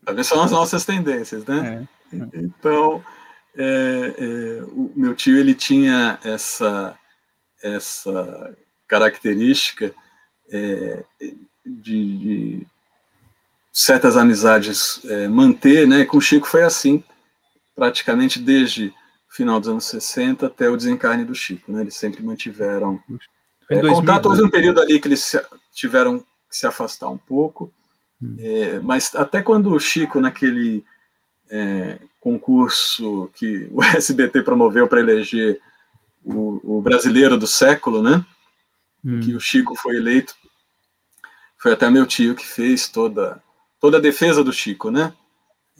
Para 0.02 0.14
ver 0.14 0.24
são 0.24 0.42
as 0.42 0.50
nossas 0.50 0.86
tendências, 0.86 1.44
né? 1.44 1.86
É. 2.10 2.16
Então, 2.32 3.04
é, 3.54 4.14
é, 4.18 4.62
o 4.68 4.90
meu 4.96 5.14
tio 5.14 5.36
ele 5.36 5.54
tinha 5.54 6.18
essa 6.24 6.98
essa 7.62 8.56
característica 8.88 9.94
é, 10.50 11.04
de, 11.64 12.18
de, 12.18 12.66
certas 13.70 14.16
amizades 14.16 15.04
é, 15.04 15.28
manter, 15.28 15.86
né? 15.86 16.06
Com 16.06 16.16
o 16.16 16.20
Chico 16.20 16.48
foi 16.48 16.62
assim, 16.62 17.04
praticamente 17.76 18.38
desde 18.38 18.92
final 19.32 19.58
dos 19.58 19.68
anos 19.68 19.86
60 19.86 20.46
até 20.46 20.68
o 20.68 20.76
desencarne 20.76 21.24
do 21.24 21.34
Chico, 21.34 21.72
né? 21.72 21.80
Eles 21.80 21.96
sempre 21.96 22.22
mantiveram 22.22 23.02
é, 23.68 23.80
contato. 23.80 24.26
Houve 24.26 24.42
um 24.42 24.50
período 24.50 24.80
ali 24.80 25.00
que 25.00 25.08
eles 25.08 25.34
tiveram 25.72 26.20
que 26.20 26.56
se 26.56 26.66
afastar 26.66 27.08
um 27.08 27.16
pouco, 27.16 27.72
hum. 28.22 28.36
é, 28.38 28.78
mas 28.80 29.14
até 29.14 29.40
quando 29.40 29.72
o 29.72 29.80
Chico, 29.80 30.20
naquele 30.20 30.84
é, 31.50 31.98
concurso 32.20 33.30
que 33.34 33.68
o 33.72 33.82
SBT 33.96 34.42
promoveu 34.42 34.86
para 34.86 35.00
eleger 35.00 35.58
o, 36.22 36.76
o, 36.76 36.82
brasileiro 36.82 37.38
do 37.38 37.46
século, 37.46 38.02
né? 38.02 38.24
Hum. 39.02 39.20
Que 39.20 39.34
o 39.34 39.40
Chico 39.40 39.74
foi 39.74 39.96
eleito. 39.96 40.34
Foi 41.56 41.72
até 41.72 41.88
meu 41.88 42.06
tio 42.06 42.34
que 42.34 42.46
fez 42.46 42.88
toda 42.88 43.42
toda 43.80 43.96
a 43.96 44.00
defesa 44.00 44.44
do 44.44 44.52
Chico, 44.52 44.90
né? 44.90 45.12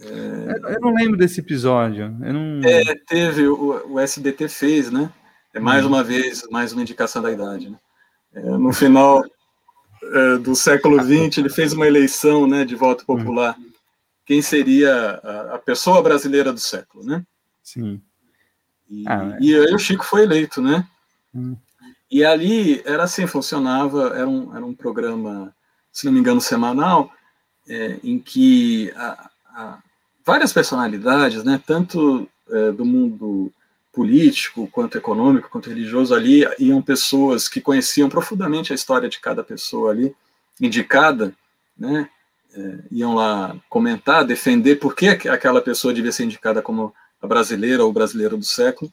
É... 0.00 0.74
Eu 0.74 0.80
não 0.80 0.94
lembro 0.94 1.16
desse 1.16 1.40
episódio. 1.40 2.08
Não... 2.10 2.60
É, 2.64 2.94
teve, 3.06 3.46
o, 3.46 3.92
o, 3.92 4.00
SBT 4.00 4.48
fez, 4.48 4.90
né? 4.90 5.12
É 5.54 5.60
mais 5.60 5.84
hum. 5.84 5.88
uma 5.88 6.02
vez, 6.02 6.42
mais 6.50 6.72
uma 6.72 6.82
indicação 6.82 7.22
da 7.22 7.30
idade. 7.30 7.70
Né? 7.70 7.78
É, 8.34 8.40
no 8.40 8.72
final 8.72 9.22
é, 10.02 10.38
do 10.38 10.54
século 10.56 11.00
XX, 11.02 11.38
ele 11.38 11.50
fez 11.50 11.72
uma 11.72 11.86
eleição 11.86 12.46
né, 12.46 12.64
de 12.64 12.74
voto 12.74 13.02
hum. 13.02 13.16
popular. 13.16 13.56
Quem 14.24 14.40
seria 14.40 15.20
a, 15.22 15.54
a 15.56 15.58
pessoa 15.58 16.02
brasileira 16.02 16.52
do 16.52 16.60
século, 16.60 17.04
né? 17.04 17.24
Sim. 17.62 18.00
E, 18.88 19.04
ah, 19.06 19.36
é. 19.38 19.42
e 19.42 19.54
aí 19.54 19.74
o 19.74 19.78
Chico 19.78 20.04
foi 20.04 20.22
eleito, 20.22 20.60
né? 20.60 20.86
Hum. 21.34 21.56
E 22.10 22.24
ali 22.24 22.82
era 22.84 23.04
assim, 23.04 23.26
funcionava, 23.26 24.12
era 24.14 24.28
um, 24.28 24.54
era 24.54 24.64
um 24.64 24.74
programa, 24.74 25.54
se 25.90 26.04
não 26.04 26.12
me 26.12 26.20
engano, 26.20 26.42
semanal, 26.42 27.10
é, 27.66 27.98
em 28.04 28.18
que 28.18 28.92
a, 28.96 29.30
a 29.54 29.78
várias 30.24 30.52
personalidades, 30.52 31.42
né, 31.44 31.60
tanto 31.66 32.28
é, 32.48 32.72
do 32.72 32.84
mundo 32.84 33.52
político, 33.92 34.68
quanto 34.68 34.96
econômico, 34.96 35.50
quanto 35.50 35.68
religioso 35.68 36.14
ali, 36.14 36.44
iam 36.58 36.80
pessoas 36.80 37.48
que 37.48 37.60
conheciam 37.60 38.08
profundamente 38.08 38.72
a 38.72 38.74
história 38.74 39.08
de 39.08 39.20
cada 39.20 39.44
pessoa 39.44 39.90
ali, 39.90 40.14
indicada, 40.60 41.34
né, 41.76 42.08
é, 42.54 42.78
iam 42.90 43.14
lá 43.14 43.56
comentar, 43.68 44.24
defender 44.24 44.76
por 44.76 44.94
que 44.94 45.08
aquela 45.08 45.60
pessoa 45.60 45.92
devia 45.92 46.12
ser 46.12 46.24
indicada 46.24 46.62
como 46.62 46.94
a 47.20 47.26
brasileira 47.26 47.84
ou 47.84 47.90
o 47.90 47.92
brasileiro 47.92 48.36
do 48.36 48.44
século, 48.44 48.92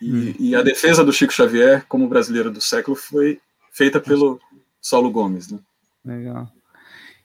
e, 0.00 0.12
hum. 0.12 0.34
e 0.38 0.54
a 0.54 0.62
defesa 0.62 1.04
do 1.04 1.12
Chico 1.12 1.32
Xavier 1.32 1.84
como 1.88 2.08
brasileiro 2.08 2.50
do 2.50 2.60
século 2.60 2.96
foi 2.96 3.40
feita 3.70 4.00
pelo 4.00 4.40
Saulo 4.80 5.10
Gomes, 5.10 5.50
né. 5.50 5.58
Legal. 6.04 6.50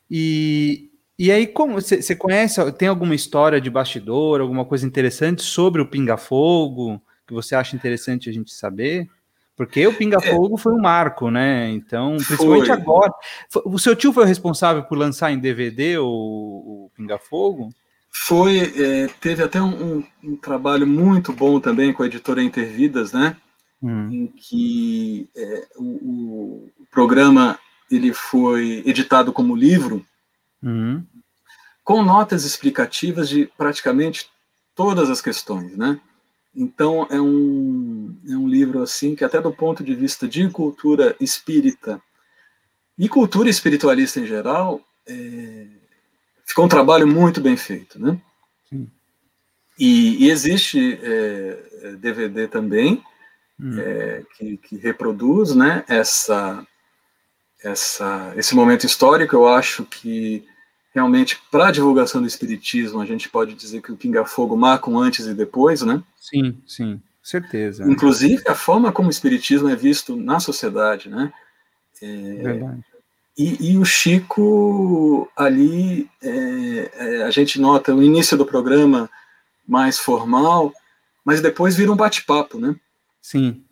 E, 0.09 0.89
e 1.17 1.31
aí, 1.31 1.47
como 1.47 1.73
você 1.73 2.15
conhece, 2.15 2.71
tem 2.73 2.87
alguma 2.87 3.15
história 3.15 3.59
de 3.59 3.69
bastidor, 3.69 4.41
alguma 4.41 4.65
coisa 4.65 4.85
interessante 4.85 5.41
sobre 5.41 5.81
o 5.81 5.87
Pinga 5.87 6.17
Fogo 6.17 7.01
que 7.27 7.33
você 7.33 7.53
acha 7.53 7.75
interessante 7.75 8.29
a 8.29 8.33
gente 8.33 8.51
saber? 8.53 9.07
Porque 9.55 9.85
o 9.85 9.93
Pinga 9.93 10.17
é. 10.17 10.31
Fogo 10.31 10.55
foi 10.55 10.71
um 10.71 10.81
marco, 10.81 11.29
né? 11.29 11.69
Então, 11.71 12.15
principalmente 12.15 12.67
foi. 12.67 12.75
agora. 12.75 13.11
O 13.65 13.77
seu 13.77 13.95
tio 13.95 14.13
foi 14.13 14.23
o 14.23 14.27
responsável 14.27 14.83
por 14.83 14.97
lançar 14.97 15.31
em 15.31 15.39
DVD 15.39 15.97
o, 15.97 16.05
o 16.05 16.91
Pinga 16.95 17.17
Fogo? 17.17 17.69
Foi, 18.09 18.59
é, 18.59 19.07
teve 19.19 19.43
até 19.43 19.61
um, 19.61 19.97
um, 19.97 20.03
um, 20.23 20.35
trabalho 20.37 20.87
muito 20.87 21.33
bom 21.33 21.59
também 21.59 21.91
com 21.91 22.01
a 22.01 22.05
editora 22.05 22.41
Intervidas, 22.41 23.11
né? 23.11 23.35
Hum. 23.81 24.09
Em 24.11 24.27
que 24.27 25.29
é, 25.35 25.67
o, 25.75 25.83
o 25.83 26.71
programa 26.89 27.59
ele 27.91 28.13
foi 28.13 28.83
editado 28.85 29.33
como 29.33 29.55
livro, 29.55 30.05
uhum. 30.61 31.03
com 31.83 32.03
notas 32.03 32.43
explicativas 32.43 33.29
de 33.29 33.49
praticamente 33.57 34.29
todas 34.75 35.09
as 35.09 35.21
questões, 35.21 35.75
né? 35.75 35.99
Então 36.55 37.07
é 37.09 37.21
um, 37.21 38.15
é 38.27 38.35
um 38.35 38.47
livro 38.47 38.81
assim 38.81 39.15
que 39.15 39.23
até 39.23 39.39
do 39.39 39.51
ponto 39.51 39.83
de 39.83 39.93
vista 39.93 40.27
de 40.27 40.49
cultura 40.49 41.15
espírita 41.19 42.01
e 42.97 43.07
cultura 43.07 43.47
espiritualista 43.47 44.19
em 44.19 44.25
geral 44.25 44.81
é, 45.07 45.67
ficou 46.45 46.65
um 46.65 46.69
trabalho 46.69 47.07
muito 47.07 47.39
bem 47.39 47.55
feito, 47.55 47.99
né? 47.99 48.19
E, 49.79 50.25
e, 50.25 50.31
existe 50.31 50.99
é, 51.03 51.95
DVD 51.99 52.47
também 52.47 53.03
hum. 53.59 53.79
é, 53.79 54.23
que, 54.35 54.57
que, 54.57 54.77
reproduz, 54.77 55.53
né? 55.53 55.85
Essa 55.87 56.65
essa, 57.63 58.33
esse 58.35 58.55
momento 58.55 58.85
histórico, 58.85 59.35
eu 59.35 59.47
acho 59.47 59.83
que 59.85 60.45
realmente 60.93 61.39
para 61.51 61.67
a 61.67 61.71
divulgação 61.71 62.21
do 62.21 62.27
espiritismo 62.27 62.99
a 62.99 63.05
gente 63.05 63.29
pode 63.29 63.53
dizer 63.53 63.81
que 63.81 63.91
o 63.91 63.97
Pinga 63.97 64.25
Fogo 64.25 64.57
marca 64.57 64.89
um 64.89 64.97
antes 64.97 65.25
e 65.25 65.33
depois, 65.33 65.81
né? 65.81 66.01
Sim, 66.19 66.57
sim, 66.65 67.01
certeza. 67.21 67.83
Inclusive 67.89 68.43
a 68.47 68.55
forma 68.55 68.91
como 68.91 69.07
o 69.07 69.11
espiritismo 69.11 69.69
é 69.69 69.75
visto 69.75 70.15
na 70.15 70.39
sociedade, 70.39 71.09
né? 71.09 71.31
É, 72.01 72.43
Verdade. 72.43 72.83
E, 73.37 73.71
e, 73.71 73.77
o 73.77 73.85
Chico 73.85 75.31
ali, 75.35 76.09
é, 76.23 76.91
é, 76.95 77.23
a 77.23 77.29
gente 77.29 77.61
nota 77.61 77.93
o 77.93 78.01
início 78.01 78.35
do 78.35 78.47
programa 78.47 79.07
mais 79.67 79.99
formal, 79.99 80.73
mas 81.23 81.39
depois 81.39 81.75
vira 81.75 81.91
um 81.91 81.95
bate-papo, 81.95 82.59
né? 82.59 82.75
Sim. 83.21 83.63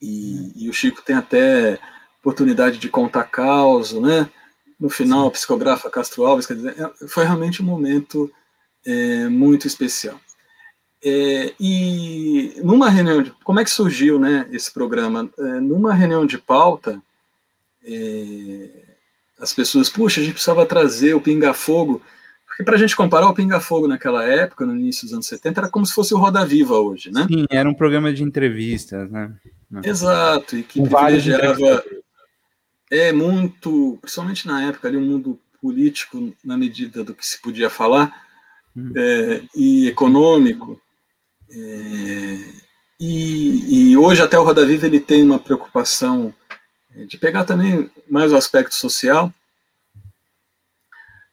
E, 0.00 0.52
e, 0.64 0.70
o 0.70 0.72
Chico 0.72 1.02
tem 1.02 1.16
até 1.16 1.80
oportunidade 2.22 2.78
de 2.78 2.88
contar 2.88 3.24
caos, 3.24 3.92
né? 3.92 4.30
No 4.78 4.88
final, 4.88 5.26
Sim. 5.26 5.32
psicografa 5.32 5.90
Castro 5.90 6.24
Alves, 6.24 6.46
quer 6.46 6.54
dizer, 6.54 6.74
é, 6.78 7.08
foi 7.08 7.24
realmente 7.24 7.60
um 7.60 7.66
momento 7.66 8.32
é, 8.86 9.28
muito 9.28 9.66
especial. 9.66 10.18
É, 11.04 11.52
e 11.58 12.54
numa 12.62 12.88
reunião, 12.88 13.22
de, 13.22 13.32
como 13.42 13.58
é 13.58 13.64
que 13.64 13.70
surgiu, 13.70 14.20
né, 14.20 14.46
esse 14.52 14.72
programa? 14.72 15.28
É, 15.36 15.42
numa 15.60 15.92
reunião 15.92 16.24
de 16.24 16.38
pauta, 16.38 17.02
é, 17.84 18.68
as 19.40 19.52
pessoas, 19.52 19.90
puxa, 19.90 20.20
a 20.20 20.24
gente 20.24 20.34
precisava 20.34 20.64
trazer 20.64 21.14
o 21.14 21.20
Pinga 21.20 21.52
Fogo, 21.52 22.00
porque 22.46 22.62
para 22.62 22.76
a 22.76 22.78
gente 22.78 22.94
comparar 22.94 23.28
o 23.28 23.34
Pinga 23.34 23.58
Fogo 23.58 23.88
naquela 23.88 24.24
época, 24.24 24.64
no 24.64 24.76
início 24.76 25.04
dos 25.04 25.14
anos 25.14 25.26
70, 25.26 25.60
era 25.60 25.68
como 25.68 25.84
se 25.84 25.92
fosse 25.92 26.14
o 26.14 26.18
Roda 26.18 26.44
Viva 26.46 26.78
hoje, 26.78 27.10
né? 27.10 27.26
Sim, 27.28 27.46
era 27.50 27.68
um 27.68 27.74
programa 27.74 28.12
de 28.12 28.22
entrevistas, 28.22 29.10
né? 29.10 29.32
Exato, 29.82 30.56
e 30.56 30.62
que 30.62 30.80
privilegiava 30.80 31.82
é 32.92 33.10
muito, 33.10 33.98
principalmente 34.02 34.46
na 34.46 34.68
época 34.68 34.86
ali, 34.86 34.98
o 34.98 35.00
um 35.00 35.04
mundo 35.04 35.40
político 35.62 36.34
na 36.44 36.58
medida 36.58 37.02
do 37.02 37.14
que 37.14 37.26
se 37.26 37.40
podia 37.40 37.70
falar 37.70 38.14
hum. 38.76 38.92
é, 38.94 39.42
e 39.56 39.88
econômico. 39.88 40.78
É, 41.50 42.38
e, 43.00 43.92
e, 43.92 43.96
hoje 43.96 44.20
até 44.20 44.38
o 44.38 44.44
Roda 44.44 44.66
Viva 44.66 44.84
ele 44.86 45.00
tem 45.00 45.22
uma 45.22 45.38
preocupação 45.38 46.34
é, 46.94 47.04
de 47.06 47.16
pegar 47.16 47.44
também 47.44 47.90
mais 48.10 48.30
o 48.30 48.36
aspecto 48.36 48.74
social, 48.74 49.32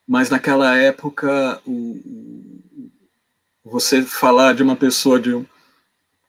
mas 0.07 0.29
naquela 0.29 0.77
época 0.77 1.61
o, 1.65 1.71
o, 1.73 2.91
você 3.65 4.01
falar 4.01 4.55
de 4.55 4.63
uma 4.63 4.77
pessoa 4.77 5.19
de, 5.19 5.45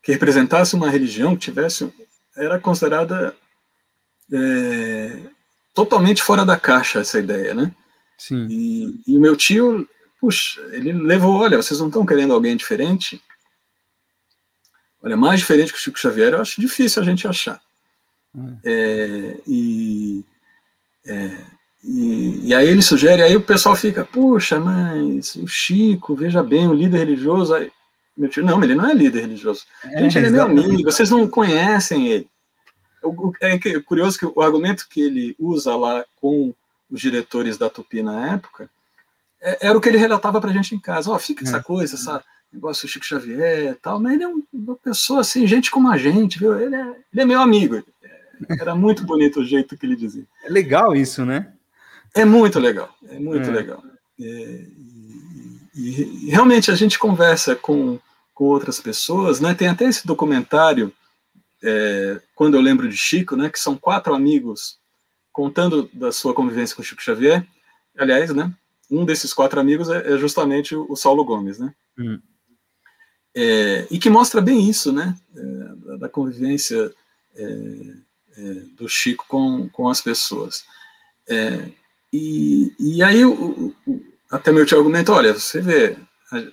que 0.03 0.11
representasse 0.11 0.75
uma 0.75 0.91
religião, 0.91 1.37
que 1.37 1.43
tivesse, 1.43 1.93
era 2.37 2.59
considerada 2.59 3.37
é, 4.33 5.19
totalmente 5.75 6.23
fora 6.23 6.45
da 6.45 6.59
caixa 6.59 7.01
essa 7.01 7.19
ideia, 7.19 7.55
né? 7.55 7.73
Sim. 8.19 8.47
E, 8.51 9.01
e 9.07 9.17
o 9.17 9.21
meu 9.21 9.37
tio, 9.37 9.89
puxa, 10.21 10.61
ele 10.73 10.93
levou, 10.93 11.41
olha, 11.41 11.57
vocês 11.57 11.81
não 11.81 11.89
estão 11.89 12.05
querendo 12.05 12.35
alguém 12.35 12.57
diferente? 12.57 13.23
Olha, 15.03 15.17
mais 15.17 15.41
diferente 15.41 15.73
que 15.73 15.79
o 15.79 15.81
Chico 15.81 15.99
Xavier, 15.99 16.35
eu 16.35 16.41
acho 16.41 16.61
difícil 16.61 17.01
a 17.01 17.05
gente 17.05 17.27
achar. 17.27 17.61
Hum. 18.35 18.59
É, 18.65 19.37
e, 19.47 20.25
é, 21.07 21.37
e, 21.83 22.49
e, 22.49 22.55
aí 22.55 22.69
ele 22.69 22.83
sugere, 22.83 23.23
aí 23.23 23.35
o 23.35 23.41
pessoal 23.41 23.75
fica, 23.75 24.05
puxa, 24.05 24.61
mas 24.61 25.35
o 25.37 25.47
Chico, 25.47 26.15
veja 26.15 26.43
bem, 26.43 26.69
o 26.69 26.75
líder 26.75 26.99
religioso. 26.99 27.55
Aí, 27.55 27.73
meu 28.17 28.29
tio, 28.29 28.45
não, 28.45 28.63
ele 28.63 28.75
não 28.75 28.89
é 28.89 28.95
líder 28.95 29.23
religioso. 29.23 29.65
É, 29.85 30.01
gente, 30.01 30.19
ele 30.19 30.27
é 30.27 30.31
meu 30.31 30.43
amigo, 30.43 30.85
vocês 30.85 31.09
não 31.11 31.27
conhecem 31.27 32.09
ele. 32.09 32.30
É 33.41 33.81
curioso 33.81 34.19
que 34.19 34.27
o 34.27 34.41
argumento 34.41 34.89
que 34.89 35.01
ele 35.01 35.37
usa 35.39 35.75
lá 35.77 36.05
com 36.21 36.55
os 36.91 37.01
diretores 37.01 37.57
da 37.57 37.71
Tupi 37.71 38.03
na 38.03 38.35
época 38.35 38.69
é, 39.41 39.69
era 39.69 39.79
o 39.79 39.81
que 39.81 39.89
ele 39.89 39.99
relatava 39.99 40.41
para 40.41 40.51
a 40.51 40.53
gente 40.53 40.75
em 40.75 40.79
casa. 40.79 41.11
Ó, 41.11 41.17
oh, 41.17 41.19
fica 41.19 41.45
essa 41.45 41.59
é. 41.59 41.63
coisa, 41.63 41.95
essa 41.95 42.23
negócio 42.53 42.87
do 42.87 42.91
Chico 42.91 43.07
Xavier 43.07 43.73
e 43.73 43.75
tal, 43.75 44.01
mas 44.01 44.15
ele 44.15 44.25
é 44.25 44.29
uma 44.53 44.77
pessoa 44.77 45.21
assim, 45.21 45.47
gente 45.47 45.71
como 45.71 45.89
a 45.89 45.97
gente, 45.97 46.39
viu? 46.39 46.59
Ele 46.59 46.75
é, 46.75 46.87
ele 47.13 47.23
é 47.23 47.25
meu 47.25 47.41
amigo. 47.41 47.83
Era 48.49 48.75
muito 48.75 49.05
bonito 49.05 49.41
o 49.41 49.45
jeito 49.45 49.77
que 49.77 49.87
ele 49.87 49.97
dizia. 49.97 50.25
É 50.45 50.49
legal 50.49 50.95
isso, 50.95 51.25
né? 51.25 51.53
É 52.15 52.25
muito 52.25 52.59
legal, 52.59 52.93
é 53.09 53.19
muito 53.19 53.49
é. 53.49 53.53
legal. 53.53 53.83
É, 54.21 54.25
e, 54.25 54.67
e, 55.75 56.27
e, 56.27 56.31
realmente 56.31 56.71
a 56.71 56.75
gente 56.75 56.99
conversa 56.99 57.55
com, 57.55 57.99
com 58.35 58.45
outras 58.45 58.81
pessoas, 58.81 59.41
né? 59.41 59.55
Tem 59.55 59.69
até 59.69 59.85
esse 59.85 60.07
documentário, 60.07 60.93
é, 61.63 62.21
quando 62.35 62.55
eu 62.55 62.61
lembro 62.61 62.89
de 62.89 62.97
Chico, 62.97 63.37
né? 63.37 63.51
Que 63.51 63.59
são 63.59 63.77
quatro 63.77 64.15
amigos 64.15 64.79
contando 65.33 65.89
da 65.93 66.11
sua 66.11 66.35
convivência 66.35 66.75
com 66.75 66.83
Chico 66.83 67.03
Xavier. 67.03 67.47
Aliás, 67.97 68.35
né? 68.35 68.53
Um 68.91 69.05
desses 69.05 69.33
quatro 69.33 69.61
amigos 69.61 69.89
é, 69.89 70.15
é 70.15 70.19
justamente 70.19 70.75
o, 70.75 70.97
Saulo 70.97 71.25
Gomes, 71.25 71.59
né? 71.59 71.75
Hum. 71.99 72.21
É, 73.35 73.87
e 73.91 73.99
que 73.99 74.11
mostra 74.11 74.41
bem 74.41 74.69
isso, 74.69 74.93
né? 74.93 75.17
É, 75.37 75.97
da 75.99 76.09
convivência 76.09 76.93
é, 77.37 77.43
é, 78.37 78.43
do 78.77 78.89
Chico 78.89 79.25
com, 79.29 79.69
com 79.69 79.89
as 79.89 80.01
pessoas. 80.01 80.65
E, 82.13 82.75
e 82.81 83.03
aí, 83.05 83.25
o, 83.25 83.73
o, 83.87 84.05
até 84.29 84.51
meu 84.51 84.67
tio 84.67 84.79
argumenta, 84.79 85.13
olha, 85.13 85.33
você 85.33 85.61
vê, 85.61 85.97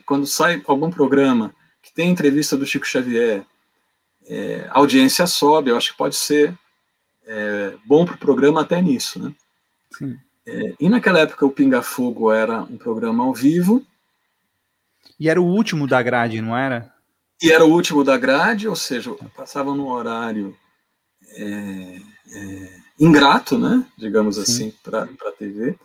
quando 0.06 0.28
sai 0.28 0.62
algum 0.68 0.92
programa 0.92 1.52
que 1.82 1.92
tem 1.92 2.12
entrevista 2.12 2.56
do 2.56 2.66
Chico 2.66 2.86
Xavier, 2.86 3.44
é, 4.28 4.68
a 4.70 4.80
audiência 4.80 5.26
sobe, 5.26 5.70
eu 5.70 5.78
acho 5.78 5.92
que 5.92 5.98
pode 5.98 6.16
ser 6.16 6.58
é, 7.26 7.74
bom 7.86 8.06
para 8.06 8.16
o 8.16 8.20
programa 8.20 8.62
até 8.62 8.82
nisso, 8.82 9.20
né? 9.22 9.34
É, 10.46 10.74
e 10.80 10.90
naquela 10.90 11.20
época 11.20 11.46
o 11.46 11.52
Pinga 11.52 11.82
Fogo 11.82 12.32
era 12.32 12.62
um 12.62 12.78
programa 12.78 13.24
ao 13.24 13.34
vivo. 13.34 13.86
E 15.20 15.30
era 15.30 15.42
o 15.42 15.46
último 15.46 15.88
da 15.88 16.02
grade, 16.02 16.42
não 16.42 16.56
era? 16.56 16.94
E 17.42 17.52
era 17.52 17.66
o 17.66 17.72
último 17.72 18.04
da 18.04 18.18
grade, 18.18 18.68
ou 18.68 18.76
seja, 18.76 19.14
passava 19.36 19.74
no 19.74 19.90
horário 19.90 20.56
é, 21.36 22.02
é, 22.32 22.80
ingrato, 23.00 23.58
né, 23.58 23.86
digamos 23.98 24.36
Sim. 24.36 24.42
assim, 24.42 24.74
para 24.84 25.04
a 25.04 25.32
TV. 25.32 25.78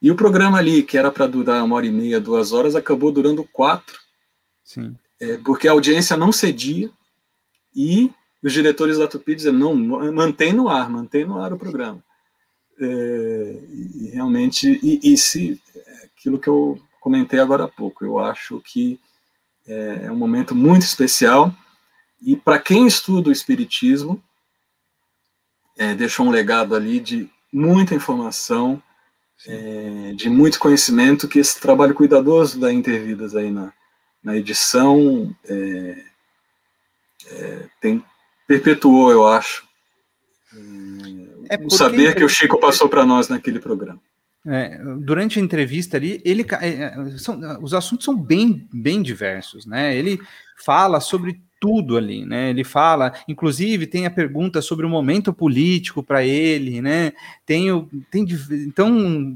E 0.00 0.10
o 0.10 0.14
programa 0.14 0.58
ali, 0.58 0.82
que 0.82 0.98
era 0.98 1.10
para 1.10 1.26
durar 1.26 1.64
uma 1.64 1.76
hora 1.76 1.86
e 1.86 1.90
meia, 1.90 2.20
duas 2.20 2.52
horas, 2.52 2.76
acabou 2.76 3.10
durando 3.10 3.42
quatro. 3.44 3.98
Sim. 4.62 4.94
É, 5.20 5.38
porque 5.38 5.66
a 5.66 5.72
audiência 5.72 6.16
não 6.16 6.30
cedia 6.30 6.90
e 7.74 8.10
os 8.42 8.52
diretores 8.52 8.98
da 8.98 9.08
Tupi 9.08 9.34
diziam, 9.34 9.54
não, 9.54 9.74
mantém 10.12 10.52
no 10.52 10.68
ar, 10.68 10.88
mantém 10.90 11.24
no 11.24 11.40
ar 11.40 11.52
o 11.52 11.58
programa. 11.58 12.02
É, 12.78 13.58
e 13.94 14.10
realmente, 14.12 14.78
e, 14.82 15.12
e 15.12 15.16
se, 15.16 15.60
aquilo 16.04 16.38
que 16.38 16.48
eu 16.48 16.78
comentei 17.00 17.38
agora 17.38 17.64
há 17.64 17.68
pouco, 17.68 18.04
eu 18.04 18.18
acho 18.18 18.60
que 18.60 19.00
é, 19.66 20.00
é 20.04 20.12
um 20.12 20.16
momento 20.16 20.54
muito 20.54 20.82
especial 20.82 21.54
e 22.24 22.34
para 22.34 22.58
quem 22.58 22.86
estuda 22.86 23.28
o 23.28 23.32
Espiritismo, 23.32 24.22
é, 25.76 25.94
deixou 25.94 26.26
um 26.26 26.30
legado 26.30 26.74
ali 26.74 26.98
de 26.98 27.28
muita 27.52 27.94
informação, 27.94 28.82
é, 29.46 30.12
de 30.16 30.30
muito 30.30 30.58
conhecimento, 30.58 31.28
que 31.28 31.38
esse 31.38 31.60
trabalho 31.60 31.94
cuidadoso 31.94 32.58
da 32.58 32.72
Intervidas 32.72 33.36
aí 33.36 33.50
na, 33.50 33.72
na 34.22 34.36
edição 34.36 35.36
é, 35.44 36.04
é 37.30 37.66
tem, 37.80 38.02
perpetuou, 38.46 39.10
eu 39.10 39.26
acho, 39.26 39.64
é, 41.48 41.58
o 41.62 41.70
saber 41.70 42.14
que 42.14 42.24
o 42.24 42.28
Chico 42.28 42.58
passou 42.58 42.88
para 42.88 43.04
nós 43.04 43.28
naquele 43.28 43.58
programa. 43.58 44.00
É, 44.46 44.78
durante 45.00 45.38
a 45.38 45.42
entrevista 45.42 45.96
ali, 45.96 46.20
ele, 46.24 46.44
é, 46.60 47.16
são, 47.16 47.40
os 47.62 47.72
assuntos 47.72 48.04
são 48.04 48.14
bem, 48.14 48.68
bem 48.72 49.02
diversos, 49.02 49.64
né? 49.64 49.96
Ele 49.96 50.20
fala 50.56 51.00
sobre 51.00 51.40
tudo 51.58 51.96
ali, 51.96 52.26
né? 52.26 52.50
Ele 52.50 52.62
fala, 52.62 53.14
inclusive 53.26 53.86
tem 53.86 54.04
a 54.04 54.10
pergunta 54.10 54.60
sobre 54.60 54.84
o 54.84 54.88
momento 54.88 55.32
político 55.32 56.02
para 56.02 56.22
ele, 56.24 56.82
né? 56.82 57.12
Tem 57.46 57.72
o, 57.72 57.88
tem 58.10 58.26
então 58.66 59.34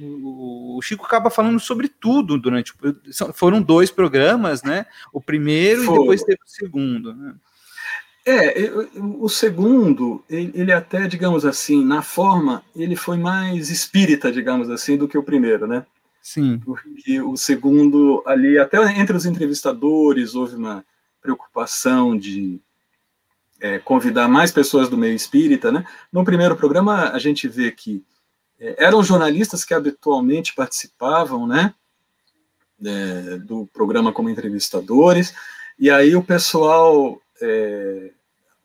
o 0.00 0.80
Chico 0.82 1.04
acaba 1.04 1.30
falando 1.30 1.60
sobre 1.60 1.88
tudo 1.88 2.38
durante 2.38 2.72
foram 3.34 3.60
dois 3.60 3.90
programas, 3.90 4.62
né? 4.62 4.86
O 5.12 5.20
primeiro 5.20 5.84
Foi. 5.84 5.94
e 5.94 5.98
depois 5.98 6.22
teve 6.22 6.40
o 6.44 6.48
segundo. 6.48 7.14
Né? 7.14 7.34
É, 8.24 8.70
o 8.96 9.28
segundo, 9.28 10.24
ele 10.28 10.72
até, 10.72 11.06
digamos 11.06 11.44
assim, 11.44 11.84
na 11.84 12.02
forma, 12.02 12.64
ele 12.74 12.96
foi 12.96 13.16
mais 13.18 13.68
espírita, 13.68 14.32
digamos 14.32 14.70
assim, 14.70 14.96
do 14.96 15.08
que 15.08 15.18
o 15.18 15.22
primeiro, 15.22 15.66
né? 15.66 15.84
Sim. 16.22 16.58
Porque 16.64 17.20
o 17.20 17.36
segundo, 17.36 18.22
ali, 18.24 18.58
até 18.58 18.78
entre 18.98 19.16
os 19.16 19.26
entrevistadores, 19.26 20.34
houve 20.34 20.54
uma, 20.54 20.84
preocupação 21.22 22.18
de 22.18 22.60
é, 23.60 23.78
convidar 23.78 24.26
mais 24.26 24.50
pessoas 24.50 24.88
do 24.88 24.98
meio 24.98 25.14
espírita, 25.14 25.70
né? 25.70 25.86
No 26.12 26.24
primeiro 26.24 26.56
programa 26.56 27.10
a 27.10 27.18
gente 27.18 27.46
vê 27.46 27.70
que 27.70 28.02
eram 28.78 29.02
jornalistas 29.02 29.64
que 29.64 29.74
habitualmente 29.74 30.54
participavam, 30.54 31.46
né? 31.46 31.74
É, 32.84 33.38
do 33.38 33.68
programa 33.72 34.12
como 34.12 34.28
entrevistadores, 34.28 35.32
e 35.78 35.88
aí 35.88 36.16
o 36.16 36.22
pessoal 36.22 37.20
é, 37.40 38.10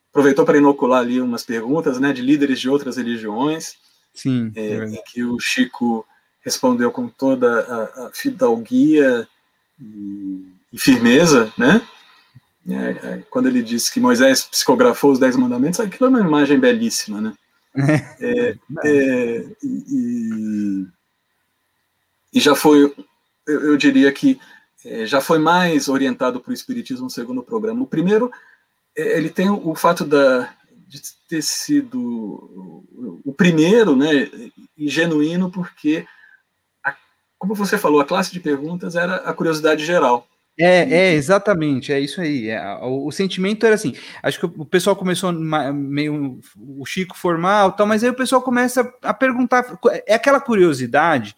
aproveitou 0.09 0.43
para 0.43 0.57
inocular 0.57 1.01
ali 1.01 1.21
umas 1.21 1.43
perguntas, 1.43 1.99
né? 1.99 2.11
De 2.13 2.21
líderes 2.21 2.59
de 2.59 2.69
outras 2.69 2.97
religiões. 2.97 3.75
Sim. 4.13 4.51
É, 4.55 4.61
é 4.61 4.85
em 4.85 5.01
que 5.03 5.23
o 5.23 5.39
Chico 5.39 6.05
respondeu 6.41 6.91
com 6.91 7.07
toda 7.07 7.61
a, 7.61 8.07
a 8.07 8.11
fidalguia 8.13 9.27
e, 9.79 10.53
e 10.73 10.79
firmeza, 10.79 11.53
né? 11.57 11.81
É, 12.69 12.73
é, 13.07 13.23
quando 13.29 13.47
ele 13.47 13.61
disse 13.61 13.91
que 13.91 13.99
Moisés 13.99 14.43
psicografou 14.43 15.11
os 15.11 15.19
Dez 15.19 15.35
Mandamentos, 15.37 15.79
aquilo 15.79 16.07
é 16.07 16.09
uma 16.09 16.19
imagem 16.19 16.59
belíssima, 16.59 17.21
né? 17.21 17.33
É, 18.19 18.57
é, 18.85 19.45
e, 19.63 20.87
e, 22.33 22.39
já 22.39 22.55
foi, 22.55 22.83
eu, 23.45 23.61
eu 23.61 23.77
diria 23.77 24.11
que 24.11 24.39
é, 24.83 25.05
já 25.05 25.21
foi 25.21 25.37
mais 25.39 25.87
orientado 25.87 26.39
para 26.39 26.51
o 26.51 26.53
Espiritismo 26.53 27.09
segundo 27.09 27.43
programa. 27.43 27.83
O 27.83 27.87
primeiro, 27.87 28.31
é, 28.95 29.17
ele 29.17 29.29
tem 29.29 29.49
o, 29.49 29.69
o 29.69 29.75
fato 29.75 30.03
da, 30.03 30.49
de 30.87 31.01
ter 31.27 31.43
sido 31.43 31.99
o, 31.99 33.21
o 33.25 33.33
primeiro, 33.33 33.95
né, 33.95 34.29
e 34.77 34.87
genuíno, 34.87 35.51
porque, 35.51 36.05
a, 36.83 36.95
como 37.37 37.53
você 37.53 37.77
falou, 37.77 37.99
a 37.99 38.05
classe 38.05 38.31
de 38.31 38.39
perguntas 38.39 38.95
era 38.95 39.17
a 39.17 39.33
curiosidade 39.33 39.85
geral. 39.85 40.27
É, 40.59 41.09
é, 41.09 41.13
exatamente, 41.13 41.93
é 41.93 41.99
isso 41.99 42.19
aí. 42.19 42.49
É, 42.49 42.59
o, 42.81 43.05
o, 43.05 43.11
sentimento 43.11 43.65
era 43.65 43.75
assim. 43.75 43.93
Acho 44.23 44.39
que 44.39 44.45
o 44.45 44.65
pessoal 44.65 44.95
começou 44.95 45.31
meio 45.31 46.39
o 46.57 46.85
Chico 46.85 47.15
formal, 47.15 47.73
tal, 47.73 47.85
mas 47.85 48.03
aí 48.03 48.09
o 48.09 48.15
pessoal 48.15 48.41
começa 48.41 48.91
a 49.03 49.13
perguntar. 49.13 49.79
É 50.07 50.15
aquela 50.15 50.39
curiosidade 50.39 51.35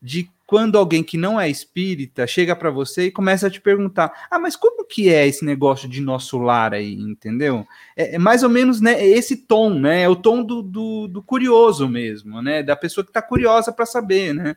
de 0.00 0.30
quando 0.46 0.76
alguém 0.78 1.02
que 1.04 1.16
não 1.16 1.40
é 1.40 1.48
espírita 1.48 2.26
chega 2.26 2.56
para 2.56 2.70
você 2.70 3.04
e 3.06 3.10
começa 3.10 3.48
a 3.48 3.50
te 3.50 3.60
perguntar: 3.60 4.26
ah, 4.30 4.38
mas 4.38 4.54
como 4.54 4.84
que 4.84 5.08
é 5.08 5.26
esse 5.26 5.44
negócio 5.44 5.88
de 5.88 6.00
nosso 6.00 6.38
lar 6.38 6.72
aí, 6.72 6.94
entendeu? 6.94 7.66
É, 7.96 8.14
é 8.14 8.18
mais 8.18 8.42
ou 8.44 8.48
menos 8.48 8.80
né, 8.80 9.04
esse 9.04 9.36
tom, 9.36 9.74
né? 9.74 10.02
É 10.02 10.08
o 10.08 10.16
tom 10.16 10.44
do, 10.44 10.62
do, 10.62 11.08
do 11.08 11.22
curioso 11.22 11.88
mesmo, 11.88 12.40
né? 12.40 12.62
Da 12.62 12.76
pessoa 12.76 13.04
que 13.04 13.10
está 13.10 13.22
curiosa 13.22 13.72
para 13.72 13.86
saber, 13.86 14.32
né? 14.32 14.56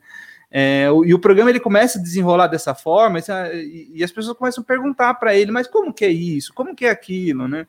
É, 0.55 0.85
e 1.05 1.13
o 1.15 1.19
programa 1.19 1.49
ele 1.49 1.59
começa 1.59 1.97
a 1.97 2.01
desenrolar 2.01 2.45
dessa 2.45 2.75
forma 2.75 3.17
e, 3.17 4.03
as 4.03 4.11
pessoas 4.11 4.37
começam 4.37 4.61
a 4.61 4.67
perguntar 4.67 5.15
para 5.15 5.35
ele, 5.35 5.49
mas 5.49 5.67
como 5.67 5.91
que 5.91 6.05
é 6.05 6.09
isso? 6.09 6.53
Como 6.53 6.75
que 6.75 6.85
é 6.85 6.91
aquilo, 6.91 7.47
né? 7.47 7.65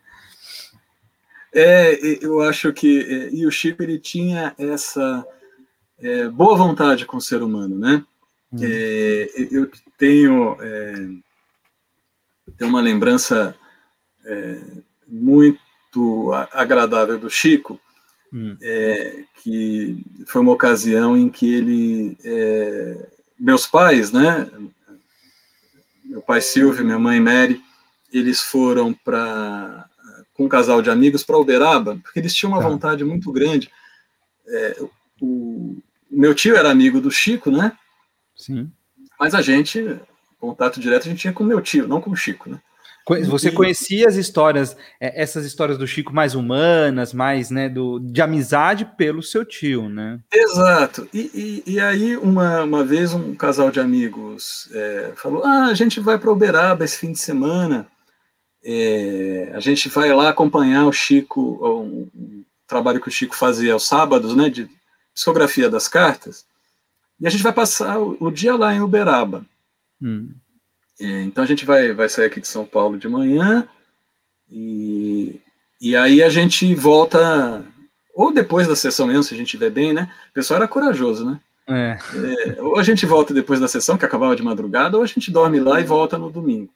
É, 1.51 1.99
eu 2.22 2.43
acho 2.43 2.74
que 2.74 3.01
é, 3.01 3.35
e 3.35 3.47
o 3.47 3.51
Chico 3.51 3.82
ele 3.82 3.99
tinha 3.99 4.55
essa 4.59 5.26
é, 5.99 6.28
boa 6.28 6.59
vontade 6.59 7.07
com 7.07 7.16
o 7.16 7.22
ser 7.22 7.43
humano, 7.43 7.78
né? 7.78 8.05
Hum. 8.53 8.59
É, 8.61 9.30
eu 9.51 9.70
tenho, 9.97 10.55
é, 10.61 10.93
tenho 12.59 12.70
uma 12.70 12.82
lembrança 12.82 13.57
é, 14.26 14.61
muito 15.09 16.32
agradável 16.53 17.18
do 17.18 17.30
Chico, 17.30 17.80
hum. 18.35 18.57
É, 18.61 19.24
que 19.43 20.05
foi 20.26 20.43
uma 20.43 20.53
ocasião 20.53 21.16
em 21.16 21.28
que 21.28 21.55
ele, 21.55 22.18
é, 22.24 23.09
meus 23.39 23.66
pais, 23.66 24.11
né? 24.11 24.51
Meu 26.05 26.20
pai 26.20 26.41
Silvio, 26.41 26.85
minha 26.85 26.99
mãe 26.99 27.20
Mary, 27.20 27.62
eles 28.12 28.41
foram 28.41 28.93
para 28.93 29.89
com 30.35 30.47
um 30.47 30.49
casal 30.49 30.82
de 30.82 30.91
amigos 30.91 31.22
para 31.22 31.39
Uberaba, 31.39 31.97
porque 32.03 32.18
eles 32.18 32.35
tinham 32.35 32.53
uma 32.53 32.61
tá. 32.61 32.68
vontade 32.68 33.05
muito 33.05 33.30
grande. 33.30 33.70
É, 34.47 34.82
o, 35.20 35.76
meu 36.11 36.35
tio 36.35 36.57
era 36.57 36.70
amigo 36.70 37.01
do 37.01 37.11
Chico, 37.11 37.51
né? 37.51 37.72
Sim. 38.37 38.70
Mas 39.18 39.35
a 39.35 39.41
gente, 39.41 39.99
contato 40.41 40.80
direto, 40.80 41.07
a 41.07 41.11
gente 41.11 41.20
tinha 41.20 41.32
com 41.32 41.45
meu 41.45 41.61
tio, 41.61 41.87
não 41.87 42.01
com 42.01 42.11
o 42.11 42.16
Chico, 42.16 42.51
né? 42.51 42.61
Você 43.27 43.51
conhecia 43.51 44.09
as 44.09 44.17
histórias, 44.17 44.75
é, 44.99 45.21
essas 45.21 45.45
histórias 45.45 45.77
do 45.77 45.87
Chico 45.87 46.15
mais 46.15 46.35
humanas, 46.35 47.13
mais 47.13 47.51
né, 47.51 47.69
do, 47.69 48.01
de 48.01 48.23
amizade 48.23 48.87
pelo 48.97 49.23
seu 49.23 49.45
tio, 49.45 49.91
né? 49.91 50.21
Exato. 50.33 51.07
E, 51.13 51.63
e, 51.67 51.75
e 51.75 51.81
aí, 51.81 52.17
uma, 52.17 52.63
uma 52.63 52.83
vez, 52.83 53.13
um 53.13 53.35
casal 53.35 53.71
de 53.71 53.79
amigos 53.79 54.71
é, 54.73 55.13
falou: 55.17 55.45
Ah, 55.45 55.67
a 55.67 55.75
gente 55.75 56.01
vai 56.01 56.19
para 56.19 56.33
Uberaba 56.33 56.83
esse 56.83 56.97
fim 56.97 57.13
de 57.13 57.19
semana, 57.19 57.87
é, 58.65 59.53
a 59.55 59.61
gente 59.61 59.91
vai 59.91 60.11
lá 60.15 60.31
acompanhar 60.31 60.87
o 60.87 60.93
Chico, 60.93 61.59
um, 61.63 62.09
um, 62.15 62.45
trabalho 62.67 63.01
que 63.01 63.09
o 63.09 63.13
Chico 63.13 63.37
fazia 63.37 63.75
aos 63.75 63.87
sábados, 63.87 64.35
né, 64.35 64.49
de 64.49 64.67
psicografia 65.13 65.69
das 65.69 65.87
cartas. 65.87 66.47
E 67.21 67.27
a 67.27 67.31
gente 67.31 67.43
vai 67.43 67.53
passar 67.53 67.99
o, 67.99 68.17
o 68.19 68.31
dia 68.31 68.57
lá 68.57 68.75
em 68.75 68.81
Uberaba. 68.81 69.45
Hum. 70.01 70.31
É, 71.01 71.22
então 71.22 71.42
a 71.42 71.47
gente 71.47 71.64
vai, 71.64 71.92
vai 71.92 72.09
sair 72.09 72.26
aqui 72.26 72.40
de 72.40 72.49
São 72.49 72.64
Paulo 72.64 72.99
de 72.99 73.09
manhã 73.09 73.68
e, 74.51 75.40
e 75.80 75.97
aí 75.97 76.22
a 76.22 76.28
gente 76.28 76.72
volta, 76.74 77.64
ou 78.14 78.32
depois 78.32 78.68
da 78.68 78.76
sessão 78.76 79.07
mesmo, 79.07 79.22
se 79.22 79.34
a 79.34 79.36
gente 79.36 79.47
estiver 79.47 79.70
bem, 79.70 79.92
né? 79.92 80.12
O 80.30 80.32
pessoal 80.32 80.59
era 80.59 80.68
corajoso, 80.68 81.24
né? 81.24 81.40
É. 81.66 81.99
É, 82.57 82.62
ou 82.62 82.78
a 82.78 82.82
gente 82.82 83.07
volta 83.07 83.32
depois 83.32 83.59
da 83.59 83.68
sessão, 83.68 83.97
que 83.97 84.05
acabava 84.05 84.36
de 84.36 84.42
madrugada, 84.42 84.97
ou 84.97 85.03
a 85.03 85.07
gente 85.07 85.30
dorme 85.30 85.59
lá 85.59 85.80
e 85.80 85.84
volta 85.84 86.18
no 86.18 86.30
domingo. 86.30 86.72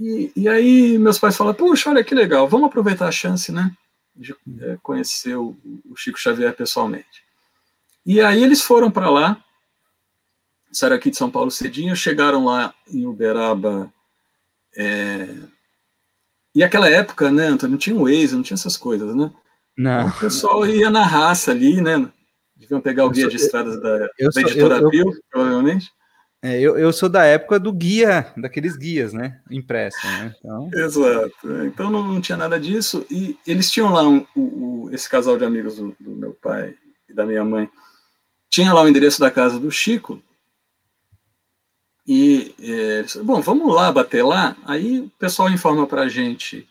E, 0.00 0.32
e 0.34 0.48
aí 0.48 0.98
meus 0.98 1.18
pais 1.18 1.36
falam, 1.36 1.54
puxa, 1.54 1.90
olha 1.90 2.02
que 2.02 2.14
legal, 2.14 2.48
vamos 2.48 2.66
aproveitar 2.66 3.06
a 3.06 3.12
chance, 3.12 3.52
né? 3.52 3.70
De 4.16 4.34
é, 4.60 4.76
conhecer 4.82 5.36
o, 5.36 5.56
o 5.88 5.96
Chico 5.96 6.18
Xavier 6.18 6.54
pessoalmente. 6.54 7.22
E 8.04 8.20
aí 8.20 8.42
eles 8.42 8.62
foram 8.62 8.90
para 8.90 9.08
lá, 9.08 9.42
saíram 10.72 10.96
aqui 10.96 11.10
de 11.10 11.16
São 11.16 11.30
Paulo 11.30 11.50
cedinho, 11.50 11.94
chegaram 11.94 12.44
lá 12.44 12.74
em 12.88 13.06
Uberaba. 13.06 13.92
É... 14.76 15.28
E 16.54 16.62
aquela 16.62 16.88
época, 16.88 17.30
né, 17.30 17.46
Antônio, 17.46 17.72
não 17.72 17.78
tinha 17.78 17.96
o 17.96 18.04
Waze, 18.04 18.34
não 18.34 18.42
tinha 18.42 18.54
essas 18.54 18.76
coisas, 18.76 19.14
né? 19.14 19.30
Não. 19.76 20.08
O 20.08 20.18
pessoal 20.18 20.66
ia 20.66 20.90
na 20.90 21.04
raça 21.04 21.50
ali, 21.50 21.80
né? 21.80 22.08
Deviam 22.54 22.80
pegar 22.80 23.06
o 23.06 23.10
guia 23.10 23.22
sou, 23.22 23.30
de 23.30 23.36
estradas 23.36 23.80
da, 23.80 23.98
da 23.98 24.40
editora 24.40 24.78
eu, 24.78 24.90
Pio, 24.90 25.12
provavelmente. 25.30 25.90
É, 26.42 26.60
eu, 26.60 26.76
eu 26.76 26.92
sou 26.92 27.08
da 27.08 27.24
época 27.24 27.58
do 27.58 27.72
guia, 27.72 28.32
daqueles 28.36 28.76
guias, 28.76 29.12
né? 29.12 29.40
Impresso, 29.50 30.04
né? 30.04 30.34
Então... 30.38 30.70
Exato. 30.74 31.64
Então 31.64 31.90
não, 31.90 32.06
não, 32.06 32.20
tinha 32.20 32.36
nada 32.36 32.60
disso. 32.60 33.06
E 33.10 33.38
eles 33.46 33.70
tinham 33.70 33.92
lá 33.92 34.06
um, 34.06 34.26
um, 34.36 34.90
esse 34.92 35.08
casal 35.08 35.38
de 35.38 35.44
amigos 35.44 35.76
do, 35.76 35.96
do 35.98 36.10
meu 36.10 36.32
pai 36.32 36.74
e 37.08 37.14
da 37.14 37.24
minha 37.24 37.44
mãe 37.44 37.70
tinha 38.52 38.72
lá 38.74 38.82
o 38.82 38.88
endereço 38.88 39.18
da 39.18 39.30
casa 39.30 39.58
do 39.58 39.70
Chico, 39.70 40.22
e, 42.06 42.54
é, 42.60 43.04
bom, 43.22 43.40
vamos 43.40 43.72
lá 43.72 43.92
bater 43.92 44.24
lá. 44.24 44.56
Aí 44.64 45.00
o 45.00 45.10
pessoal 45.18 45.48
informa 45.50 45.86
para 45.86 46.02
a 46.02 46.08
gente 46.08 46.68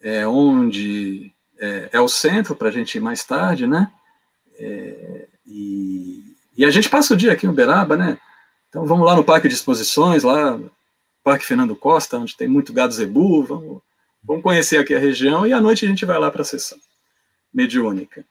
é, 0.00 0.26
onde 0.26 1.32
é, 1.58 1.90
é 1.92 2.00
o 2.00 2.08
centro, 2.08 2.54
para 2.54 2.68
a 2.68 2.72
gente 2.72 2.96
ir 2.96 3.00
mais 3.00 3.24
tarde, 3.24 3.66
né? 3.66 3.90
É, 4.58 5.28
e, 5.46 6.36
e, 6.56 6.64
a 6.64 6.70
gente 6.70 6.88
passa 6.88 7.14
o 7.14 7.16
dia 7.16 7.32
aqui 7.32 7.46
em 7.46 7.48
Uberaba, 7.48 7.96
né? 7.96 8.18
Então 8.68 8.86
vamos 8.86 9.06
lá 9.06 9.16
no 9.16 9.24
Parque 9.24 9.48
de 9.48 9.54
Exposições, 9.54 10.22
lá, 10.22 10.58
Parque 11.24 11.44
Fernando 11.44 11.74
Costa, 11.74 12.18
onde 12.18 12.36
tem 12.36 12.48
muito 12.48 12.72
gado 12.72 12.92
zebu, 12.92 13.42
vamos, 13.42 13.82
vamos 14.22 14.42
conhecer 14.42 14.78
aqui 14.78 14.94
a 14.94 14.98
região, 14.98 15.46
e 15.46 15.52
à 15.52 15.60
noite 15.60 15.84
a 15.84 15.88
gente 15.88 16.04
vai 16.04 16.18
lá 16.18 16.30
para 16.30 16.42
a 16.42 16.44
sessão 16.44 16.78
mediúnica. 17.52 18.24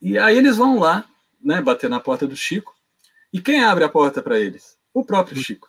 E 0.00 0.18
aí 0.18 0.36
eles 0.36 0.56
vão 0.56 0.78
lá, 0.78 1.04
né, 1.42 1.60
bater 1.60 1.90
na 1.90 2.00
porta 2.00 2.26
do 2.26 2.36
Chico. 2.36 2.74
E 3.32 3.40
quem 3.40 3.62
abre 3.62 3.84
a 3.84 3.88
porta 3.88 4.22
para 4.22 4.38
eles? 4.38 4.76
O 4.94 5.04
próprio 5.04 5.40
Chico. 5.42 5.68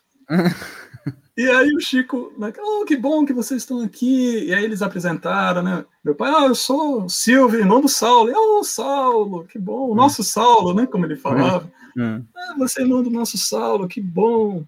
e 1.37 1.49
aí 1.49 1.73
o 1.73 1.79
Chico, 1.79 2.33
oh, 2.37 2.85
que 2.85 2.95
bom 2.95 3.25
que 3.25 3.33
vocês 3.33 3.61
estão 3.61 3.81
aqui. 3.81 4.45
E 4.45 4.53
aí 4.53 4.63
eles 4.63 4.81
apresentaram, 4.81 5.61
né? 5.61 5.85
Meu 6.03 6.15
pai, 6.15 6.31
ah, 6.35 6.45
eu 6.47 6.55
sou 6.55 7.07
Silvio, 7.09 7.59
irmão 7.59 7.81
do 7.81 7.89
Saulo. 7.89 8.29
E, 8.29 8.33
oh, 8.35 8.63
Saulo, 8.63 9.45
que 9.45 9.57
bom. 9.57 9.89
O 9.89 9.95
nosso 9.95 10.23
Saulo, 10.23 10.73
né? 10.73 10.85
Como 10.85 11.05
ele 11.05 11.15
falava. 11.15 11.71
Ah, 11.97 12.55
você 12.57 12.81
é 12.81 12.83
irmão 12.83 13.03
do 13.03 13.09
nosso 13.09 13.37
Saulo, 13.37 13.87
que 13.87 14.01
bom. 14.01 14.65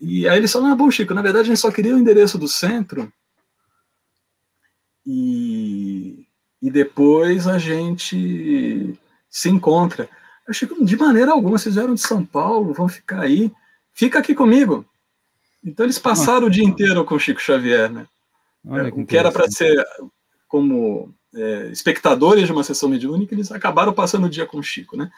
E 0.00 0.28
aí 0.28 0.38
eles 0.38 0.52
falaram, 0.52 0.72
ah, 0.72 0.76
bom, 0.76 0.90
Chico, 0.90 1.14
na 1.14 1.22
verdade 1.22 1.44
a 1.44 1.48
gente 1.48 1.60
só 1.60 1.70
queria 1.70 1.94
o 1.94 1.98
endereço 1.98 2.38
do 2.38 2.48
centro. 2.48 3.12
E, 5.06 6.26
e 6.60 6.70
depois 6.70 7.46
a 7.46 7.58
gente 7.58 8.98
se 9.30 9.48
encontra. 9.48 10.08
Eu 10.46 10.54
chego, 10.54 10.84
de 10.84 10.96
maneira 10.96 11.32
alguma, 11.32 11.58
vocês 11.58 11.74
vieram 11.74 11.94
de 11.94 12.00
São 12.00 12.24
Paulo, 12.24 12.74
vão 12.74 12.88
ficar 12.88 13.20
aí, 13.20 13.52
fica 13.94 14.18
aqui 14.18 14.34
comigo. 14.34 14.84
Então 15.64 15.86
eles 15.86 15.98
passaram 15.98 16.48
o 16.48 16.50
dia 16.50 16.64
inteiro 16.64 17.04
com 17.04 17.14
o 17.14 17.18
Chico 17.18 17.40
Xavier, 17.40 17.90
né? 17.90 18.06
Olha, 18.66 18.90
que, 18.90 19.04
que 19.04 19.16
era 19.16 19.32
para 19.32 19.50
ser 19.50 19.82
como 20.46 21.14
é, 21.34 21.68
espectadores 21.68 22.46
de 22.46 22.52
uma 22.52 22.64
sessão 22.64 22.88
mediúnica, 22.88 23.34
eles 23.34 23.50
acabaram 23.50 23.92
passando 23.92 24.26
o 24.26 24.30
dia 24.30 24.46
com 24.46 24.58
o 24.58 24.62
Chico, 24.62 24.96
né? 24.96 25.10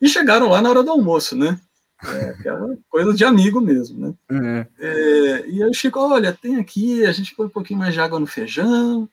E 0.00 0.08
chegaram 0.08 0.48
lá 0.50 0.60
na 0.60 0.68
hora 0.68 0.82
do 0.82 0.90
almoço, 0.90 1.36
né? 1.36 1.58
É, 2.04 2.30
aquela 2.30 2.76
coisa 2.90 3.14
de 3.14 3.24
amigo 3.24 3.60
mesmo, 3.60 3.98
né? 3.98 4.14
Uhum. 4.30 4.66
É, 4.78 5.44
e 5.46 5.62
aí 5.62 5.70
o 5.70 5.74
Chico, 5.74 5.98
olha, 5.98 6.32
tem 6.32 6.56
aqui, 6.56 7.06
a 7.06 7.12
gente 7.12 7.34
põe 7.34 7.46
um 7.46 7.50
pouquinho 7.50 7.78
mais 7.78 7.94
de 7.94 8.00
água 8.00 8.20
no 8.20 8.26
feijão, 8.26 9.08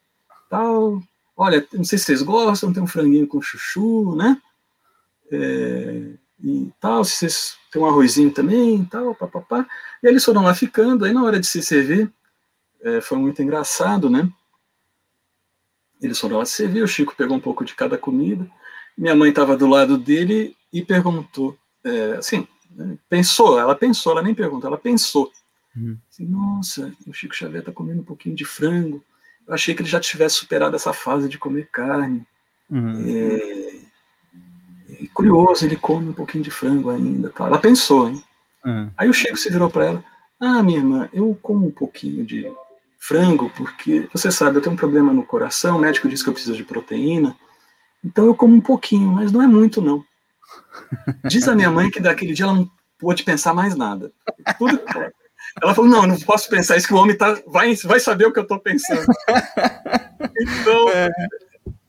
tal. 0.49 1.01
Olha, 1.37 1.65
não 1.71 1.85
sei 1.85 1.97
se 1.97 2.05
vocês 2.05 2.21
gostam, 2.21 2.73
tem 2.73 2.83
um 2.83 2.87
franguinho 2.87 3.27
com 3.27 3.41
chuchu, 3.41 4.15
né? 4.15 4.37
é, 5.31 6.11
e 6.43 6.71
tal, 6.79 7.03
se 7.03 7.15
vocês 7.15 7.55
tem 7.71 7.81
um 7.81 7.85
arrozinho 7.85 8.31
também, 8.31 8.83
tal, 8.85 9.15
papapá. 9.15 9.65
E 10.03 10.07
eles 10.07 10.23
foram 10.23 10.43
lá 10.43 10.53
ficando, 10.53 11.05
aí 11.05 11.13
na 11.13 11.23
hora 11.23 11.39
de 11.39 11.47
se 11.47 11.63
servir, 11.63 12.11
é, 12.81 12.99
foi 12.99 13.17
muito 13.17 13.41
engraçado, 13.41 14.09
né? 14.09 14.29
Eles 16.01 16.19
foram 16.19 16.37
lá 16.37 16.45
se 16.45 16.53
servir, 16.53 16.83
o 16.83 16.87
Chico 16.87 17.15
pegou 17.15 17.37
um 17.37 17.39
pouco 17.39 17.63
de 17.63 17.73
cada 17.73 17.97
comida, 17.97 18.49
minha 18.97 19.15
mãe 19.15 19.29
estava 19.29 19.55
do 19.55 19.67
lado 19.67 19.97
dele 19.97 20.55
e 20.73 20.83
perguntou, 20.83 21.57
é, 21.83 22.13
assim, 22.17 22.47
né, 22.71 22.97
pensou, 23.09 23.59
ela 23.59 23.75
pensou, 23.75 24.11
ela 24.11 24.23
nem 24.23 24.35
perguntou, 24.35 24.67
ela 24.67 24.77
pensou. 24.77 25.31
Uhum. 25.75 25.97
Assim, 26.09 26.25
Nossa, 26.25 26.93
o 27.07 27.13
Chico 27.13 27.35
Xavier 27.35 27.61
está 27.61 27.71
comendo 27.71 28.01
um 28.01 28.05
pouquinho 28.05 28.35
de 28.35 28.43
frango, 28.43 29.03
eu 29.47 29.53
achei 29.53 29.73
que 29.73 29.81
ele 29.81 29.89
já 29.89 29.99
tivesse 29.99 30.35
superado 30.35 30.75
essa 30.75 30.91
fase 30.91 31.29
de 31.29 31.37
comer 31.37 31.69
carne. 31.71 32.25
Uhum. 32.69 33.05
É, 33.07 33.80
e 34.99 35.07
curioso, 35.07 35.65
ele 35.65 35.75
come 35.75 36.09
um 36.09 36.13
pouquinho 36.13 36.43
de 36.43 36.51
frango 36.51 36.89
ainda. 36.89 37.29
Tá? 37.29 37.45
Ela 37.45 37.59
pensou, 37.59 38.09
hein? 38.09 38.23
Uhum. 38.65 38.91
Aí 38.97 39.09
o 39.09 39.13
Chico 39.13 39.37
se 39.37 39.49
virou 39.49 39.69
para 39.69 39.85
ela: 39.85 40.03
Ah, 40.39 40.61
minha 40.61 40.79
irmã, 40.79 41.09
eu 41.13 41.37
como 41.41 41.67
um 41.67 41.71
pouquinho 41.71 42.25
de 42.25 42.51
frango 42.99 43.51
porque, 43.57 44.07
você 44.13 44.31
sabe, 44.31 44.57
eu 44.57 44.61
tenho 44.61 44.73
um 44.73 44.77
problema 44.77 45.11
no 45.11 45.25
coração, 45.25 45.77
o 45.77 45.81
médico 45.81 46.07
disse 46.07 46.23
que 46.23 46.29
eu 46.29 46.33
preciso 46.33 46.55
de 46.55 46.63
proteína, 46.63 47.35
então 48.05 48.25
eu 48.25 48.35
como 48.35 48.55
um 48.55 48.61
pouquinho, 48.61 49.07
mas 49.07 49.31
não 49.31 49.41
é 49.41 49.47
muito, 49.47 49.81
não. 49.81 50.05
Diz 51.25 51.47
a 51.47 51.55
minha 51.55 51.71
mãe 51.71 51.89
que 51.89 51.99
daquele 51.99 52.33
dia 52.33 52.45
ela 52.45 52.53
não 52.53 52.69
pôde 52.99 53.23
pensar 53.23 53.53
mais 53.53 53.75
nada. 53.75 54.11
Tudo 54.57 54.79
Ela 55.61 55.73
falou, 55.73 55.89
não, 55.89 56.05
não 56.05 56.19
posso 56.19 56.47
pensar 56.49 56.77
isso, 56.77 56.87
que 56.87 56.93
o 56.93 56.97
homem 56.97 57.17
tá, 57.17 57.37
vai, 57.47 57.73
vai 57.75 57.99
saber 57.99 58.25
o 58.25 58.31
que 58.31 58.39
eu 58.39 58.43
estou 58.43 58.59
pensando. 58.59 59.05
Então, 60.39 60.89
é. 60.89 61.09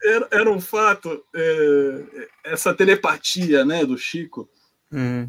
Era, 0.02 0.28
era 0.30 0.50
um 0.50 0.60
fato, 0.60 1.22
é, 1.34 2.28
essa 2.44 2.74
telepatia 2.74 3.64
né, 3.64 3.84
do 3.84 3.96
Chico, 3.96 4.48
hum. 4.92 5.28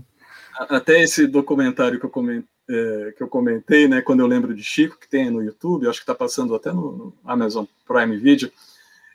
até 0.57 1.01
esse 1.01 1.28
documentário 1.28 1.99
que 1.99 2.05
eu 2.05 2.09
comentei, 2.09 2.47
é, 2.69 3.13
que 3.17 3.21
eu 3.21 3.28
comentei, 3.28 3.88
né, 3.88 4.01
quando 4.01 4.21
eu 4.21 4.28
lembro 4.28 4.55
de 4.55 4.63
Chico, 4.63 4.97
que 4.97 5.09
tem 5.09 5.30
no 5.30 5.43
YouTube, 5.43 5.88
acho 5.88 5.99
que 5.99 6.03
está 6.03 6.15
passando 6.15 6.55
até 6.55 6.71
no, 6.71 6.91
no, 6.91 7.17
Amazon 7.26 7.65
Prime 7.86 8.17
Video, 8.17 8.51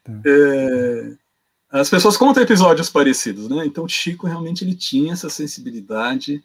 tá. 0.05 0.13
é, 0.25 1.13
as 1.71 1.89
pessoas 1.89 2.17
contam 2.17 2.43
episódios 2.43 2.89
parecidos, 2.89 3.49
né? 3.49 3.65
Então 3.67 3.87
Chico 3.87 4.27
realmente 4.27 4.65
ele 4.65 4.75
tinha 4.75 5.13
essa 5.13 5.29
sensibilidade 5.29 6.43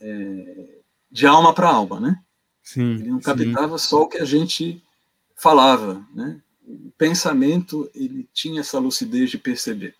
é, 0.00 0.78
de 1.10 1.26
alma 1.26 1.52
para 1.54 1.68
alma, 1.68 2.00
né? 2.00 2.18
Sim, 2.62 2.94
ele 2.94 3.10
não 3.10 3.20
captava 3.20 3.78
sim. 3.78 3.88
só 3.88 4.02
o 4.02 4.08
que 4.08 4.18
a 4.18 4.24
gente 4.24 4.82
falava, 5.36 6.04
né? 6.14 6.40
O 6.66 6.92
pensamento 6.98 7.90
ele 7.94 8.28
tinha 8.34 8.60
essa 8.60 8.78
lucidez 8.78 9.30
de 9.30 9.38
perceber. 9.38 9.94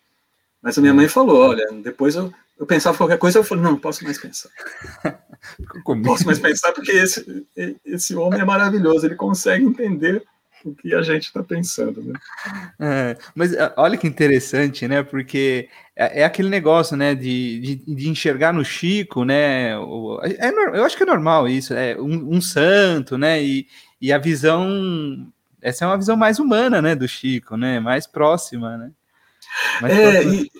Mas 0.61 0.77
a 0.77 0.81
minha 0.81 0.95
mãe 0.95 1.07
falou, 1.09 1.51
olha, 1.51 1.65
depois 1.83 2.17
eu, 2.17 2.33
eu 2.59 2.67
pensava 2.67 2.97
qualquer 2.97 3.19
coisa, 3.19 3.39
eu 3.39 3.45
falei, 3.45 3.63
não, 3.63 3.73
não 3.73 3.79
posso 3.79 4.03
mais 4.03 4.19
pensar. 4.19 4.51
não 5.87 6.03
posso 6.03 6.27
mais 6.27 6.39
pensar 6.39 6.73
porque 6.73 6.93
esse, 6.93 7.47
esse 7.85 8.17
homem 8.17 8.41
é 8.41 8.45
maravilhoso, 8.45 9.07
ele 9.07 9.15
consegue 9.15 9.65
entender 9.65 10.25
o 10.65 10.75
que 10.75 10.95
a 10.95 11.03
gente 11.03 11.27
está 11.27 11.43
pensando, 11.43 12.03
né? 12.03 12.15
É, 12.81 13.17
mas 13.35 13.53
é, 13.53 13.73
olha 13.77 13.97
que 13.97 14.07
interessante, 14.07 14.89
né? 14.89 15.03
Porque 15.03 15.69
é, 15.95 16.23
é 16.23 16.25
aquele 16.25 16.49
negócio, 16.49 16.97
né? 16.97 17.15
De, 17.15 17.61
de, 17.61 17.95
de, 17.95 18.09
enxergar 18.09 18.53
no 18.53 18.65
Chico, 18.65 19.25
né? 19.25 19.79
O, 19.79 20.21
é, 20.23 20.49
eu 20.77 20.85
acho 20.85 20.97
que 20.97 21.03
é 21.03 21.07
normal 21.07 21.49
isso, 21.49 21.73
é 21.75 21.97
um, 21.97 22.37
um, 22.37 22.41
santo, 22.41 23.17
né? 23.17 23.43
E, 23.43 23.67
e 24.01 24.13
a 24.13 24.19
visão, 24.19 25.33
essa 25.69 25.85
é 25.85 25.89
uma 25.89 25.99
visão 25.99 26.17
mais 26.17 26.39
humana, 26.39 26.81
né? 26.81 26.95
Do 26.95 27.09
Chico, 27.09 27.57
né? 27.57 27.81
Mais 27.81 28.07
próxima, 28.07 28.77
né? 28.77 28.91
Mais 29.81 29.93
é, 29.93 30.13
próxima. 30.13 30.35
e 30.35 30.51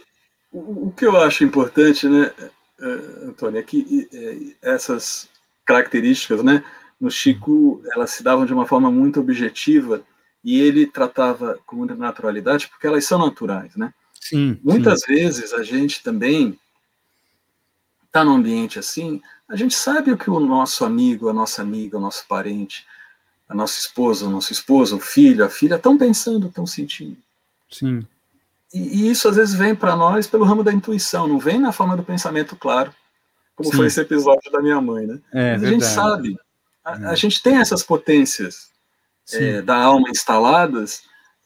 o, 0.53 0.89
o 0.89 0.93
que 0.93 1.07
eu 1.07 1.17
acho 1.21 1.45
importante, 1.45 2.09
né, 2.09 2.33
é, 2.81 2.87
Antônio, 3.29 3.61
é 3.61 3.63
que 3.63 4.57
essas 4.63 5.29
características, 5.65 6.43
né? 6.43 6.65
no 7.01 7.11
Chico 7.11 7.83
elas 7.93 8.11
se 8.11 8.23
davam 8.23 8.47
de 8.47 8.53
uma 8.53 8.67
forma 8.67 8.91
muito 8.91 9.21
objetiva 9.21 10.03
e 10.43 10.61
ele 10.61 10.87
tratava 10.87 11.59
com 11.67 11.77
muita 11.77 11.95
naturalidade 11.95 12.69
porque 12.69 12.87
elas 12.87 13.05
são 13.05 13.19
naturais, 13.19 13.77
né? 13.77 13.93
Sim. 14.21 14.59
Muitas 14.63 15.03
sim. 15.03 15.15
vezes 15.15 15.53
a 15.53 15.63
gente 15.63 16.03
também 16.03 16.59
está 18.07 18.25
num 18.25 18.37
ambiente 18.37 18.79
assim, 18.79 19.21
a 19.49 19.57
gente 19.57 19.75
sabe 19.75 20.11
o 20.11 20.17
que 20.17 20.31
o 20.31 20.41
nosso 20.41 20.85
amigo, 20.85 21.29
a 21.29 21.33
nossa 21.33 21.63
amiga, 21.63 21.99
o 21.99 22.01
nosso 22.01 22.27
parente, 22.27 22.87
a 23.49 23.55
nossa 23.55 23.79
esposa, 23.79 24.27
o 24.27 24.31
nosso 24.31 24.53
esposo, 24.53 24.97
o 24.97 25.01
filho, 25.01 25.45
a 25.45 25.49
filha 25.49 25.77
estão 25.77 25.97
pensando, 25.97 26.49
estão 26.49 26.67
sentindo. 26.67 27.17
Sim. 27.71 28.07
E, 28.73 28.79
e, 28.79 29.11
isso 29.11 29.29
às 29.29 29.37
vezes 29.37 29.55
vem 29.55 29.75
para 29.75 29.95
nós 29.97 30.27
pelo 30.27 30.45
ramo 30.45 30.65
da 30.65 30.73
intuição, 30.73 31.29
não 31.29 31.39
vem 31.39 31.59
na 31.59 31.73
forma 31.73 31.97
do 31.97 32.03
pensamento 32.03 32.57
claro, 32.57 32.93
como 33.55 33.71
Sim. 33.71 33.77
foi 33.77 33.87
esse 33.87 34.01
episódio 34.01 34.51
da 34.51 34.61
minha 34.61 34.81
mãe, 34.81 35.07
né? 35.07 35.21
É, 35.33 35.53
Mas 35.53 35.63
a 35.63 35.67
gente 35.67 35.85
sabe 35.85 36.37
a, 36.87 37.11
a 37.11 37.15
gente 37.17 37.43
tem 37.43 37.57
essas 37.57 37.83
potências 37.83 38.71
é, 39.33 39.61
da 39.61 39.77
alma 39.77 40.09
instaladas, 40.09 41.03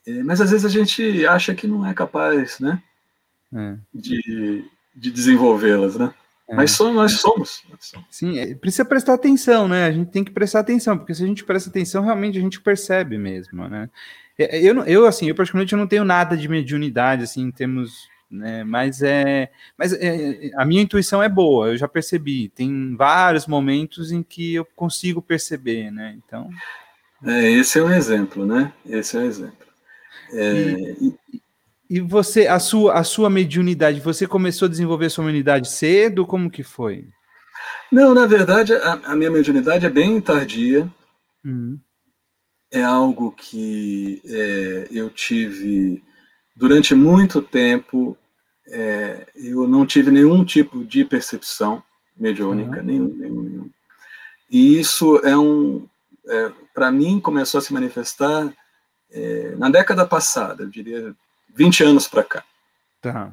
é, 0.07 0.23
mas 0.23 0.41
às 0.41 0.51
vezes 0.51 0.67
a 0.67 0.69
gente 0.69 1.27
acha 1.27 1.55
que 1.55 1.67
não 1.67 1.87
é 1.87 1.95
capaz, 1.95 2.61
né? 2.61 2.83
É. 3.53 3.77
De, 3.93 4.65
de 4.95 5.11
desenvolvê-las, 5.11 5.97
né? 5.97 6.13
É. 6.51 6.55
Mas 6.55 6.73
só 6.73 6.93
nós 6.93 7.13
somos. 7.13 7.63
Sim, 8.11 8.39
é, 8.39 8.55
precisa 8.55 8.85
prestar 8.85 9.15
atenção, 9.15 9.69
né? 9.69 9.87
A 9.87 9.93
gente 9.93 10.11
tem 10.11 10.25
que 10.25 10.33
prestar 10.33 10.61
atenção, 10.61 10.99
porque 10.99 11.15
se 11.15 11.23
a 11.23 11.27
gente 11.27 11.45
presta 11.45 11.71
atenção, 11.71 12.05
realmente 12.05 12.39
a 12.39 12.41
gente 12.41 12.61
percebe 12.61 13.17
mesmo, 13.17 13.69
né? 13.69 13.89
Eu, 14.37 14.83
eu 14.85 15.07
assim, 15.07 15.29
eu 15.29 15.35
particularmente 15.35 15.73
eu 15.73 15.79
não 15.79 15.87
tenho 15.87 16.05
nada 16.05 16.37
de 16.37 16.49
mediunidade, 16.49 17.23
assim, 17.23 17.43
em 17.43 17.51
termos 17.51 18.09
né? 18.31 18.63
Mas 18.63 19.03
é, 19.03 19.51
mas 19.77 19.93
é, 19.93 20.51
a 20.55 20.65
minha 20.65 20.83
intuição 20.83 21.23
é 21.23 21.29
boa, 21.29 21.69
eu 21.69 21.77
já 21.77 21.89
percebi. 21.89 22.49
Tem 22.49 22.95
vários 22.95 23.47
momentos 23.47 24.13
em 24.13 24.23
que 24.23 24.55
eu 24.55 24.65
consigo 24.65 25.21
perceber, 25.21 25.91
né? 25.91 26.17
Então. 26.25 26.49
É, 27.25 27.51
esse 27.51 27.79
é 27.79 27.83
um 27.83 27.93
exemplo, 27.93 28.47
né? 28.47 28.73
Esse 28.87 29.17
é 29.17 29.21
um 29.21 29.25
exemplo. 29.25 29.67
É... 30.33 30.95
E, 31.01 31.15
e, 31.91 32.01
você, 32.01 32.47
a 32.47 32.59
sua, 32.59 32.95
a 32.95 33.05
sua 33.05 33.29
mediunidade, 33.29 34.01
você 34.01 34.27
começou 34.27 34.67
a 34.67 34.71
desenvolver 34.71 35.11
sua 35.11 35.25
mediunidade 35.25 35.69
cedo? 35.69 36.25
Como 36.25 36.51
que 36.51 36.63
foi? 36.63 37.09
Não, 37.91 38.15
na 38.15 38.27
verdade, 38.27 38.73
a, 38.73 38.93
a 39.05 39.17
minha 39.17 39.31
mediunidade 39.31 39.85
é 39.85 39.91
bem 39.91 40.21
tardia. 40.21 40.89
Uhum. 41.45 41.79
É 42.71 42.83
algo 42.83 43.33
que 43.33 44.23
é, 44.25 44.89
eu 44.93 45.11
tive 45.11 46.03
durante 46.55 46.95
muito 46.95 47.43
tempo 47.43 48.17
é, 48.71 49.27
eu 49.35 49.67
não 49.67 49.85
tive 49.85 50.11
nenhum 50.11 50.45
tipo 50.45 50.85
de 50.85 51.05
percepção 51.05 51.83
mediúnica, 52.17 52.79
uhum. 52.79 52.85
nenhum, 52.85 53.09
nenhum, 53.09 53.43
nenhum. 53.43 53.71
E 54.49 54.79
isso 54.79 55.17
é 55.25 55.37
um, 55.37 55.89
é, 56.29 56.53
para 56.73 56.91
mim, 56.93 57.21
começou 57.21 57.59
a 57.59 57.63
se 57.63 57.73
manifestar 57.73 58.53
é, 59.11 59.55
na 59.57 59.69
década 59.69 60.07
passada, 60.07 60.63
eu 60.63 60.69
diria 60.69 61.15
20 61.55 61.85
anos 61.85 62.09
para 62.09 62.25
cá. 62.25 62.45
Tá. 63.01 63.33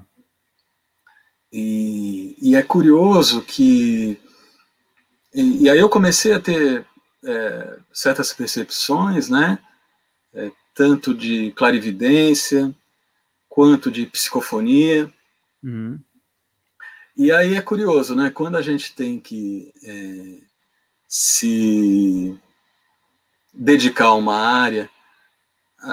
E, 1.51 2.36
e, 2.41 2.55
é 2.55 2.63
curioso 2.63 3.41
que. 3.41 4.20
E, 5.34 5.63
e, 5.63 5.70
aí 5.70 5.80
eu 5.80 5.89
comecei 5.89 6.34
a 6.34 6.39
ter 6.39 6.86
é, 7.24 7.80
certas 7.91 8.34
percepções, 8.34 9.30
né? 9.30 9.59
É, 10.34 10.51
tanto 10.74 11.13
de 11.13 11.51
clarividência, 11.51 12.74
quanto 13.47 13.89
de 13.89 14.05
psicofonia. 14.05 15.11
Uhum. 15.63 15.99
E 17.15 17.32
aí 17.32 17.55
é 17.55 17.61
curioso, 17.61 18.15
né? 18.15 18.30
Quando 18.30 18.57
a 18.57 18.61
gente 18.61 18.93
tem 18.93 19.20
que 19.20 19.74
é, 19.84 20.43
se 21.07 22.38
dedicar 23.53 24.05
a 24.05 24.13
uma 24.13 24.38
área, 24.38 24.89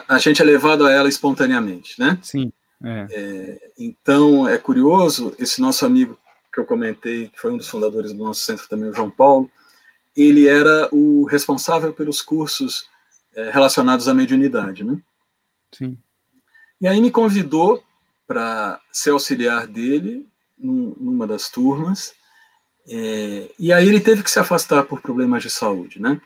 a, 0.08 0.16
a, 0.16 0.18
gente 0.18 0.42
é 0.42 0.44
levado 0.44 0.86
a 0.86 0.92
ela 0.92 1.08
espontaneamente, 1.08 1.98
né? 1.98 2.18
Sim. 2.22 2.52
É. 2.82 3.06
É, 3.10 3.70
então 3.78 4.48
é 4.48 4.58
curioso 4.58 5.34
esse 5.38 5.60
nosso 5.60 5.86
amigo 5.86 6.18
que 6.52 6.60
eu 6.60 6.64
comentei, 6.64 7.28
que 7.28 7.40
foi 7.40 7.52
um 7.52 7.56
dos 7.56 7.68
fundadores 7.68 8.12
do 8.12 8.22
nosso 8.22 8.40
centro 8.40 8.68
também, 8.68 8.90
o 8.90 8.94
João 8.94 9.10
Paulo, 9.10 9.50
ele 10.16 10.46
era 10.46 10.88
o 10.92 11.24
responsável 11.24 11.92
pelos 11.92 12.22
cursos 12.22 12.88
é, 13.34 13.50
relacionados 13.50 14.06
à 14.06 14.14
mediunidade, 14.14 14.84
né? 14.84 14.98
Sim. 15.72 15.98
E 16.80 16.86
aí 16.86 17.00
me 17.00 17.10
convidou 17.10 17.82
para 18.26 18.80
ser 18.92 19.10
auxiliar 19.10 19.66
dele 19.66 20.26
num, 20.56 20.94
numa 20.98 21.26
das 21.26 21.48
turmas. 21.48 22.14
É, 22.86 23.50
e 23.58 23.72
aí 23.72 23.88
ele 23.88 24.00
teve 24.00 24.22
que 24.22 24.30
se 24.30 24.38
afastar 24.38 24.84
por 24.84 25.00
problemas 25.00 25.42
de 25.42 25.50
saúde, 25.50 26.00
né? 26.00 26.20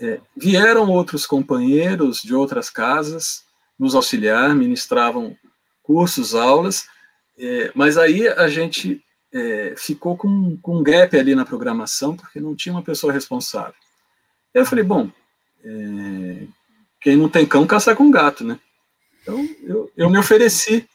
É, 0.00 0.20
vieram 0.36 0.90
outros 0.90 1.24
companheiros 1.24 2.20
de 2.20 2.34
outras 2.34 2.68
casas 2.68 3.44
nos 3.78 3.94
auxiliar, 3.94 4.54
ministravam 4.54 5.36
cursos, 5.82 6.34
aulas, 6.34 6.88
é, 7.38 7.70
mas 7.74 7.96
aí 7.96 8.26
a 8.28 8.48
gente 8.48 9.02
é, 9.32 9.74
ficou 9.76 10.16
com, 10.16 10.56
com 10.58 10.78
um 10.78 10.82
gap 10.82 11.16
ali 11.16 11.34
na 11.34 11.44
programação, 11.44 12.16
porque 12.16 12.40
não 12.40 12.54
tinha 12.54 12.74
uma 12.74 12.82
pessoa 12.82 13.12
responsável. 13.12 13.74
eu 14.52 14.66
falei, 14.66 14.84
bom, 14.84 15.10
é, 15.64 16.46
quem 17.00 17.16
não 17.16 17.28
tem 17.28 17.46
cão 17.46 17.66
caça 17.66 17.94
com 17.94 18.10
gato, 18.10 18.44
né? 18.44 18.58
Então 19.22 19.48
eu, 19.62 19.90
eu 19.96 20.10
me 20.10 20.18
ofereci 20.18 20.88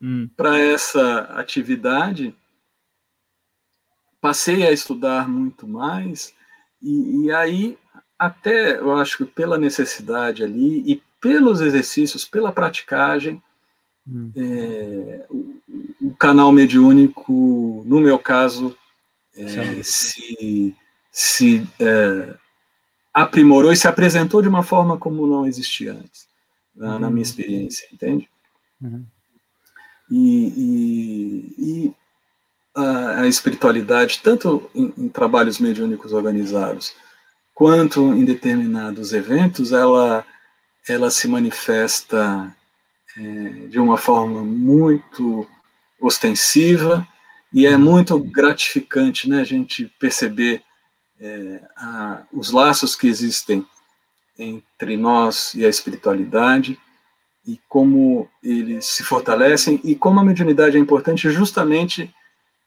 hum. 0.00 0.28
para 0.36 0.58
essa 0.58 1.20
atividade, 1.38 2.34
passei 4.20 4.66
a 4.66 4.72
estudar 4.72 5.28
muito 5.28 5.68
mais, 5.68 6.34
e, 6.82 7.24
e, 7.24 7.32
aí, 7.32 7.78
até 8.26 8.78
eu 8.78 8.96
acho 8.96 9.18
que 9.18 9.24
pela 9.24 9.58
necessidade 9.58 10.42
ali, 10.42 10.82
e 10.90 11.02
pelos 11.20 11.60
exercícios, 11.60 12.24
pela 12.24 12.52
praticagem, 12.52 13.42
hum. 14.06 14.30
é, 14.36 15.26
o, 15.30 15.60
o, 16.02 16.14
canal 16.16 16.52
mediúnico, 16.52 17.82
no 17.86 18.00
meu 18.00 18.18
caso, 18.18 18.76
é, 19.36 19.82
se, 19.82 20.74
se 21.10 21.66
é, 21.80 22.34
aprimorou 23.12 23.72
e 23.72 23.76
se 23.76 23.88
apresentou 23.88 24.42
de 24.42 24.48
uma 24.48 24.62
forma 24.62 24.98
como 24.98 25.26
não 25.26 25.46
existia 25.46 25.92
antes, 25.92 26.28
na, 26.74 26.98
na 26.98 27.08
minha 27.08 27.10
uhum. 27.10 27.22
experiência, 27.22 27.88
entende? 27.92 28.28
Uhum. 28.82 29.04
E, 30.10 30.46
e, 30.56 31.54
e 31.58 31.94
a, 32.74 33.20
a, 33.22 33.26
espiritualidade, 33.28 34.20
tanto 34.22 34.68
em, 34.74 34.92
em, 34.98 35.08
trabalhos 35.08 35.58
mediúnicos 35.58 36.12
organizados, 36.12 36.94
quanto 37.54 38.12
em 38.12 38.24
determinados 38.24 39.12
eventos, 39.12 39.72
ela, 39.72 40.26
ela 40.88 41.10
se 41.10 41.28
manifesta 41.28 42.54
é, 43.16 43.22
de 43.68 43.78
uma 43.78 43.96
forma 43.96 44.42
muito 44.42 45.46
ostensiva 46.00 47.06
e 47.52 47.66
é 47.66 47.76
muito 47.76 48.18
gratificante 48.18 49.28
né, 49.28 49.40
a 49.40 49.44
gente 49.44 49.86
perceber 49.98 50.62
é, 51.20 51.60
a, 51.76 52.22
os 52.32 52.50
laços 52.50 52.96
que 52.96 53.06
existem 53.06 53.64
entre 54.36 54.96
nós 54.96 55.54
e 55.54 55.64
a 55.64 55.68
espiritualidade, 55.68 56.76
e 57.46 57.60
como 57.68 58.28
eles 58.42 58.86
se 58.86 59.04
fortalecem, 59.04 59.80
e 59.84 59.94
como 59.94 60.18
a 60.18 60.24
mediunidade 60.24 60.76
é 60.76 60.80
importante 60.80 61.30
justamente 61.30 62.12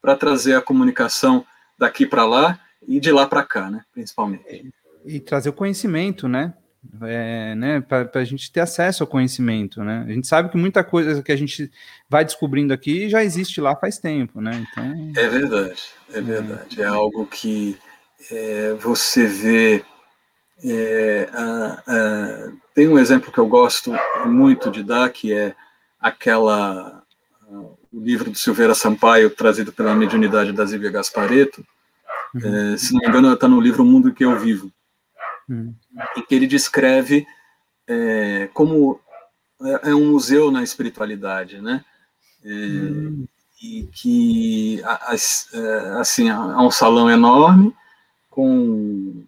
para 0.02 0.16
trazer 0.16 0.56
a 0.56 0.62
comunicação 0.62 1.46
daqui 1.78 2.06
para 2.06 2.24
lá 2.26 2.60
e 2.88 3.00
de 3.00 3.12
lá 3.12 3.28
para 3.28 3.44
cá, 3.44 3.70
né, 3.70 3.84
principalmente. 3.94 4.72
E 5.08 5.20
trazer 5.20 5.50
o 5.50 5.54
conhecimento, 5.54 6.28
né? 6.28 6.54
É, 7.02 7.54
né, 7.56 7.82
para 7.82 8.10
a 8.14 8.24
gente 8.24 8.52
ter 8.52 8.62
acesso 8.62 9.04
ao 9.04 9.08
conhecimento, 9.08 9.84
né? 9.84 10.06
A 10.08 10.12
gente 10.12 10.28
sabe 10.28 10.50
que 10.50 10.58
muita 10.58 10.84
coisa 10.84 11.22
que 11.22 11.32
a 11.32 11.36
gente 11.36 11.70
vai 12.10 12.24
descobrindo 12.24 12.74
aqui 12.74 13.10
já 13.10 13.24
existe 13.24 13.60
lá 13.60 13.76
faz 13.76 13.98
tempo, 13.98 14.40
né? 14.40 14.66
Então... 14.72 15.12
É 15.16 15.28
verdade, 15.28 15.84
é 16.14 16.22
verdade. 16.22 16.82
É, 16.82 16.86
é 16.86 16.88
algo 16.88 17.26
que 17.26 17.78
é, 18.32 18.74
você 18.80 19.26
vê. 19.26 19.84
É, 20.64 21.30
a, 21.34 21.84
a, 21.88 22.52
tem 22.74 22.88
um 22.88 22.98
exemplo 22.98 23.32
que 23.32 23.38
eu 23.38 23.48
gosto 23.48 23.94
muito 24.26 24.72
de 24.72 24.84
dar, 24.84 25.10
que 25.10 25.34
é 25.34 25.54
aquela 26.00 27.04
o 27.98 28.02
livro 28.02 28.30
do 28.30 28.38
Silveira 28.38 28.76
Sampaio, 28.76 29.30
trazido 29.30 29.72
pela 29.72 29.96
mediunidade 29.96 30.52
da 30.52 30.66
Zívia 30.66 30.92
Gaspareto, 30.92 31.66
uhum. 32.36 32.74
é, 32.74 32.78
se 32.78 32.94
não 32.94 33.00
me 33.02 33.08
engano, 33.08 33.34
está 33.34 33.48
no 33.48 33.60
livro 33.62 33.84
O 33.84 33.86
Mundo 33.86 34.14
que 34.14 34.24
Eu 34.24 34.38
Vivo, 34.38 34.72
uhum. 35.50 35.74
em 36.16 36.22
que 36.22 36.36
ele 36.36 36.48
descreve 36.48 37.26
é, 37.88 38.50
como 38.54 39.00
é, 39.62 39.90
é, 39.90 39.96
um 39.96 40.12
museu 40.12 40.52
na 40.52 40.64
espiritualidade, 40.64 41.62
né? 41.62 41.84
Uhum. 42.44 43.28
E 43.62 43.90
que, 43.92 44.82
é, 44.82 46.00
assim, 46.00 46.30
há 46.30 46.62
um 46.62 46.72
salão 46.72 47.10
enorme, 47.10 47.76
com 48.30 49.24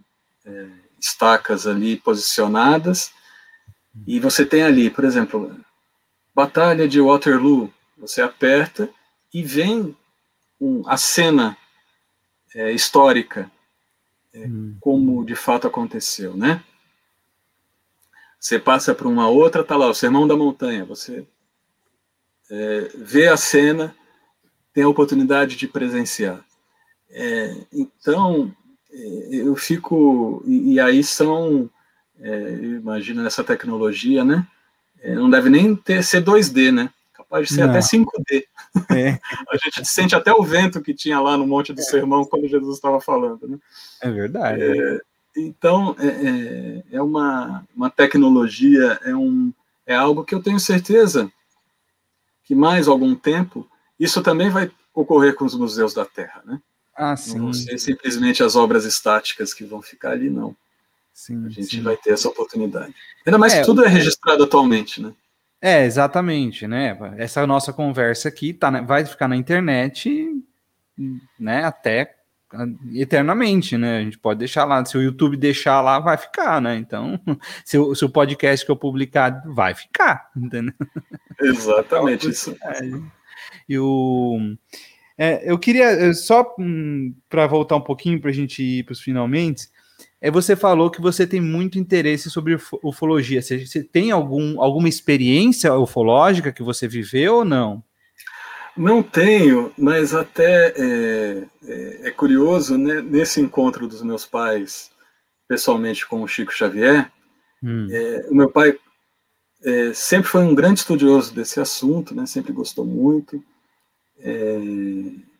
é, 0.45 0.67
estacas 0.99 1.65
ali 1.65 1.97
posicionadas, 1.97 3.11
e 4.05 4.20
você 4.20 4.45
tem 4.45 4.61
ali, 4.61 4.89
por 4.89 5.03
exemplo, 5.03 5.55
Batalha 6.34 6.88
de 6.88 7.01
Waterloo, 7.01 7.74
você 7.97 8.22
aperta 8.22 8.89
e 9.34 9.43
vem 9.43 9.95
um, 10.61 10.88
a 10.88 10.95
cena 10.95 11.57
é, 12.53 12.72
histórica, 12.72 13.51
é, 14.34 14.45
hum. 14.45 14.75
como 14.80 15.25
de 15.25 15.36
fato 15.36 15.67
aconteceu, 15.67 16.36
né? 16.36 16.63
Você 18.39 18.57
passa 18.57 18.95
para 18.95 19.07
uma 19.07 19.27
outra, 19.27 19.63
tá 19.63 19.75
lá, 19.75 19.88
o 19.88 19.93
Sermão 19.93 20.27
da 20.27 20.36
Montanha, 20.36 20.86
você 20.86 21.25
é, 22.49 22.91
vê 22.95 23.27
a 23.27 23.36
cena, 23.36 23.95
tem 24.73 24.84
a 24.84 24.89
oportunidade 24.89 25.55
de 25.55 25.67
presenciar. 25.67 26.43
É, 27.09 27.55
então, 27.73 28.53
é, 28.91 29.30
eu 29.32 29.55
fico. 29.55 30.43
E, 30.45 30.73
e 30.73 30.80
aí 30.80 31.03
são. 31.03 31.69
É, 32.19 32.51
imagina 32.53 33.23
nessa 33.23 33.43
tecnologia, 33.43 34.23
né? 34.23 34.45
É, 35.01 35.15
não 35.15 35.30
deve 35.30 35.49
nem 35.49 35.75
ter 35.75 36.03
ser 36.03 36.23
2D, 36.23 36.71
né? 36.71 36.89
Capaz 37.30 37.47
de 37.47 37.53
ser 37.53 37.61
não. 37.61 37.69
até 37.69 37.80
5D. 37.80 38.43
É. 38.91 39.19
A 39.49 39.57
gente 39.57 39.86
sente 39.88 40.15
até 40.15 40.34
o 40.34 40.41
vento 40.41 40.82
que 40.82 40.95
tinha 40.95 41.19
lá 41.19 41.38
no 41.38 41.45
Monte 41.45 41.71
do 41.71 41.80
é. 41.80 41.84
Sermão 41.84 42.25
quando 42.25 42.47
Jesus 42.47 42.75
estava 42.75 42.99
falando, 42.99 43.47
né? 43.47 43.59
É 44.01 44.09
verdade. 44.09 44.63
É, 44.63 44.99
então, 45.38 45.95
é, 45.99 46.84
é 46.91 47.01
uma, 47.01 47.63
uma 47.75 47.89
tecnologia, 47.89 48.99
é, 49.03 49.15
um, 49.15 49.53
é 49.86 49.95
algo 49.95 50.25
que 50.25 50.34
eu 50.34 50.41
tenho 50.41 50.59
certeza 50.59 51.32
que 52.43 52.55
mais 52.55 52.88
algum 52.88 53.13
tempo 53.13 53.69
isso 53.99 54.23
também 54.23 54.49
vai 54.49 54.71
ocorrer 54.91 55.36
com 55.36 55.45
os 55.45 55.53
museus 55.53 55.93
da 55.93 56.03
Terra, 56.03 56.41
né? 56.43 56.59
Ah, 56.95 57.15
sim. 57.15 57.36
Não 57.36 57.45
vão 57.45 57.53
ser 57.53 57.77
simplesmente 57.77 58.41
as 58.41 58.55
obras 58.55 58.86
estáticas 58.86 59.53
que 59.53 59.63
vão 59.63 59.82
ficar 59.84 60.11
ali, 60.11 60.30
não. 60.32 60.55
Sim, 61.13 61.45
a 61.45 61.49
gente 61.49 61.75
sim. 61.75 61.82
vai 61.82 61.95
ter 61.95 62.11
essa 62.11 62.27
oportunidade. 62.27 62.93
Ainda 63.25 63.38
mais 63.38 63.53
é, 63.53 63.59
que 63.59 63.65
tudo 63.65 63.86
é 63.86 63.88
registrado 63.88 64.43
atualmente, 64.43 65.01
né? 65.01 65.13
É, 65.62 65.86
exatamente, 65.86 66.68
né? 66.68 66.97
Essa 67.18 67.45
nossa 67.45 67.74
conversa 67.74 68.30
aqui 68.30 68.53
tá, 68.53 68.70
vai 68.82 69.05
ficar 69.05 69.28
na 69.28 69.36
internet, 69.36 70.26
né? 71.38 71.64
Até 71.66 72.16
eternamente, 72.93 73.78
né? 73.78 73.97
A 73.99 74.01
gente 74.01 74.18
pode 74.18 74.39
deixar 74.39 74.66
lá. 74.66 74.84
Se 74.86 74.97
o 74.97 75.01
YouTube 75.01 75.38
deixar 75.38 75.82
lá, 75.82 75.99
vai 75.99 76.18
ficar, 76.18 76.62
né? 76.62 76.78
Então, 76.78 77.20
se 77.66 77.78
o, 77.78 77.93
se 77.93 78.05
o 78.05 78.10
podcast 78.10 78.66
que 78.66 78.72
eu 78.72 78.78
publicar 78.78 79.43
vai 79.47 79.76
ficar, 79.76 80.30
entendeu? 80.36 80.74
Exatamente 81.41 82.30
isso. 82.30 82.55
É, 82.64 82.80
e 83.68 83.78
o 83.78 84.55
é, 85.22 85.51
eu 85.51 85.60
queria, 85.60 86.14
só 86.14 86.55
hum, 86.57 87.14
para 87.28 87.45
voltar 87.45 87.76
um 87.76 87.82
pouquinho 87.82 88.22
para 88.22 88.30
a 88.30 88.34
gente 88.34 88.64
ir 88.64 88.84
para 88.86 88.93
os 88.93 89.01
finalmente, 89.01 89.68
é, 90.22 90.30
você 90.30 90.55
falou 90.55 90.91
que 90.91 91.01
você 91.01 91.26
tem 91.26 91.39
muito 91.39 91.80
interesse 91.80 92.30
sobre 92.30 92.57
ufologia. 92.84 93.41
Você, 93.41 93.65
você 93.65 93.84
tem 93.84 94.11
algum, 94.11 94.61
alguma 94.61 94.89
experiência 94.89 95.74
ufológica 95.76 96.51
que 96.51 96.63
você 96.63 96.88
viveu 96.88 97.38
ou 97.38 97.45
não? 97.45 97.84
Não 98.76 99.01
tenho, 99.01 99.72
mas 99.78 100.13
até 100.13 100.74
é, 100.78 101.43
é, 101.65 102.07
é, 102.07 102.11
curioso, 102.11 102.78
né? 102.78 103.01
nesse 103.01 103.41
encontro 103.41 103.88
dos 103.88 104.01
meus 104.01 104.26
pais, 104.26 104.91
pessoalmente 105.47 106.07
com 106.07 106.22
o 106.22 106.28
Chico 106.28 106.53
Xavier, 106.53 107.11
hum. 107.63 107.88
é, 107.91 108.28
o 108.30 108.36
meu 108.36 108.49
pai 108.49 108.78
é, 109.63 109.93
sempre 109.93 110.30
foi 110.30 110.41
um 110.43 110.55
grande 110.55 110.80
estudioso 110.80 111.34
desse 111.34 111.59
assunto, 111.59 112.15
né? 112.15 112.26
sempre 112.26 112.53
gostou 112.53 112.86
muito, 112.86 113.43
é, 114.20 114.59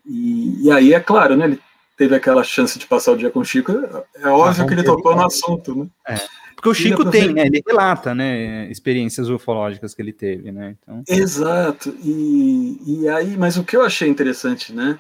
e, 0.06 0.66
e, 0.66 0.72
aí, 0.72 0.94
é 0.94 1.00
claro, 1.00 1.38
né, 1.38 1.46
ele 1.46 1.62
teve 2.00 2.16
aquela 2.16 2.46
chance 2.46 2.80
de 2.80 2.88
passar 2.88 3.12
o 3.12 3.18
dia 3.18 3.30
com 3.30 3.40
o 3.40 3.46
Chico, 3.46 3.74
é 4.16 4.28
óbvio 4.30 4.64
ah, 4.64 4.66
que 4.66 4.74
ele 4.74 4.84
tocou 4.84 5.14
no 5.14 5.26
assunto, 5.26 5.76
né? 5.76 5.88
É. 6.08 6.16
Porque 6.56 6.70
o 6.70 6.74
Chico 6.74 7.10
tem, 7.10 7.34
né, 7.34 7.46
ele 7.46 7.62
relata, 7.66 8.16
né, 8.16 8.72
experiências 8.72 9.28
ufológicas 9.28 9.94
que 9.94 10.02
ele 10.02 10.14
teve, 10.14 10.50
né? 10.50 10.78
Então... 10.82 11.04
Exato. 11.06 11.94
E, 12.02 12.80
e 12.86 13.10
aí, 13.10 13.36
mas 13.36 13.58
o 13.58 13.66
que 13.66 13.76
eu 13.76 13.82
achei 13.82 14.08
interessante, 14.08 14.72
né, 14.72 14.98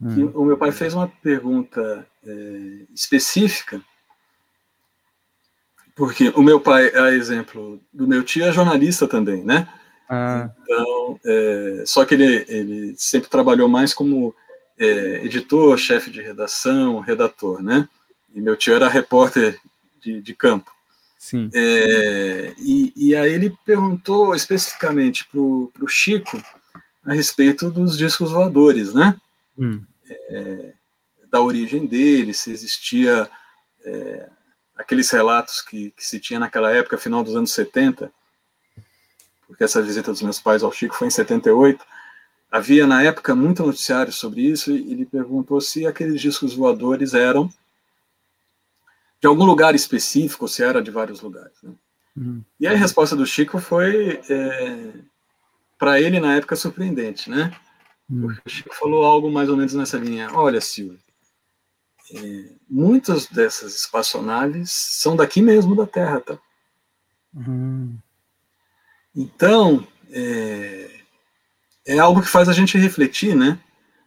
hum. 0.00 0.30
o 0.32 0.44
meu 0.46 0.56
pai 0.56 0.72
fez 0.72 0.94
uma 0.94 1.08
pergunta 1.22 2.06
é, 2.26 2.86
específica, 2.94 3.78
porque 5.94 6.32
o 6.34 6.42
meu 6.42 6.58
pai, 6.58 6.90
a 6.94 7.12
exemplo 7.12 7.78
do 7.92 8.08
meu 8.08 8.22
tio, 8.22 8.46
é 8.46 8.52
jornalista 8.52 9.06
também, 9.06 9.44
né? 9.44 9.68
Ah. 10.08 10.48
Então, 10.62 11.20
é, 11.22 11.82
só 11.84 12.06
que 12.06 12.14
ele, 12.14 12.46
ele 12.48 12.94
sempre 12.96 13.28
trabalhou 13.28 13.68
mais 13.68 13.92
como 13.92 14.34
é, 14.80 15.24
editor, 15.26 15.76
chefe 15.76 16.10
de 16.10 16.22
redação, 16.22 17.00
redator, 17.00 17.62
né? 17.62 17.86
E 18.34 18.40
meu 18.40 18.56
tio 18.56 18.74
era 18.74 18.88
repórter 18.88 19.60
de, 20.00 20.22
de 20.22 20.34
campo. 20.34 20.72
Sim. 21.18 21.50
É, 21.52 22.54
e, 22.58 22.92
e 22.96 23.14
aí 23.14 23.30
ele 23.30 23.54
perguntou 23.66 24.34
especificamente 24.34 25.28
para 25.28 25.38
o 25.38 25.86
Chico 25.86 26.42
a 27.04 27.12
respeito 27.12 27.70
dos 27.70 27.98
discos 27.98 28.30
voadores, 28.30 28.94
né? 28.94 29.14
Hum. 29.58 29.84
É, 30.08 30.72
da 31.30 31.40
origem 31.40 31.86
deles, 31.86 32.38
se 32.38 32.50
existia 32.50 33.30
é, 33.84 34.28
aqueles 34.74 35.10
relatos 35.10 35.60
que, 35.60 35.90
que 35.90 36.04
se 36.04 36.18
tinha 36.18 36.40
naquela 36.40 36.72
época, 36.72 36.96
final 36.96 37.22
dos 37.22 37.36
anos 37.36 37.52
70, 37.52 38.10
porque 39.46 39.62
essa 39.62 39.82
visita 39.82 40.10
dos 40.10 40.22
meus 40.22 40.40
pais 40.40 40.62
ao 40.62 40.72
Chico 40.72 40.94
foi 40.94 41.08
em 41.08 41.10
78. 41.10 41.84
Havia, 42.50 42.86
na 42.86 43.02
época, 43.02 43.34
muito 43.34 43.64
noticiário 43.64 44.12
sobre 44.12 44.42
isso, 44.42 44.72
e 44.72 44.92
ele 44.92 45.06
perguntou 45.06 45.60
se 45.60 45.86
aqueles 45.86 46.20
discos 46.20 46.52
voadores 46.54 47.14
eram 47.14 47.48
de 49.20 49.26
algum 49.26 49.44
lugar 49.44 49.74
específico, 49.74 50.44
ou 50.44 50.48
se 50.48 50.62
era 50.62 50.82
de 50.82 50.90
vários 50.90 51.20
lugares. 51.20 51.56
Né? 51.62 51.72
Uhum. 52.16 52.42
E 52.58 52.66
a 52.66 52.74
resposta 52.74 53.14
do 53.14 53.26
Chico 53.26 53.60
foi, 53.60 54.20
é, 54.28 54.92
para 55.78 56.00
ele, 56.00 56.18
na 56.18 56.34
época, 56.34 56.56
surpreendente, 56.56 57.30
né? 57.30 57.54
Uhum. 58.08 58.34
O 58.44 58.50
Chico 58.50 58.74
falou 58.74 59.04
algo 59.04 59.30
mais 59.30 59.48
ou 59.48 59.56
menos 59.56 59.74
nessa 59.74 59.98
linha. 59.98 60.28
Olha, 60.32 60.60
Silvio, 60.60 60.98
é, 62.12 62.52
muitas 62.68 63.26
dessas 63.26 63.76
espaçonaves 63.76 64.72
são 64.72 65.14
daqui 65.14 65.40
mesmo 65.40 65.76
da 65.76 65.86
Terra, 65.86 66.20
tá? 66.20 66.38
Uhum. 67.32 67.96
Então, 69.14 69.86
é, 70.10 70.99
é 71.90 71.98
algo 71.98 72.22
que 72.22 72.28
faz 72.28 72.48
a 72.48 72.52
gente 72.52 72.78
refletir, 72.78 73.34
né? 73.34 73.58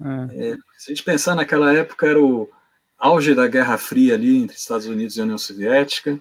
É. 0.02 0.50
É, 0.50 0.58
se 0.78 0.92
a 0.92 0.96
gente 0.96 1.04
pensar 1.04 1.36
naquela 1.36 1.74
época, 1.74 2.08
era 2.08 2.22
o 2.22 2.50
auge 2.98 3.36
da 3.36 3.48
Guerra 3.48 3.78
Fria 3.78 4.16
ali 4.16 4.38
entre 4.38 4.56
Estados 4.56 4.86
Unidos 4.86 5.18
e 5.18 5.22
União 5.22 5.38
Soviética. 5.38 6.18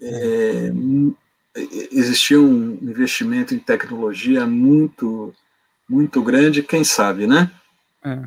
É, 0.00 0.70
existia 1.90 2.40
um 2.40 2.78
investimento 2.80 3.54
em 3.54 3.58
tecnologia 3.58 4.46
muito, 4.46 5.34
muito 5.88 6.22
grande, 6.22 6.62
quem 6.62 6.84
sabe, 6.84 7.26
né? 7.26 7.50
É. 8.04 8.22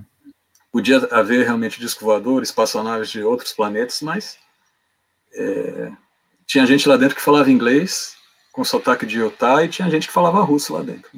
Podia 0.72 0.98
haver 1.12 1.46
realmente 1.46 1.80
disco 1.80 2.04
voador, 2.04 2.44
espaçonaves 2.44 3.10
de 3.10 3.24
outros 3.24 3.54
planetas, 3.54 4.02
mas 4.02 4.38
é, 5.34 5.92
tinha 6.46 6.66
gente 6.66 6.88
lá 6.88 6.98
dentro 6.98 7.16
que 7.16 7.22
falava 7.22 7.50
inglês, 7.50 8.16
com 8.56 8.64
sotaque 8.64 9.06
de 9.06 9.20
Utah 9.20 9.64
e 9.64 9.68
tinha 9.68 9.90
gente 9.90 10.08
que 10.08 10.14
falava 10.14 10.42
russo 10.42 10.74
lá 10.74 10.82
dentro. 10.82 11.12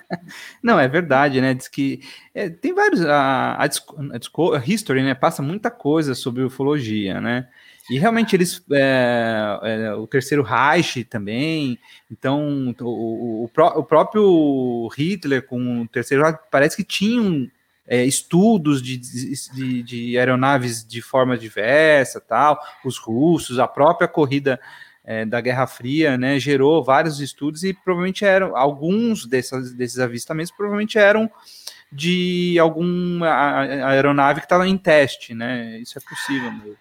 Não, 0.62 0.80
é 0.80 0.88
verdade, 0.88 1.38
né? 1.38 1.52
Diz 1.52 1.68
que 1.68 2.00
é, 2.34 2.48
tem 2.48 2.74
vários. 2.74 3.04
A, 3.04 3.52
a, 3.52 3.64
a, 3.64 4.62
History, 4.66 5.02
né? 5.02 5.14
Passa 5.14 5.42
muita 5.42 5.70
coisa 5.70 6.14
sobre 6.14 6.42
ufologia, 6.42 7.20
né? 7.20 7.46
E 7.90 7.98
realmente 7.98 8.34
eles. 8.34 8.64
É, 8.72 9.58
é, 9.62 9.94
o 9.94 10.06
terceiro 10.06 10.42
Reich 10.42 11.04
também. 11.04 11.78
Então, 12.10 12.74
o, 12.80 13.44
o, 13.44 13.50
o, 13.54 13.84
próprio 13.84 14.88
Hitler 14.96 15.46
com 15.46 15.82
o 15.82 15.88
terceiro 15.88 16.24
Reich 16.24 16.38
parece 16.50 16.74
que 16.74 16.84
tinham 16.84 17.50
é, 17.86 18.02
estudos 18.02 18.80
de, 18.80 18.96
de, 18.96 19.82
de, 19.82 20.18
aeronaves 20.18 20.86
de 20.86 21.02
forma 21.02 21.36
diversa, 21.36 22.18
tal. 22.18 22.58
Os 22.82 22.96
russos, 22.96 23.58
a 23.58 23.68
própria 23.68 24.08
corrida 24.08 24.58
é, 25.10 25.24
da 25.24 25.40
Guerra 25.40 25.66
Fria, 25.66 26.18
né, 26.18 26.38
gerou 26.38 26.84
vários 26.84 27.18
estudos 27.18 27.64
e 27.64 27.72
provavelmente 27.72 28.26
eram 28.26 28.54
alguns 28.54 29.24
dessas, 29.24 29.72
desses 29.72 29.98
avistamentos 29.98 30.52
provavelmente 30.52 30.98
eram 30.98 31.30
de 31.90 32.58
alguma 32.58 33.26
aeronave 33.88 34.40
que 34.40 34.44
estava 34.44 34.68
em 34.68 34.76
teste, 34.76 35.32
né? 35.32 35.78
Isso 35.78 35.98
é 35.98 36.02
possível 36.02 36.52
mesmo. 36.52 36.76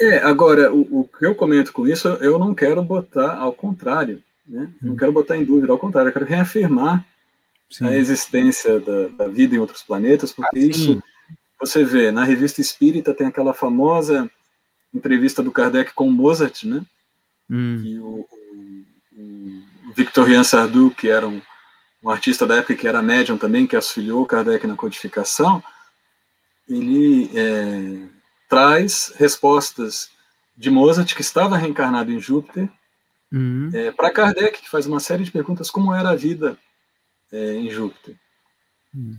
É, 0.00 0.18
agora, 0.18 0.72
o, 0.72 1.00
o, 1.00 1.08
que 1.08 1.26
eu 1.26 1.34
comento 1.34 1.72
com 1.72 1.88
isso, 1.88 2.06
eu 2.20 2.38
não 2.38 2.54
quero 2.54 2.80
botar 2.84 3.34
ao 3.34 3.52
contrário, 3.52 4.22
né? 4.46 4.70
Não 4.80 4.92
hum. 4.92 4.96
quero 4.96 5.10
botar 5.10 5.36
em 5.36 5.44
dúvida, 5.44 5.72
ao 5.72 5.78
contrário, 5.78 6.10
eu 6.10 6.12
quero 6.12 6.24
reafirmar 6.24 7.04
Sim. 7.68 7.88
a 7.88 7.96
existência 7.96 8.78
da, 8.78 9.08
da, 9.08 9.26
vida 9.26 9.56
em 9.56 9.58
outros 9.58 9.82
planetas, 9.82 10.30
porque 10.32 10.56
ah, 10.56 10.62
isso, 10.62 11.02
você 11.60 11.82
vê, 11.82 12.12
na 12.12 12.22
revista 12.22 12.60
Espírita 12.60 13.12
tem 13.12 13.26
aquela 13.26 13.52
famosa 13.52 14.30
entrevista 14.94 15.42
do 15.42 15.50
Kardec 15.50 15.92
com 15.94 16.08
Mozart, 16.08 16.62
né? 16.62 16.84
Hum. 17.50 17.82
E 17.84 17.98
o, 17.98 18.28
o, 19.12 19.62
o 19.88 19.92
Victorien 19.94 20.44
Sardou, 20.44 20.90
que 20.90 21.08
era 21.08 21.26
um, 21.26 21.40
um, 22.02 22.10
artista 22.10 22.46
da 22.46 22.56
época 22.56 22.74
que 22.74 22.88
era 22.88 23.02
médium 23.02 23.36
também, 23.36 23.66
que 23.66 23.76
auxiliou 23.76 24.26
Kardec 24.26 24.66
na 24.66 24.76
codificação, 24.76 25.62
ele 26.68 27.30
é, 27.36 28.08
traz 28.48 29.12
respostas 29.16 30.10
de 30.56 30.70
Mozart, 30.70 31.14
que 31.14 31.22
estava 31.22 31.56
reencarnado 31.56 32.12
em 32.12 32.20
Júpiter, 32.20 32.68
hum. 33.32 33.70
é, 33.72 33.90
para 33.90 34.10
Kardec, 34.10 34.62
que 34.62 34.70
faz 34.70 34.86
uma 34.86 35.00
série 35.00 35.24
de 35.24 35.30
perguntas 35.30 35.70
como 35.70 35.94
era 35.94 36.10
a 36.10 36.16
vida 36.16 36.58
é, 37.32 37.54
em 37.54 37.70
Júpiter. 37.70 38.14
Hum. 38.94 39.16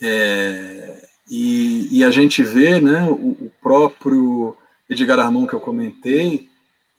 É, 0.00 1.08
e, 1.30 1.98
e, 1.98 2.04
a 2.04 2.10
gente 2.10 2.42
vê 2.42 2.80
né, 2.80 3.02
o, 3.04 3.30
o 3.30 3.52
próprio 3.60 4.56
Edgar 4.88 5.18
Armand 5.18 5.46
que 5.46 5.54
eu 5.54 5.60
comentei, 5.60 6.48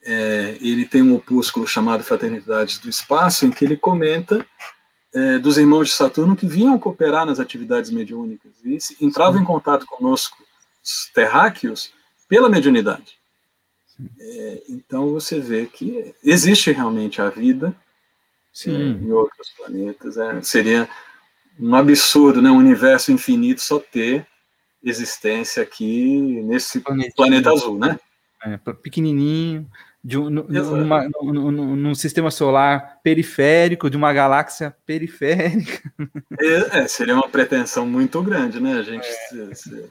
é, 0.04 0.56
ele 0.60 0.86
tem 0.86 1.02
um 1.02 1.14
opúsculo 1.14 1.66
chamado 1.66 2.04
Fraternidades 2.04 2.78
do 2.78 2.88
Espaço, 2.88 3.46
em 3.46 3.50
que 3.50 3.64
ele 3.64 3.76
comenta 3.76 4.46
é, 5.14 5.38
dos 5.38 5.58
irmãos 5.58 5.88
de 5.88 5.94
Saturno 5.94 6.36
que 6.36 6.46
vinham 6.46 6.78
cooperar 6.78 7.26
nas 7.26 7.40
atividades 7.40 7.90
mediúnicas 7.90 8.52
e 8.64 8.78
entravam 9.00 9.40
em 9.40 9.44
contato 9.44 9.86
conosco, 9.86 10.36
os 10.84 11.10
terráqueos, 11.12 11.92
pela 12.28 12.48
mediunidade. 12.48 13.18
É, 14.20 14.62
então 14.68 15.10
você 15.10 15.40
vê 15.40 15.66
que 15.66 16.14
existe 16.22 16.70
realmente 16.70 17.20
a 17.20 17.30
vida 17.30 17.74
é, 18.66 18.70
em 18.70 19.10
outros 19.10 19.50
planetas. 19.56 20.16
É, 20.16 20.40
seria 20.42 20.88
um 21.58 21.74
absurdo, 21.74 22.40
né, 22.40 22.50
um 22.50 22.58
universo 22.58 23.10
infinito 23.10 23.60
só 23.60 23.78
ter 23.78 24.26
existência 24.82 25.62
aqui 25.62 26.40
nesse 26.44 26.80
planeta 27.16 27.50
azul, 27.50 27.78
né? 27.78 27.98
É, 28.44 28.56
pequenininho, 28.56 29.68
de 30.02 30.16
um, 30.16 30.30
numa, 30.30 31.08
num, 31.22 31.50
num, 31.76 31.94
sistema 31.94 32.30
solar 32.30 33.00
periférico, 33.02 33.90
de 33.90 33.96
uma 33.96 34.12
galáxia 34.12 34.74
periférica. 34.86 35.92
É, 36.40 36.78
é, 36.78 36.88
seria 36.88 37.14
uma 37.14 37.28
pretensão 37.28 37.84
muito 37.84 38.22
grande, 38.22 38.60
né? 38.60 38.74
A 38.74 38.82
gente 38.82 39.06
é. 39.08 39.84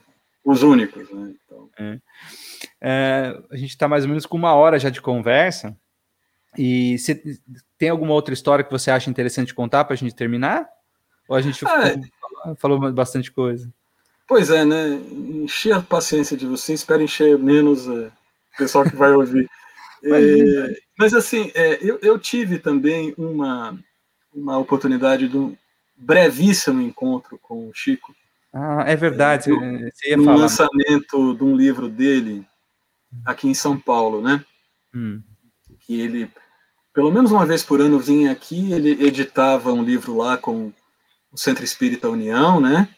os 0.44 0.62
únicos, 0.62 1.10
né? 1.10 1.34
Então. 1.44 1.70
É. 1.78 1.98
é 2.80 3.42
a 3.50 3.56
gente 3.56 3.70
está 3.70 3.86
mais 3.86 4.04
ou 4.04 4.08
menos 4.08 4.24
com 4.24 4.36
uma 4.36 4.54
hora 4.54 4.78
já 4.78 4.88
de 4.88 5.00
conversa. 5.00 5.76
E 6.56 6.98
se, 6.98 7.40
tem 7.76 7.90
alguma 7.90 8.14
outra 8.14 8.32
história 8.32 8.64
que 8.64 8.70
você 8.70 8.90
acha 8.90 9.10
interessante 9.10 9.54
contar 9.54 9.84
para 9.84 9.94
a 9.94 9.96
gente 9.96 10.14
terminar? 10.14 10.66
Ou 11.28 11.36
a 11.36 11.42
gente 11.42 11.62
ah, 11.66 12.54
falou 12.56 12.90
bastante 12.92 13.30
coisa? 13.30 13.70
Pois 14.26 14.50
é, 14.50 14.64
né? 14.64 14.88
Encher 15.10 15.74
a 15.74 15.82
paciência 15.82 16.36
de 16.36 16.46
vocês, 16.46 16.80
espero 16.80 17.02
encher 17.02 17.38
menos 17.38 17.86
é, 17.86 18.08
o 18.08 18.56
pessoal 18.56 18.84
que 18.84 18.96
vai 18.96 19.12
ouvir. 19.12 19.48
É, 20.04 20.80
mas 20.98 21.14
assim, 21.14 21.50
é, 21.54 21.78
eu, 21.82 21.98
eu, 22.02 22.18
tive 22.18 22.58
também 22.58 23.14
uma, 23.16 23.78
uma 24.32 24.58
oportunidade 24.58 25.28
de 25.28 25.36
um 25.36 25.56
brevíssimo 25.96 26.80
encontro 26.80 27.38
com 27.38 27.68
o 27.68 27.74
Chico. 27.74 28.14
Ah, 28.52 28.84
é 28.86 28.96
verdade. 28.96 29.50
É, 30.04 30.16
no 30.16 30.24
falar. 30.24 30.36
lançamento 30.36 31.34
de 31.34 31.44
um 31.44 31.56
livro 31.56 31.88
dele 31.88 32.46
aqui 33.24 33.48
em 33.48 33.54
São 33.54 33.78
Paulo, 33.78 34.22
né? 34.22 34.44
Hum. 34.94 35.22
Que 35.80 36.00
ele, 36.00 36.30
pelo 36.94 37.10
menos 37.10 37.30
uma 37.32 37.44
vez 37.44 37.62
por 37.62 37.80
ano, 37.80 37.98
vinha 37.98 38.30
aqui. 38.30 38.72
Ele 38.72 39.04
editava 39.04 39.72
um 39.72 39.82
livro 39.82 40.16
lá 40.16 40.36
com 40.36 40.72
o 41.32 41.36
Centro 41.36 41.64
Espírita 41.64 42.08
União, 42.08 42.60
né? 42.60 42.88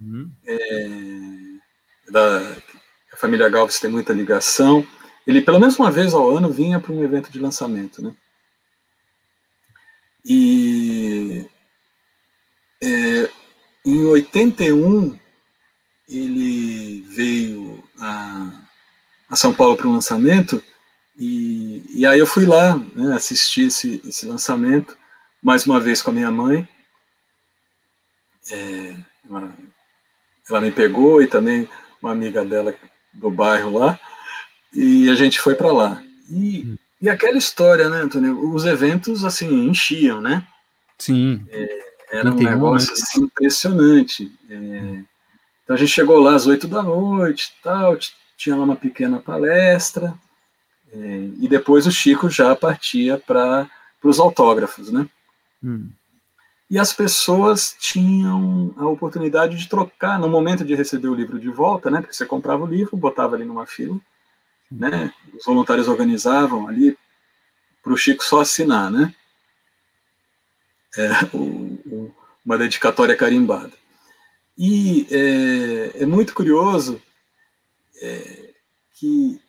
Hum. 0.00 0.30
É, 0.46 0.88
da, 2.10 2.56
a 3.12 3.16
família 3.16 3.48
Galves 3.48 3.78
tem 3.78 3.90
muita 3.90 4.12
ligação 4.12 4.86
ele 5.28 5.42
pelo 5.42 5.60
menos 5.60 5.78
uma 5.78 5.90
vez 5.90 6.14
ao 6.14 6.34
ano 6.34 6.50
vinha 6.50 6.80
para 6.80 6.90
um 6.90 7.04
evento 7.04 7.30
de 7.30 7.38
lançamento, 7.38 8.02
né? 8.02 8.14
E 10.24 11.46
é, 12.82 13.30
em 13.84 14.04
81 14.06 15.18
ele 16.08 17.02
veio 17.10 17.84
a, 18.00 18.62
a 19.28 19.36
São 19.36 19.52
Paulo 19.52 19.76
para 19.76 19.86
um 19.86 19.92
lançamento 19.92 20.64
e, 21.14 21.84
e, 21.90 22.06
aí 22.06 22.18
eu 22.18 22.26
fui 22.26 22.46
lá 22.46 22.78
né, 22.94 23.14
assistir 23.14 23.66
esse, 23.66 24.00
esse 24.06 24.24
lançamento 24.24 24.96
mais 25.42 25.66
uma 25.66 25.78
vez 25.78 26.00
com 26.00 26.10
a 26.10 26.14
minha 26.14 26.30
mãe. 26.30 26.66
É, 28.50 28.96
ela, 29.28 29.54
ela 30.48 30.60
me 30.60 30.70
pegou 30.70 31.20
e 31.20 31.26
também 31.26 31.68
uma 32.00 32.12
amiga 32.12 32.44
dela 32.44 32.74
do 33.12 33.30
bairro 33.30 33.78
lá 33.78 34.00
e 34.72 35.08
a 35.10 35.14
gente 35.14 35.40
foi 35.40 35.54
para 35.54 35.72
lá. 35.72 36.02
E, 36.30 36.74
e 37.00 37.08
aquela 37.08 37.38
história, 37.38 37.88
né, 37.88 38.02
Antônio? 38.02 38.52
Os 38.52 38.64
eventos, 38.64 39.24
assim, 39.24 39.68
enchiam, 39.68 40.20
né? 40.20 40.46
Sim. 40.98 41.46
É, 41.50 41.88
era 42.10 42.30
um 42.30 42.34
negócio 42.34 42.92
assim, 42.92 43.22
impressionante. 43.22 44.32
É, 44.50 45.02
então 45.64 45.76
a 45.76 45.78
gente 45.78 45.92
chegou 45.92 46.18
lá 46.18 46.34
às 46.34 46.46
oito 46.46 46.66
da 46.66 46.82
noite, 46.82 47.52
tal, 47.62 47.96
tinha 48.36 48.56
lá 48.56 48.64
uma 48.64 48.76
pequena 48.76 49.18
palestra, 49.18 50.14
é, 50.92 51.28
e 51.38 51.48
depois 51.48 51.86
o 51.86 51.92
Chico 51.92 52.30
já 52.30 52.54
partia 52.56 53.18
para 53.18 53.68
os 54.02 54.18
autógrafos, 54.18 54.90
né? 54.90 55.06
Hum. 55.62 55.90
E 56.70 56.78
as 56.78 56.92
pessoas 56.92 57.74
tinham 57.78 58.74
a 58.76 58.86
oportunidade 58.86 59.56
de 59.56 59.68
trocar 59.68 60.18
no 60.18 60.28
momento 60.28 60.64
de 60.64 60.74
receber 60.74 61.08
o 61.08 61.14
livro 61.14 61.38
de 61.38 61.48
volta, 61.48 61.90
né? 61.90 62.00
Porque 62.00 62.14
você 62.14 62.26
comprava 62.26 62.64
o 62.64 62.66
livro, 62.66 62.96
botava 62.96 63.36
ali 63.36 63.44
numa 63.44 63.66
fila, 63.66 63.98
né? 64.70 65.12
Os 65.34 65.44
voluntários 65.44 65.88
organizavam 65.88 66.68
ali 66.68 66.96
para 67.82 67.92
o 67.92 67.96
Chico 67.96 68.24
só 68.24 68.40
assinar, 68.40 68.90
né? 68.90 69.14
É, 70.96 71.36
o, 71.36 71.38
o, 71.38 72.14
uma 72.44 72.58
dedicatória 72.58 73.16
carimbada. 73.16 73.72
E 74.56 75.06
é, 75.10 76.02
é 76.02 76.06
muito 76.06 76.34
curioso 76.34 77.00
é, 78.02 78.52
que 78.94 79.40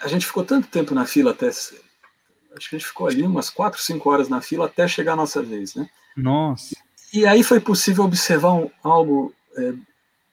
a 0.00 0.08
gente 0.08 0.26
ficou 0.26 0.44
tanto 0.44 0.68
tempo 0.68 0.94
na 0.94 1.06
fila 1.06 1.32
até. 1.32 1.48
Acho 1.48 1.70
que 1.70 2.76
a 2.76 2.78
gente 2.78 2.86
ficou 2.86 3.08
ali 3.08 3.22
umas 3.22 3.50
quatro, 3.50 3.80
cinco 3.80 4.10
horas 4.10 4.28
na 4.28 4.40
fila 4.40 4.66
até 4.66 4.86
chegar 4.86 5.14
a 5.14 5.16
nossa 5.16 5.42
vez, 5.42 5.74
né? 5.74 5.88
Nossa. 6.16 6.76
E 7.12 7.26
aí 7.26 7.42
foi 7.42 7.60
possível 7.60 8.04
observar 8.04 8.52
um, 8.52 8.70
algo 8.82 9.34
é, 9.56 9.72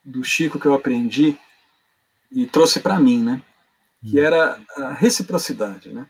do 0.04 0.22
Chico 0.22 0.58
que 0.58 0.66
eu 0.66 0.74
aprendi 0.74 1.38
e 2.34 2.46
trouxe 2.46 2.80
para 2.80 2.98
mim, 2.98 3.22
né? 3.22 3.42
Que 4.02 4.20
hum. 4.20 4.24
era 4.24 4.60
a 4.76 4.92
reciprocidade, 4.92 5.90
né? 5.90 6.06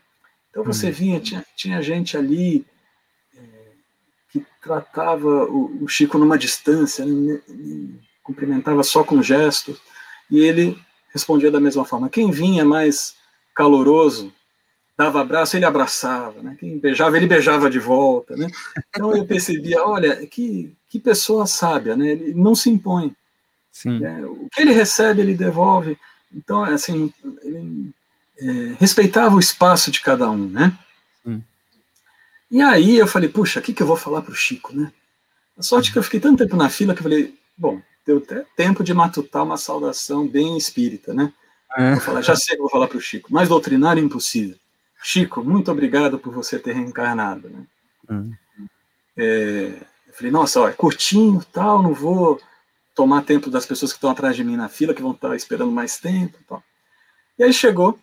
Então 0.49 0.63
você 0.63 0.89
hum. 0.89 0.91
vinha, 0.91 1.19
tinha, 1.19 1.45
tinha 1.55 1.81
gente 1.81 2.17
ali 2.17 2.65
é, 3.35 3.39
que 4.31 4.45
tratava 4.61 5.45
o, 5.45 5.83
o, 5.83 5.87
Chico 5.87 6.17
numa 6.17 6.37
distância, 6.37 7.05
né? 7.05 7.41
cumprimentava 8.23 8.83
só 8.83 9.03
com 9.03 9.21
gestos, 9.21 9.81
e 10.31 10.39
ele 10.39 10.77
respondia 11.13 11.51
da 11.51 11.59
mesma 11.59 11.83
forma. 11.83 12.09
Quem 12.09 12.31
vinha 12.31 12.63
mais 12.63 13.15
caloroso, 13.53 14.33
dava 14.97 15.21
abraço, 15.21 15.57
ele 15.57 15.65
abraçava, 15.65 16.41
né? 16.41 16.55
Quem 16.59 16.79
beijava, 16.79 17.17
ele 17.17 17.27
beijava 17.27 17.69
de 17.69 17.79
volta, 17.79 18.35
né? 18.35 18.47
Então 18.89 19.15
eu 19.15 19.25
percebia, 19.25 19.83
olha, 19.83 20.25
que, 20.27 20.75
que 20.87 20.99
pessoa 20.99 21.45
sábia, 21.45 21.95
né? 21.95 22.11
Ele 22.11 22.33
não 22.33 22.55
se 22.55 22.69
impõe. 22.69 23.15
Sim. 23.71 24.03
É, 24.05 24.25
o 24.25 24.47
que 24.51 24.61
ele 24.61 24.71
recebe, 24.71 25.21
ele 25.21 25.33
devolve. 25.33 25.97
Então, 26.33 26.63
assim, 26.63 27.13
ele 27.43 27.91
é, 28.37 28.75
respeitava 28.79 29.35
o 29.35 29.39
espaço 29.39 29.91
de 29.91 30.01
cada 30.01 30.29
um, 30.29 30.49
né? 30.49 30.77
E 32.53 32.61
aí 32.61 32.97
eu 32.97 33.07
falei, 33.07 33.27
puxa, 33.27 33.59
o 33.59 33.63
que, 33.63 33.73
que 33.73 33.81
eu 33.81 33.87
vou 33.87 33.97
falar 33.97 34.21
para 34.21 34.31
o 34.31 34.35
Chico, 34.35 34.75
né? 34.75 34.93
A 35.57 35.63
sorte 35.63 35.91
que 35.91 35.97
eu 35.97 36.03
fiquei 36.03 36.19
tanto 36.19 36.37
tempo 36.37 36.55
na 36.55 36.69
fila 36.69 36.93
que 36.93 36.99
eu 36.99 37.03
falei, 37.03 37.33
bom, 37.57 37.81
deu 38.05 38.19
até 38.19 38.45
tempo 38.55 38.83
de 38.83 38.93
matutar 38.93 39.41
uma 39.41 39.57
saudação 39.57 40.27
bem 40.27 40.55
espírita, 40.55 41.15
né? 41.15 41.33
É. 41.75 41.93
Vou 41.93 42.01
falar, 42.01 42.21
já 42.21 42.35
sei 42.35 42.55
que 42.55 42.61
vou 42.61 42.69
falar 42.69 42.87
para 42.87 42.99
o 42.99 43.01
Chico, 43.01 43.33
mais 43.33 43.49
doutrinário 43.49 43.99
é 43.99 44.05
impossível. 44.05 44.55
Chico, 45.01 45.43
muito 45.43 45.71
obrigado 45.71 46.19
por 46.19 46.31
você 46.31 46.59
ter 46.59 46.73
reencarnado, 46.73 47.49
né? 47.49 47.65
Hum. 48.07 48.31
É, 49.17 49.71
eu 50.07 50.13
falei, 50.13 50.31
nossa, 50.31 50.61
ó, 50.61 50.69
é 50.69 50.73
curtinho, 50.73 51.43
tal, 51.51 51.81
não 51.81 51.95
vou 51.95 52.39
tomar 52.95 53.23
tempo 53.23 53.49
das 53.49 53.65
pessoas 53.65 53.91
que 53.91 53.97
estão 53.97 54.09
atrás 54.09 54.35
de 54.35 54.43
mim 54.43 54.55
na 54.55 54.69
fila, 54.69 54.93
que 54.93 55.01
vão 55.01 55.11
estar 55.11 55.35
esperando 55.35 55.71
mais 55.71 55.97
tempo, 55.97 56.37
tal. 56.47 56.63
E 57.37 57.43
aí 57.43 57.53
chegou, 57.53 57.99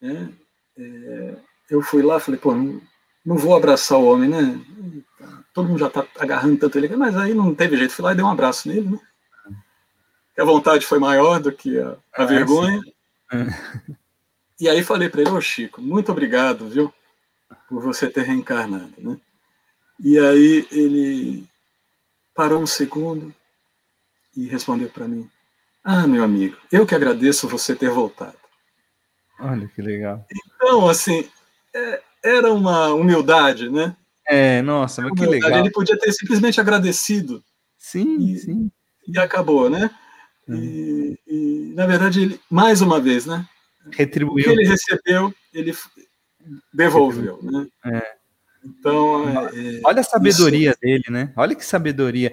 né? 0.00 0.32
É, 0.76 1.36
eu 1.70 1.82
fui 1.82 2.02
lá, 2.02 2.20
falei, 2.20 2.40
pô, 2.40 2.54
não, 2.54 2.80
não 3.24 3.36
vou 3.36 3.56
abraçar 3.56 3.98
o 3.98 4.04
homem, 4.04 4.28
né? 4.28 4.60
Todo 5.52 5.68
mundo 5.68 5.78
já 5.78 5.88
está 5.88 6.06
agarrando 6.18 6.58
tanto 6.58 6.78
ele, 6.78 6.94
mas 6.96 7.16
aí 7.16 7.34
não 7.34 7.54
teve 7.54 7.76
jeito, 7.76 7.92
fui 7.92 8.04
lá 8.04 8.12
e 8.12 8.14
dei 8.14 8.24
um 8.24 8.30
abraço 8.30 8.68
nele, 8.68 8.88
né? 8.88 9.00
a 10.38 10.44
vontade 10.44 10.86
foi 10.86 10.98
maior 10.98 11.38
do 11.38 11.52
que 11.52 11.78
a, 11.78 11.96
a 12.16 12.22
é, 12.22 12.26
vergonha. 12.26 12.80
É. 13.32 13.46
E 14.58 14.68
aí 14.68 14.82
falei 14.82 15.08
para 15.08 15.20
ele, 15.20 15.30
ô 15.30 15.40
Chico, 15.40 15.82
muito 15.82 16.10
obrigado, 16.10 16.68
viu, 16.68 16.92
por 17.68 17.82
você 17.82 18.08
ter 18.08 18.22
reencarnado, 18.22 18.94
né? 18.98 19.18
E 20.00 20.18
aí 20.18 20.66
ele 20.70 21.46
parou 22.34 22.62
um 22.62 22.66
segundo 22.66 23.34
e 24.36 24.46
respondeu 24.46 24.88
para 24.88 25.08
mim, 25.08 25.28
ah, 25.84 26.06
meu 26.06 26.22
amigo, 26.22 26.56
eu 26.70 26.86
que 26.86 26.94
agradeço 26.94 27.48
você 27.48 27.74
ter 27.74 27.90
voltado. 27.90 28.36
Olha 29.40 29.66
que 29.68 29.82
legal. 29.82 30.24
Então, 30.54 30.88
assim, 30.88 31.28
é, 31.74 32.00
era 32.22 32.52
uma 32.52 32.94
humildade, 32.94 33.68
né? 33.68 33.96
É, 34.26 34.62
nossa, 34.62 35.02
mas 35.02 35.18
que 35.18 35.26
legal. 35.26 35.58
Ele 35.58 35.70
podia 35.70 35.98
ter 35.98 36.12
simplesmente 36.12 36.60
agradecido. 36.60 37.42
Sim, 37.76 38.18
e, 38.20 38.38
sim. 38.38 38.70
E 39.08 39.18
acabou, 39.18 39.68
né? 39.68 39.90
É. 40.48 40.54
E, 40.54 41.18
e, 41.26 41.72
na 41.74 41.86
verdade, 41.86 42.22
ele, 42.22 42.40
mais 42.48 42.80
uma 42.80 43.00
vez, 43.00 43.26
né? 43.26 43.44
Retribuiu. 43.90 44.44
O 44.44 44.54
que 44.54 44.60
ele 44.60 44.68
recebeu, 44.68 45.34
ele 45.52 45.76
devolveu, 46.72 47.40
né? 47.42 47.66
É. 47.86 48.21
Então, 48.64 49.28
é, 49.48 49.80
olha 49.84 50.00
a 50.00 50.04
sabedoria 50.04 50.70
isso... 50.70 50.80
dele, 50.80 51.04
né? 51.10 51.32
Olha 51.36 51.54
que 51.54 51.64
sabedoria. 51.64 52.32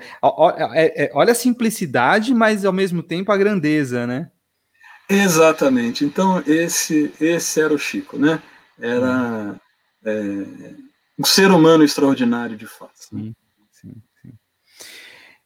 É, 0.73 1.05
é, 1.05 1.11
olha 1.13 1.31
a 1.31 1.35
simplicidade, 1.35 2.33
mas 2.33 2.63
ao 2.65 2.73
mesmo 2.73 3.01
tempo 3.01 3.31
a 3.31 3.37
grandeza, 3.37 4.05
né? 4.05 4.29
Exatamente. 5.09 6.05
Então, 6.05 6.43
esse, 6.45 7.11
esse 7.19 7.59
era 7.59 7.73
o 7.73 7.79
Chico, 7.79 8.17
né? 8.17 8.41
Era 8.79 9.59
é, 10.05 10.11
um 11.17 11.25
ser 11.25 11.49
humano 11.49 11.83
extraordinário, 11.83 12.55
de 12.55 12.67
fato. 12.67 12.91
Sim, 12.95 13.33
sim, 13.71 13.95
sim. 14.21 14.33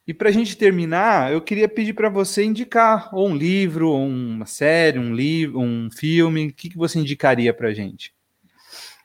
E 0.06 0.14
para 0.14 0.28
a 0.28 0.32
gente 0.34 0.58
terminar, 0.58 1.32
eu 1.32 1.40
queria 1.40 1.70
pedir 1.70 1.94
para 1.94 2.10
você 2.10 2.44
indicar 2.44 3.10
ou 3.16 3.30
um 3.30 3.36
livro, 3.36 3.88
ou 3.88 4.06
uma 4.06 4.46
série, 4.46 5.00
um 5.00 5.16
livro, 5.16 5.60
um 5.60 5.90
filme. 5.90 6.48
O 6.48 6.54
que, 6.54 6.70
que 6.70 6.78
você 6.78 7.00
indicaria 7.00 7.54
para 7.54 7.70
a 7.70 7.74
gente? 7.74 8.14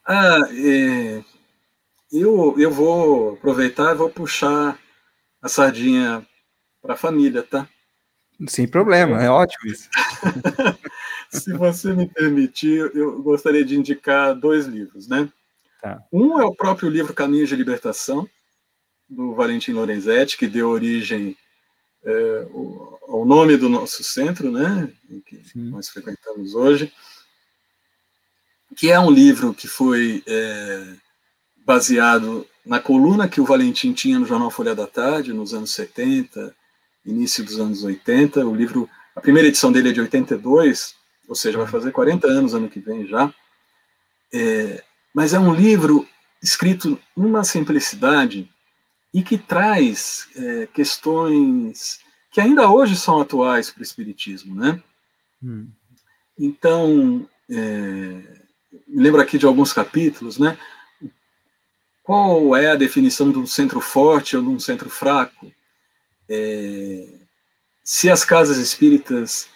Ah, 0.05 0.41
é, 0.51 1.23
eu, 2.13 2.55
eu 2.59 2.71
vou 2.71 3.35
aproveitar 3.35 3.95
e 3.95 3.99
vou 3.99 4.11
puxar 4.11 4.79
a 5.43 5.49
sardinha 5.49 6.27
para 6.81 6.95
a 6.95 6.97
família, 6.97 7.43
tá? 7.43 7.69
Sem 8.47 8.69
problema, 8.69 9.23
é 9.23 9.29
ótimo 9.29 9.71
isso. 9.71 9.89
Se 11.31 11.53
você 11.53 11.93
me 11.93 12.07
permitir, 12.07 12.91
eu 12.95 13.21
gostaria 13.21 13.65
de 13.65 13.77
indicar 13.77 14.35
dois 14.35 14.67
livros, 14.67 15.09
né? 15.09 15.29
Tá. 15.83 16.03
Um 16.13 16.41
é 16.41 16.45
o 16.45 16.55
próprio 16.55 16.89
livro 16.89 17.13
Caminhos 17.13 17.49
de 17.49 17.57
Libertação, 17.57 18.29
do 19.09 19.35
Valentim 19.35 19.73
Lorenzetti, 19.73 20.37
que 20.37 20.47
deu 20.47 20.69
origem 20.69 21.37
é, 22.05 22.49
ao 23.09 23.25
nome 23.25 23.57
do 23.57 23.69
nosso 23.69 24.05
centro, 24.05 24.51
né? 24.51 24.91
Que 25.27 25.37
Sim. 25.45 25.71
nós 25.71 25.89
frequentamos 25.89 26.55
hoje. 26.55 26.93
Que 28.77 28.91
é 28.91 29.01
um 29.01 29.11
livro 29.11 29.53
que 29.53 29.67
foi 29.67 30.23
é, 30.27 30.95
baseado 31.69 32.47
na 32.65 32.81
coluna 32.81 33.29
que 33.29 33.43
o 33.43 33.45
Valentim 33.45 33.93
tinha 33.93 34.19
no 34.19 34.25
jornal 34.25 34.51
Folha 34.51 34.75
da 34.75 34.87
Tarde, 34.87 35.35
nos 35.35 35.53
anos 35.53 35.71
70, 35.73 36.57
início 37.05 37.45
dos 37.45 37.61
anos 37.61 37.85
80. 37.85 38.47
O 38.47 38.55
livro, 38.55 38.89
a 39.15 39.21
primeira 39.21 39.49
edição 39.49 39.71
dele 39.71 39.91
é 39.91 39.93
de 39.93 40.01
82, 40.01 40.95
ou 41.29 41.35
seja, 41.35 41.59
vai 41.59 41.67
fazer 41.67 41.93
40 41.93 42.27
anos 42.27 42.55
ano 42.55 42.71
que 42.71 42.81
vem 42.81 43.07
já. 43.07 43.31
É, 44.33 44.83
mas 45.15 45.35
é 45.35 45.39
um 45.39 45.55
livro 45.55 46.09
escrito 46.43 46.99
numa 47.15 47.45
simplicidade 47.45 48.49
e 49.13 49.23
que 49.23 49.37
traz 49.37 50.27
é, 50.37 50.69
questões 50.73 52.01
que 52.31 52.41
ainda 52.41 52.71
hoje 52.71 52.97
são 52.97 53.21
atuais 53.21 53.71
para 53.71 53.81
o 53.81 53.85
Espiritismo, 53.85 54.55
né? 54.55 54.83
Hum. 55.43 55.69
Então, 56.39 57.29
é, 57.51 57.57
me 58.87 59.03
lembro 59.03 59.21
aqui 59.21 59.37
de 59.37 59.45
alguns 59.45 59.75
capítulos, 59.75 60.39
né? 60.39 60.57
Qual 62.09 62.57
é 62.57 62.71
a 62.71 62.77
definição 62.77 63.31
de 63.31 63.39
um 63.39 63.47
centro 63.47 63.83
forte 63.83 64.35
ou 64.35 64.43
de 64.43 64.49
um 64.49 64.59
centro 64.59 64.89
fraco? 64.89 65.53
é, 66.29 67.07
se 67.83 68.11
as 68.11 68.25
casas 68.25 68.59
espíritas 68.59 69.49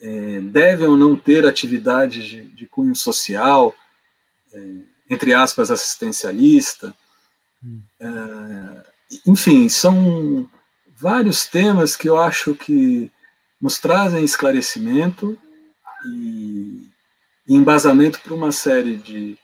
é, 0.00 0.40
devem 0.40 0.86
ou 0.86 0.96
não 0.96 1.16
ter 1.16 1.46
atividades 1.46 2.24
de, 2.24 2.42
de 2.42 2.66
cunho 2.66 2.94
social, 2.94 3.74
é, 4.52 4.60
entre 5.08 5.32
aspas, 5.32 5.70
assistencialista. 5.70 6.94
Hum. 7.64 7.80
É, 8.00 8.86
enfim, 9.26 9.68
são 9.68 10.48
vários 10.96 11.46
temas 11.46 11.94
que 11.94 12.08
eu 12.08 12.18
acho 12.18 12.54
que 12.54 13.10
nos 13.60 13.78
trazem 13.78 14.24
esclarecimento 14.24 15.38
e, 16.06 16.88
e 17.46 17.54
embasamento 17.54 18.20
para 18.20 18.34
uma 18.34 18.52
série 18.52 18.96
de, 18.96 19.38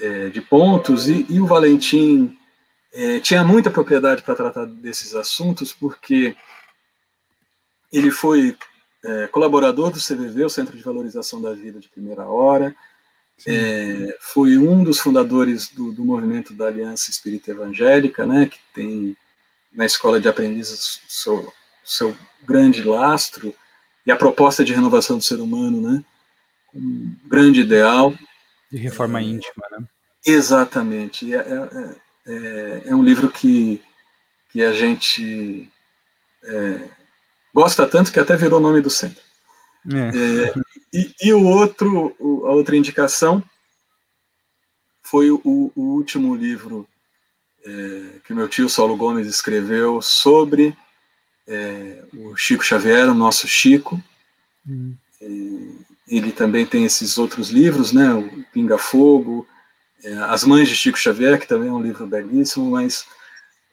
é, 0.00 0.28
de 0.28 0.40
pontos, 0.40 1.08
e, 1.08 1.26
e 1.28 1.40
o 1.40 1.46
Valentim 1.46 2.36
é, 2.92 3.20
tinha 3.20 3.44
muita 3.44 3.70
propriedade 3.70 4.22
para 4.22 4.34
tratar 4.34 4.66
desses 4.66 5.14
assuntos, 5.14 5.72
porque 5.72 6.36
ele 7.92 8.10
foi 8.10 8.56
é, 9.04 9.26
colaborador 9.28 9.90
do 9.90 10.00
CVV, 10.00 10.44
o 10.44 10.50
Centro 10.50 10.76
de 10.76 10.82
Valorização 10.82 11.40
da 11.40 11.52
Vida 11.52 11.80
de 11.80 11.88
Primeira 11.88 12.26
Hora, 12.26 12.74
é, 13.46 14.16
foi 14.20 14.58
um 14.58 14.82
dos 14.82 14.98
fundadores 14.98 15.68
do, 15.68 15.92
do, 15.92 16.04
movimento 16.04 16.52
da 16.52 16.66
Aliança 16.66 17.10
Espírita 17.10 17.52
Evangélica, 17.52 18.26
né, 18.26 18.46
que 18.46 18.58
tem 18.74 19.16
na 19.72 19.86
Escola 19.86 20.20
de 20.20 20.28
Aprendizes 20.28 21.00
seu, 21.08 21.52
seu 21.84 22.16
grande 22.42 22.82
lastro, 22.82 23.54
e 24.04 24.10
a 24.10 24.16
proposta 24.16 24.64
de 24.64 24.72
renovação 24.72 25.18
do 25.18 25.24
ser 25.24 25.38
humano, 25.40 25.80
né, 25.80 26.04
um 26.74 27.14
grande 27.26 27.60
ideal. 27.60 28.12
De 28.70 28.78
reforma 28.78 29.22
íntima, 29.22 29.64
né? 29.72 29.86
Exatamente. 30.24 31.34
É, 31.34 31.38
é, 31.38 31.96
é, 32.26 32.82
é 32.86 32.94
um 32.94 33.02
livro 33.02 33.30
que, 33.30 33.82
que 34.50 34.62
a 34.62 34.72
gente 34.72 35.70
é, 36.44 36.88
gosta 37.54 37.86
tanto 37.86 38.12
que 38.12 38.20
até 38.20 38.36
virou 38.36 38.58
o 38.58 38.62
nome 38.62 38.80
do 38.80 38.90
centro. 38.90 39.22
É. 39.90 40.48
é. 40.48 40.54
E, 40.92 41.14
e, 41.22 41.32
o 41.32 41.44
outro, 41.44 42.14
a 42.46 42.52
outra 42.52 42.76
indicação 42.76 43.42
foi 45.02 45.30
o, 45.30 45.40
o 45.44 45.72
último 45.82 46.34
livro 46.34 46.86
é, 47.64 48.20
que 48.24 48.34
meu 48.34 48.48
tio 48.48 48.68
Saulo 48.68 48.96
Gomes 48.96 49.26
escreveu 49.26 50.00
sobre 50.02 50.76
é, 51.46 52.04
o 52.14 52.36
Chico 52.36 52.64
Xavier, 52.64 53.08
o 53.08 53.14
nosso 53.14 53.48
Chico. 53.48 54.02
Hum. 54.66 54.94
Ele 56.08 56.32
também 56.32 56.64
tem 56.64 56.84
esses 56.84 57.18
outros 57.18 57.50
livros, 57.50 57.92
né, 57.92 58.12
o 58.12 58.42
Pinga 58.52 58.78
Fogo, 58.78 59.46
é, 60.02 60.14
As 60.24 60.44
Mães 60.44 60.68
de 60.68 60.74
Chico 60.74 60.98
Xavier, 60.98 61.38
que 61.38 61.46
também 61.46 61.68
é 61.68 61.72
um 61.72 61.82
livro 61.82 62.06
belíssimo, 62.06 62.70
mas 62.70 63.06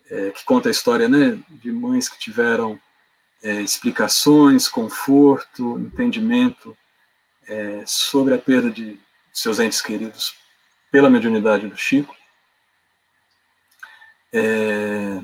é, 0.10 0.32
que 0.32 0.44
conta 0.44 0.70
a 0.70 0.72
história 0.72 1.08
né, 1.08 1.40
de 1.50 1.72
mães 1.72 2.10
que 2.10 2.20
tiveram 2.20 2.80
é, 3.44 3.62
explicações, 3.62 4.68
conforto, 4.68 5.80
entendimento 5.80 6.78
é, 7.48 7.84
sobre 7.86 8.34
a 8.34 8.38
perda 8.38 8.70
de 8.70 9.00
seus 9.34 9.60
entes 9.60 9.82
queridos 9.82 10.36
pela 10.92 11.10
mediunidade 11.10 11.68
do 11.68 11.78
Chico. 11.78 12.16
É, 14.34 15.22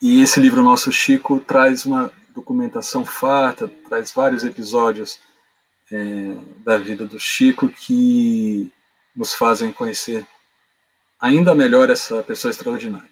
e 0.00 0.22
esse 0.22 0.40
livro 0.40 0.62
Nosso 0.62 0.92
Chico 0.92 1.40
traz 1.40 1.84
uma 1.84 2.12
documentação 2.34 3.04
farta, 3.04 3.68
traz 3.88 4.12
vários 4.12 4.44
episódios 4.44 5.18
é, 5.92 6.36
da 6.64 6.78
vida 6.78 7.06
do 7.06 7.18
Chico 7.18 7.68
que 7.68 8.72
nos 9.14 9.34
fazem 9.34 9.72
conhecer 9.72 10.26
ainda 11.20 11.54
melhor 11.54 11.90
essa 11.90 12.22
pessoa 12.22 12.50
extraordinária. 12.50 13.10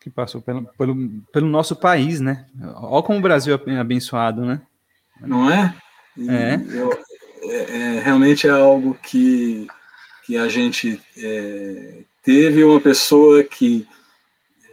Que 0.00 0.10
passou 0.10 0.40
pelo, 0.40 0.66
pelo, 0.78 0.96
pelo 1.32 1.48
nosso 1.48 1.74
país, 1.74 2.20
né? 2.20 2.46
Olha 2.76 3.02
como 3.02 3.18
o 3.18 3.22
Brasil 3.22 3.58
é 3.66 3.78
abençoado, 3.78 4.44
né? 4.44 4.60
Não 5.20 5.50
é? 5.50 5.74
é. 6.18 6.54
Eu, 6.70 6.92
é, 7.44 7.96
é. 7.96 8.00
Realmente 8.00 8.46
é 8.46 8.50
algo 8.50 8.94
que, 9.02 9.66
que 10.26 10.36
a 10.36 10.46
gente 10.46 11.00
é, 11.16 12.02
teve 12.22 12.62
uma 12.62 12.80
pessoa 12.80 13.42
que 13.42 13.88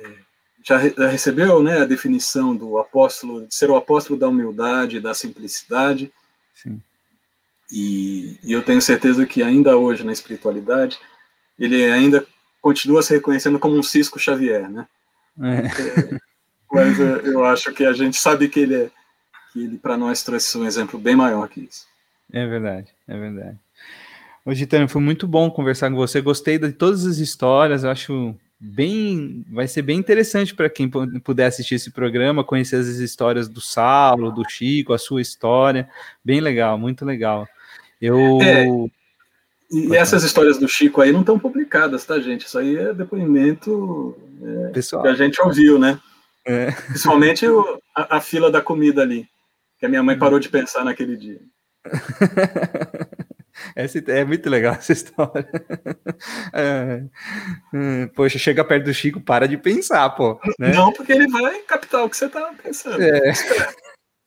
é, 0.02 0.16
já, 0.64 0.78
recebeu 1.08 1.64
né, 1.64 1.80
a 1.80 1.86
definição 1.86 2.54
do 2.54 2.78
apóstolo, 2.78 3.48
de 3.48 3.56
ser 3.56 3.70
o 3.70 3.78
apóstolo 3.78 4.20
da 4.20 4.28
humildade, 4.28 5.00
da 5.00 5.14
simplicidade. 5.14 6.12
Sim. 6.54 6.82
E, 7.72 8.38
e, 8.44 8.52
eu 8.52 8.62
tenho 8.62 8.82
certeza 8.82 9.26
que 9.26 9.42
ainda 9.42 9.78
hoje 9.78 10.04
na 10.04 10.12
espiritualidade 10.12 11.00
ele 11.58 11.86
ainda 11.86 12.26
continua 12.62 13.02
se 13.02 13.14
reconhecendo 13.14 13.58
como 13.58 13.78
um 13.78 13.84
Cisco 13.84 14.20
Xavier, 14.20 14.70
né? 14.70 14.86
É. 15.42 16.16
É, 16.16 16.20
mas 16.72 17.00
eu 17.00 17.46
acho 17.46 17.72
que 17.74 17.86
a 17.86 17.94
gente 17.94 18.18
sabe 18.18 18.50
que 18.50 18.60
ele 18.60 18.76
é, 18.76 18.92
que 19.52 19.64
ele 19.64 19.78
para 19.78 19.98
nós 19.98 20.24
trouxe 20.24 20.58
um 20.58 20.66
exemplo 20.66 21.00
bem 21.00 21.16
maior 21.16 21.48
que 21.48 21.62
isso. 21.62 21.86
É 22.32 22.46
verdade, 22.46 22.88
é 23.08 23.18
verdade. 23.18 23.58
Ô, 24.46 24.54
Gitano, 24.54 24.88
foi 24.88 25.02
muito 25.02 25.28
bom 25.28 25.52
conversar 25.52 25.90
com 25.90 25.96
você. 25.96 26.20
Gostei 26.20 26.58
de 26.58 26.72
todas 26.72 27.06
as 27.06 27.18
histórias. 27.18 27.84
Eu 27.84 27.92
acho 27.92 28.36
bem, 28.60 29.46
vai 29.50 29.68
ser 29.68 29.82
bem 29.82 30.00
interessante 30.00 30.56
para 30.56 30.70
quem 30.70 30.90
puder 31.24 31.48
assistir 31.48 31.76
esse 31.76 31.92
programa, 31.92 32.44
conhecer 32.44 32.78
as 32.78 32.88
histórias 32.88 33.48
do 33.48 33.62
Saulo, 33.62 34.32
do 34.32 34.48
Chico, 34.50 34.94
a 34.94 34.98
sua 34.98 35.22
história. 35.22 35.90
Bem 36.24 36.40
legal, 36.40 36.78
muito 36.78 37.04
legal. 37.06 37.48
Eu 38.02 38.42
é, 38.42 38.66
e 39.72 39.96
essas 39.96 40.24
histórias 40.24 40.58
do 40.58 40.68
Chico 40.68 41.00
aí 41.00 41.14
não 41.14 41.22
estão 41.22 41.40
publicadas, 41.40 42.04
tá, 42.04 42.20
gente? 42.20 42.46
Isso 42.46 42.60
aí 42.60 42.76
é 42.76 42.94
depoimento 42.94 44.18
é, 44.44 44.70
Pessoal. 44.72 45.02
que 45.02 45.08
a 45.08 45.16
gente 45.16 45.42
ouviu, 45.42 45.80
né? 45.80 45.98
É. 46.46 46.72
Principalmente 46.72 47.48
o, 47.48 47.82
a, 47.96 48.18
a, 48.18 48.22
fila 48.22 48.52
da 48.52 48.62
comida 48.62 49.02
ali, 49.02 49.26
que 49.80 49.86
a 49.86 49.90
minha 49.90 50.04
mãe 50.04 50.18
parou 50.18 50.40
de 50.40 50.50
pensar 50.50 50.84
naquele 50.84 51.16
dia. 51.16 51.40
Essa, 53.76 54.00
é 54.08 54.24
muito 54.24 54.50
legal 54.50 54.74
essa 54.74 54.94
história. 54.94 55.48
É, 56.54 57.04
é, 57.74 58.06
poxa, 58.08 58.38
chega 58.38 58.64
perto 58.64 58.86
do 58.86 58.94
Chico, 58.94 59.22
para 59.22 59.48
de 59.48 59.58
pensar, 59.58 60.10
pô. 60.12 60.40
Né? 60.60 60.72
Não, 60.74 60.92
porque 60.92 61.12
ele 61.12 61.28
vai 61.28 61.60
captar 61.60 62.04
o 62.04 62.10
que 62.10 62.18
você 62.18 62.30
tá 62.30 62.54
pensando. 62.62 63.02
É. 63.02 63.34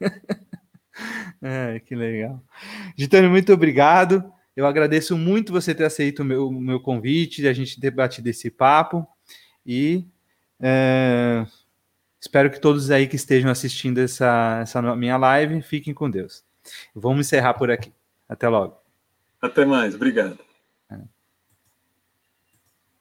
é, 1.43 1.81
que 1.81 1.95
legal. 1.95 2.43
Gitano, 2.97 3.31
muito 3.31 3.53
obrigado. 3.53 4.25
Eu 4.57 4.67
agradeço 4.67 5.17
muito 5.17 5.53
você 5.53 5.75
ter 5.75 5.85
aceito 5.85 6.21
o 6.21 6.25
meu, 6.25 6.51
meu 6.51 6.81
convite, 6.81 7.47
a 7.47 7.53
gente 7.53 7.81
ter 7.81 7.91
batido 7.91 8.29
esse 8.29 8.51
papo. 8.51 9.07
E 9.67 10.07
é, 10.61 11.45
espero 12.21 12.51
que 12.51 12.61
todos 12.61 12.91
aí 12.91 13.07
que 13.07 13.17
estejam 13.17 13.51
assistindo 13.51 13.99
essa, 13.99 14.61
essa 14.63 14.97
minha 14.97 15.17
live 15.17 15.61
fiquem 15.63 15.93
com 15.93 16.09
Deus. 16.09 16.45
Vamos 16.95 17.27
encerrar 17.27 17.55
por 17.55 17.71
aqui. 17.71 17.93
Até 18.29 18.49
logo. 18.49 18.79
Até 19.41 19.65
mais. 19.65 19.95
Obrigado. 19.95 20.44